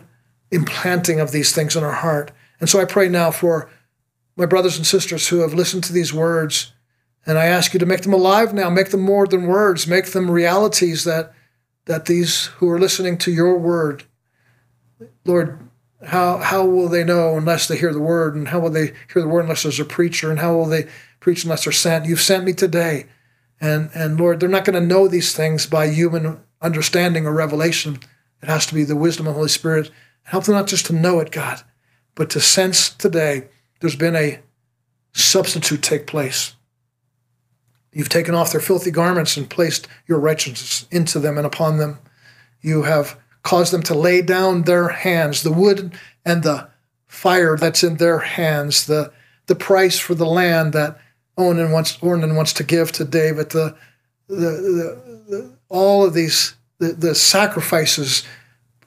implanting 0.52 1.20
of 1.20 1.32
these 1.32 1.54
things 1.54 1.76
in 1.76 1.84
our 1.84 1.92
heart. 1.92 2.32
And 2.60 2.70
so 2.70 2.80
I 2.80 2.86
pray 2.86 3.10
now 3.10 3.32
for 3.32 3.70
my 4.36 4.46
brothers 4.46 4.78
and 4.78 4.86
sisters 4.86 5.28
who 5.28 5.40
have 5.40 5.54
listened 5.54 5.84
to 5.86 5.94
these 5.94 6.14
words. 6.14 6.72
And 7.26 7.38
I 7.38 7.46
ask 7.46 7.74
you 7.74 7.80
to 7.80 7.86
make 7.86 8.04
them 8.04 8.14
alive 8.14 8.54
now, 8.54 8.70
make 8.70 8.92
them 8.92 9.02
more 9.02 9.28
than 9.28 9.48
words, 9.48 9.88
make 9.88 10.08
them 10.08 10.32
realities 10.32 11.04
that, 11.04 11.34
that 11.86 12.06
these 12.06 12.46
who 12.58 12.70
are 12.70 12.80
listening 12.80 13.18
to 13.20 13.32
your 13.32 13.58
word, 13.58 14.04
Lord, 15.26 15.60
how, 16.06 16.38
how 16.38 16.66
will 16.66 16.88
they 16.88 17.04
know 17.04 17.38
unless 17.38 17.68
they 17.68 17.78
hear 17.78 17.92
the 17.92 18.00
word? 18.00 18.36
And 18.36 18.48
how 18.50 18.60
will 18.60 18.70
they 18.70 18.94
hear 19.12 19.22
the 19.22 19.28
word 19.28 19.42
unless 19.42 19.64
there's 19.64 19.80
a 19.80 19.86
preacher? 19.86 20.30
And 20.30 20.40
how 20.40 20.56
will 20.56 20.68
they 20.68 20.88
preach 21.20 21.44
unless 21.44 21.64
they're 21.64 21.74
sent? 21.74 22.06
You've 22.06 22.22
sent 22.22 22.46
me 22.46 22.54
today. 22.54 23.08
And, 23.60 23.90
and 23.96 24.20
Lord, 24.20 24.40
they're 24.40 24.48
not 24.48 24.66
going 24.66 24.80
to 24.80 24.88
know 24.88 25.08
these 25.08 25.36
things 25.36 25.66
by 25.66 25.88
human 25.88 26.40
understanding 26.62 27.26
or 27.26 27.34
revelation. 27.34 28.00
It 28.42 28.48
has 28.48 28.66
to 28.68 28.76
be 28.76 28.84
the 28.84 28.96
wisdom 28.96 29.28
of 29.28 29.34
the 29.34 29.38
Holy 29.38 29.50
Spirit. 29.50 29.90
Help 30.24 30.46
them 30.46 30.56
not 30.56 30.68
just 30.68 30.86
to 30.88 30.94
know 30.94 31.20
it, 31.20 31.32
God, 31.32 31.64
but 32.18 32.32
to 32.32 32.42
sense 32.42 32.90
today 32.90 33.48
there's 33.80 33.96
been 33.96 34.16
a 34.16 34.40
substitute 35.14 35.82
take 35.82 36.08
place. 36.08 36.56
You've 37.94 38.10
taken 38.10 38.36
off 38.36 38.52
their 38.52 38.60
filthy 38.60 38.92
garments 38.92 39.38
and 39.38 39.50
placed 39.50 39.88
your 40.08 40.20
righteousness 40.20 40.88
into 40.92 41.20
them 41.20 41.38
and 41.38 41.46
upon 41.46 41.78
them. 41.78 42.00
You 42.62 42.84
have 42.84 43.18
caused 43.44 43.72
them 43.72 43.84
to 43.84 43.94
lay 43.94 44.22
down 44.22 44.64
their 44.64 44.90
hands, 44.90 45.44
the 45.44 45.54
wood 45.54 45.94
and 46.26 46.44
the 46.44 46.70
fire 47.08 47.56
that's 47.56 47.84
in 47.84 47.98
their 47.98 48.20
hands, 48.20 48.88
the, 48.88 49.14
the 49.46 49.56
price 49.56 49.98
for 49.98 50.16
the 50.16 50.26
land 50.26 50.74
that 50.74 51.00
Onan 51.38 51.72
wants, 51.72 51.98
Ornan 51.98 52.36
wants 52.36 52.52
to 52.54 52.64
give 52.64 52.92
to 52.94 53.06
David, 53.06 53.52
the, 53.52 53.76
the, 54.28 54.36
the, 54.36 55.24
the 55.30 55.52
all 55.70 56.04
of 56.04 56.14
these, 56.14 56.56
the, 56.80 56.94
the 56.94 57.16
sacrifices 57.16 58.24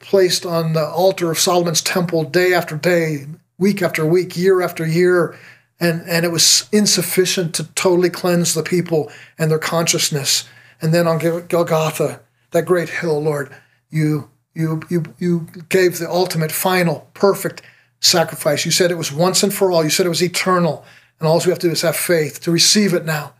placed 0.01 0.45
on 0.45 0.73
the 0.73 0.85
altar 0.85 1.31
of 1.31 1.39
Solomon's 1.39 1.81
temple 1.81 2.23
day 2.23 2.53
after 2.53 2.75
day, 2.75 3.27
week 3.57 3.81
after 3.81 4.05
week, 4.05 4.35
year 4.35 4.61
after 4.61 4.85
year, 4.85 5.37
and, 5.79 6.01
and 6.07 6.25
it 6.25 6.31
was 6.31 6.67
insufficient 6.71 7.55
to 7.55 7.63
totally 7.73 8.09
cleanse 8.09 8.53
the 8.53 8.63
people 8.63 9.11
and 9.37 9.49
their 9.49 9.59
consciousness. 9.59 10.47
And 10.81 10.93
then 10.93 11.07
on 11.07 11.19
Golgotha, 11.47 12.21
that 12.51 12.65
great 12.65 12.89
hill, 12.89 13.21
Lord, 13.21 13.55
you 13.89 14.29
you, 14.53 14.81
you, 14.89 15.03
you 15.17 15.47
gave 15.69 15.99
the 15.99 16.09
ultimate, 16.09 16.51
final, 16.51 17.09
perfect 17.13 17.61
sacrifice. 17.99 18.65
You 18.65 18.71
said 18.71 18.91
it 18.91 18.97
was 18.97 19.11
once 19.11 19.43
and 19.43 19.53
for 19.53 19.71
all. 19.71 19.83
You 19.83 19.89
said 19.89 20.05
it 20.05 20.09
was 20.09 20.23
eternal. 20.23 20.85
And 21.19 21.27
all 21.27 21.39
we 21.39 21.51
have 21.51 21.59
to 21.59 21.67
do 21.67 21.71
is 21.71 21.81
have 21.83 21.95
faith 21.95 22.41
to 22.41 22.51
receive 22.51 22.93
it 22.93 23.05
now. 23.05 23.33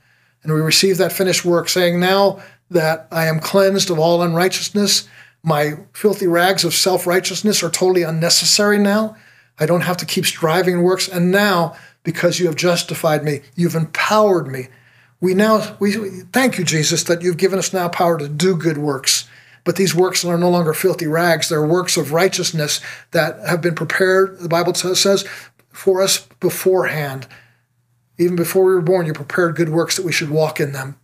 And 0.44 0.54
we 0.54 0.62
receive 0.62 0.98
that 0.98 1.12
finished 1.12 1.44
work, 1.44 1.70
saying, 1.70 2.00
Now 2.00 2.42
that 2.70 3.08
I 3.12 3.26
am 3.26 3.40
cleansed 3.40 3.90
of 3.90 4.00
all 4.00 4.22
unrighteousness, 4.22 5.08
my 5.44 5.74
filthy 5.94 6.28
rags 6.28 6.64
of 6.64 6.74
self 6.74 7.08
righteousness 7.08 7.64
are 7.64 7.70
totally 7.70 8.04
unnecessary 8.04 8.78
now. 8.78 9.16
I 9.60 9.66
don't 9.66 9.82
have 9.82 9.98
to 9.98 10.06
keep 10.06 10.26
striving 10.26 10.76
in 10.76 10.82
works. 10.84 11.08
And 11.08 11.32
now, 11.32 11.76
because 12.04 12.40
you 12.40 12.48
have 12.48 12.56
justified 12.56 13.24
me, 13.24 13.42
you've 13.56 13.76
empowered 13.76 14.48
me. 14.48 14.68
We 15.20 15.34
now, 15.34 15.78
we, 15.80 15.94
thank 16.34 16.58
you, 16.58 16.64
Jesus, 16.64 17.04
that 17.04 17.22
you've 17.22 17.38
given 17.38 17.60
us 17.60 17.74
now 17.74 17.90
power 17.90 18.18
to 18.18 18.28
do 18.28 18.56
good 18.56 18.78
works 18.78 19.28
but 19.64 19.76
these 19.76 19.94
works 19.94 20.26
are 20.26 20.38
no 20.38 20.50
longer 20.50 20.74
filthy 20.74 21.08
rags. 21.08 21.50
They're 21.50 21.66
works 21.66 21.98
of 21.98 22.12
righteousness 22.12 22.82
that 23.12 23.40
have 23.48 23.62
been 23.62 23.76
prepared, 23.76 24.40
the 24.40 24.50
Bible 24.50 24.74
says, 24.74 25.26
for 25.72 26.02
us 26.02 26.28
beforehand. 26.40 27.28
Even 28.18 28.36
before 28.36 28.66
we 28.66 28.74
were 28.74 28.82
born, 28.82 29.06
you 29.06 29.14
prepared 29.14 29.56
good 29.56 29.70
works 29.70 29.96
that 29.96 30.06
we 30.06 30.12
should 30.12 30.30
walk 30.30 30.60
in 30.60 30.72
them. 30.72 30.98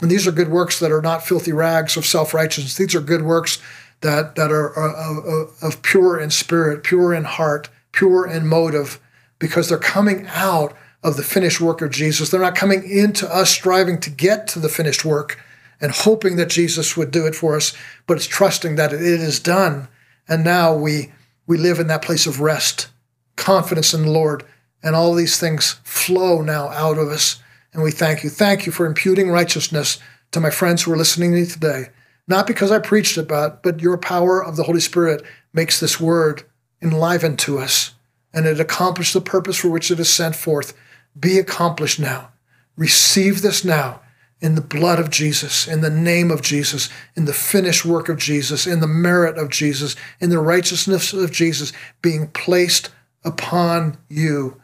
And 0.00 0.10
these 0.10 0.26
are 0.26 0.32
good 0.32 0.48
works 0.48 0.78
that 0.80 0.92
are 0.92 1.02
not 1.02 1.26
filthy 1.26 1.52
rags 1.52 1.96
of 1.96 2.06
self 2.06 2.32
righteousness. 2.32 2.76
These 2.76 2.94
are 2.94 3.00
good 3.00 3.22
works 3.22 3.60
that, 4.00 4.34
that 4.36 4.50
are, 4.50 4.78
uh, 4.78 4.92
uh, 4.92 5.42
uh, 5.42 5.66
of 5.66 5.82
pure 5.82 6.18
in 6.18 6.30
spirit, 6.30 6.82
pure 6.82 7.12
in 7.12 7.24
heart, 7.24 7.68
pure 7.92 8.26
in 8.26 8.46
motive, 8.46 8.98
because 9.38 9.68
they're 9.68 9.78
coming 9.78 10.26
out 10.28 10.74
of 11.02 11.16
the 11.16 11.22
finished 11.22 11.60
work 11.60 11.82
of 11.82 11.90
Jesus. 11.90 12.30
They're 12.30 12.40
not 12.40 12.54
coming 12.54 12.88
into 12.88 13.28
us 13.32 13.50
striving 13.50 14.00
to 14.00 14.10
get 14.10 14.46
to 14.48 14.58
the 14.58 14.68
finished 14.68 15.04
work 15.04 15.38
and 15.80 15.92
hoping 15.92 16.36
that 16.36 16.50
Jesus 16.50 16.96
would 16.96 17.10
do 17.10 17.26
it 17.26 17.34
for 17.34 17.56
us, 17.56 17.72
but 18.06 18.16
it's 18.16 18.26
trusting 18.26 18.76
that 18.76 18.92
it 18.92 19.00
is 19.00 19.40
done. 19.40 19.88
And 20.28 20.44
now 20.44 20.74
we 20.74 21.12
we 21.46 21.58
live 21.58 21.80
in 21.80 21.88
that 21.88 22.02
place 22.02 22.28
of 22.28 22.40
rest, 22.40 22.88
confidence 23.34 23.92
in 23.92 24.02
the 24.02 24.10
Lord, 24.10 24.44
and 24.84 24.94
all 24.94 25.14
these 25.14 25.40
things 25.40 25.80
flow 25.82 26.42
now 26.42 26.68
out 26.68 26.96
of 26.96 27.08
us. 27.08 27.42
And 27.72 27.82
we 27.82 27.90
thank 27.90 28.24
you. 28.24 28.30
Thank 28.30 28.66
you 28.66 28.72
for 28.72 28.86
imputing 28.86 29.30
righteousness 29.30 29.98
to 30.32 30.40
my 30.40 30.50
friends 30.50 30.82
who 30.82 30.92
are 30.92 30.96
listening 30.96 31.32
to 31.32 31.38
me 31.38 31.46
today. 31.46 31.86
Not 32.26 32.46
because 32.46 32.70
I 32.70 32.78
preached 32.78 33.16
about, 33.16 33.62
but 33.62 33.80
your 33.80 33.98
power 33.98 34.42
of 34.42 34.56
the 34.56 34.62
Holy 34.64 34.80
Spirit 34.80 35.22
makes 35.52 35.80
this 35.80 36.00
word 36.00 36.44
enlivened 36.82 37.38
to 37.40 37.58
us, 37.58 37.94
and 38.32 38.46
it 38.46 38.60
accomplished 38.60 39.14
the 39.14 39.20
purpose 39.20 39.56
for 39.56 39.68
which 39.68 39.90
it 39.90 40.00
is 40.00 40.08
sent 40.08 40.36
forth. 40.36 40.72
Be 41.18 41.38
accomplished 41.38 41.98
now. 41.98 42.30
Receive 42.76 43.42
this 43.42 43.64
now 43.64 44.00
in 44.40 44.54
the 44.54 44.60
blood 44.60 44.98
of 44.98 45.10
Jesus, 45.10 45.68
in 45.68 45.82
the 45.82 45.90
name 45.90 46.30
of 46.30 46.40
Jesus, 46.40 46.88
in 47.14 47.26
the 47.26 47.32
finished 47.32 47.84
work 47.84 48.08
of 48.08 48.16
Jesus, 48.16 48.66
in 48.66 48.80
the 48.80 48.86
merit 48.86 49.36
of 49.36 49.50
Jesus, 49.50 49.96
in 50.18 50.30
the 50.30 50.38
righteousness 50.38 51.12
of 51.12 51.30
Jesus 51.30 51.72
being 52.00 52.28
placed 52.28 52.90
upon 53.22 53.98
you. 54.08 54.60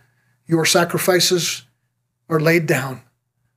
Your 0.47 0.65
sacrifices 0.65 1.66
are 2.29 2.41
laid 2.41 2.67
down, 2.67 3.03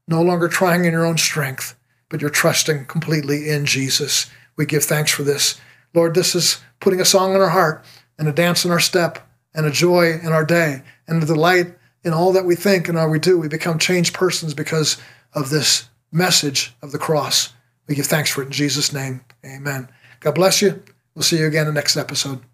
no 0.08 0.22
longer 0.22 0.48
trying 0.48 0.86
in 0.86 0.92
your 0.92 1.06
own 1.06 1.18
strength, 1.18 1.76
but 2.10 2.22
you're 2.22 2.30
trusting 2.30 2.86
completely 2.86 3.50
in 3.50 3.66
Jesus. 3.66 4.30
We 4.58 4.66
give 4.66 4.84
thanks 4.84 5.12
for 5.12 5.24
this. 5.24 5.60
Lord, 5.94 6.16
this 6.16 6.36
is 6.36 6.60
putting 6.80 7.02
a 7.02 7.06
song 7.06 7.34
in 7.34 7.42
our 7.42 7.50
heart 7.50 7.84
and 8.18 8.28
a 8.28 8.34
dance 8.34 8.66
in 8.66 8.72
our 8.72 8.80
step 8.80 9.28
and 9.54 9.66
a 9.66 9.72
joy 9.72 10.14
in 10.14 10.28
our 10.28 10.46
day 10.46 10.84
and 11.08 11.22
a 11.22 11.26
delight 11.26 11.76
in 12.04 12.14
all 12.14 12.34
that 12.34 12.46
we 12.46 12.56
think 12.56 12.88
and 12.88 12.98
all 12.98 13.10
we 13.10 13.20
do. 13.20 13.40
We 13.40 13.48
become 13.48 13.80
changed 13.80 14.14
persons 14.14 14.54
because 14.54 14.98
of 15.34 15.50
this 15.50 15.90
message 16.12 16.76
of 16.82 16.92
the 16.92 17.00
cross. 17.00 17.54
We 17.88 17.96
give 17.96 18.08
thanks 18.08 18.30
for 18.30 18.42
it 18.42 18.48
in 18.48 18.52
Jesus' 18.52 18.94
name. 18.94 19.22
Amen. 19.46 19.90
God 20.20 20.36
bless 20.36 20.62
you. 20.62 20.82
We'll 21.16 21.24
see 21.24 21.40
you 21.40 21.48
again 21.48 21.68
in 21.68 21.74
the 21.74 21.80
next 21.80 21.98
episode. 21.98 22.49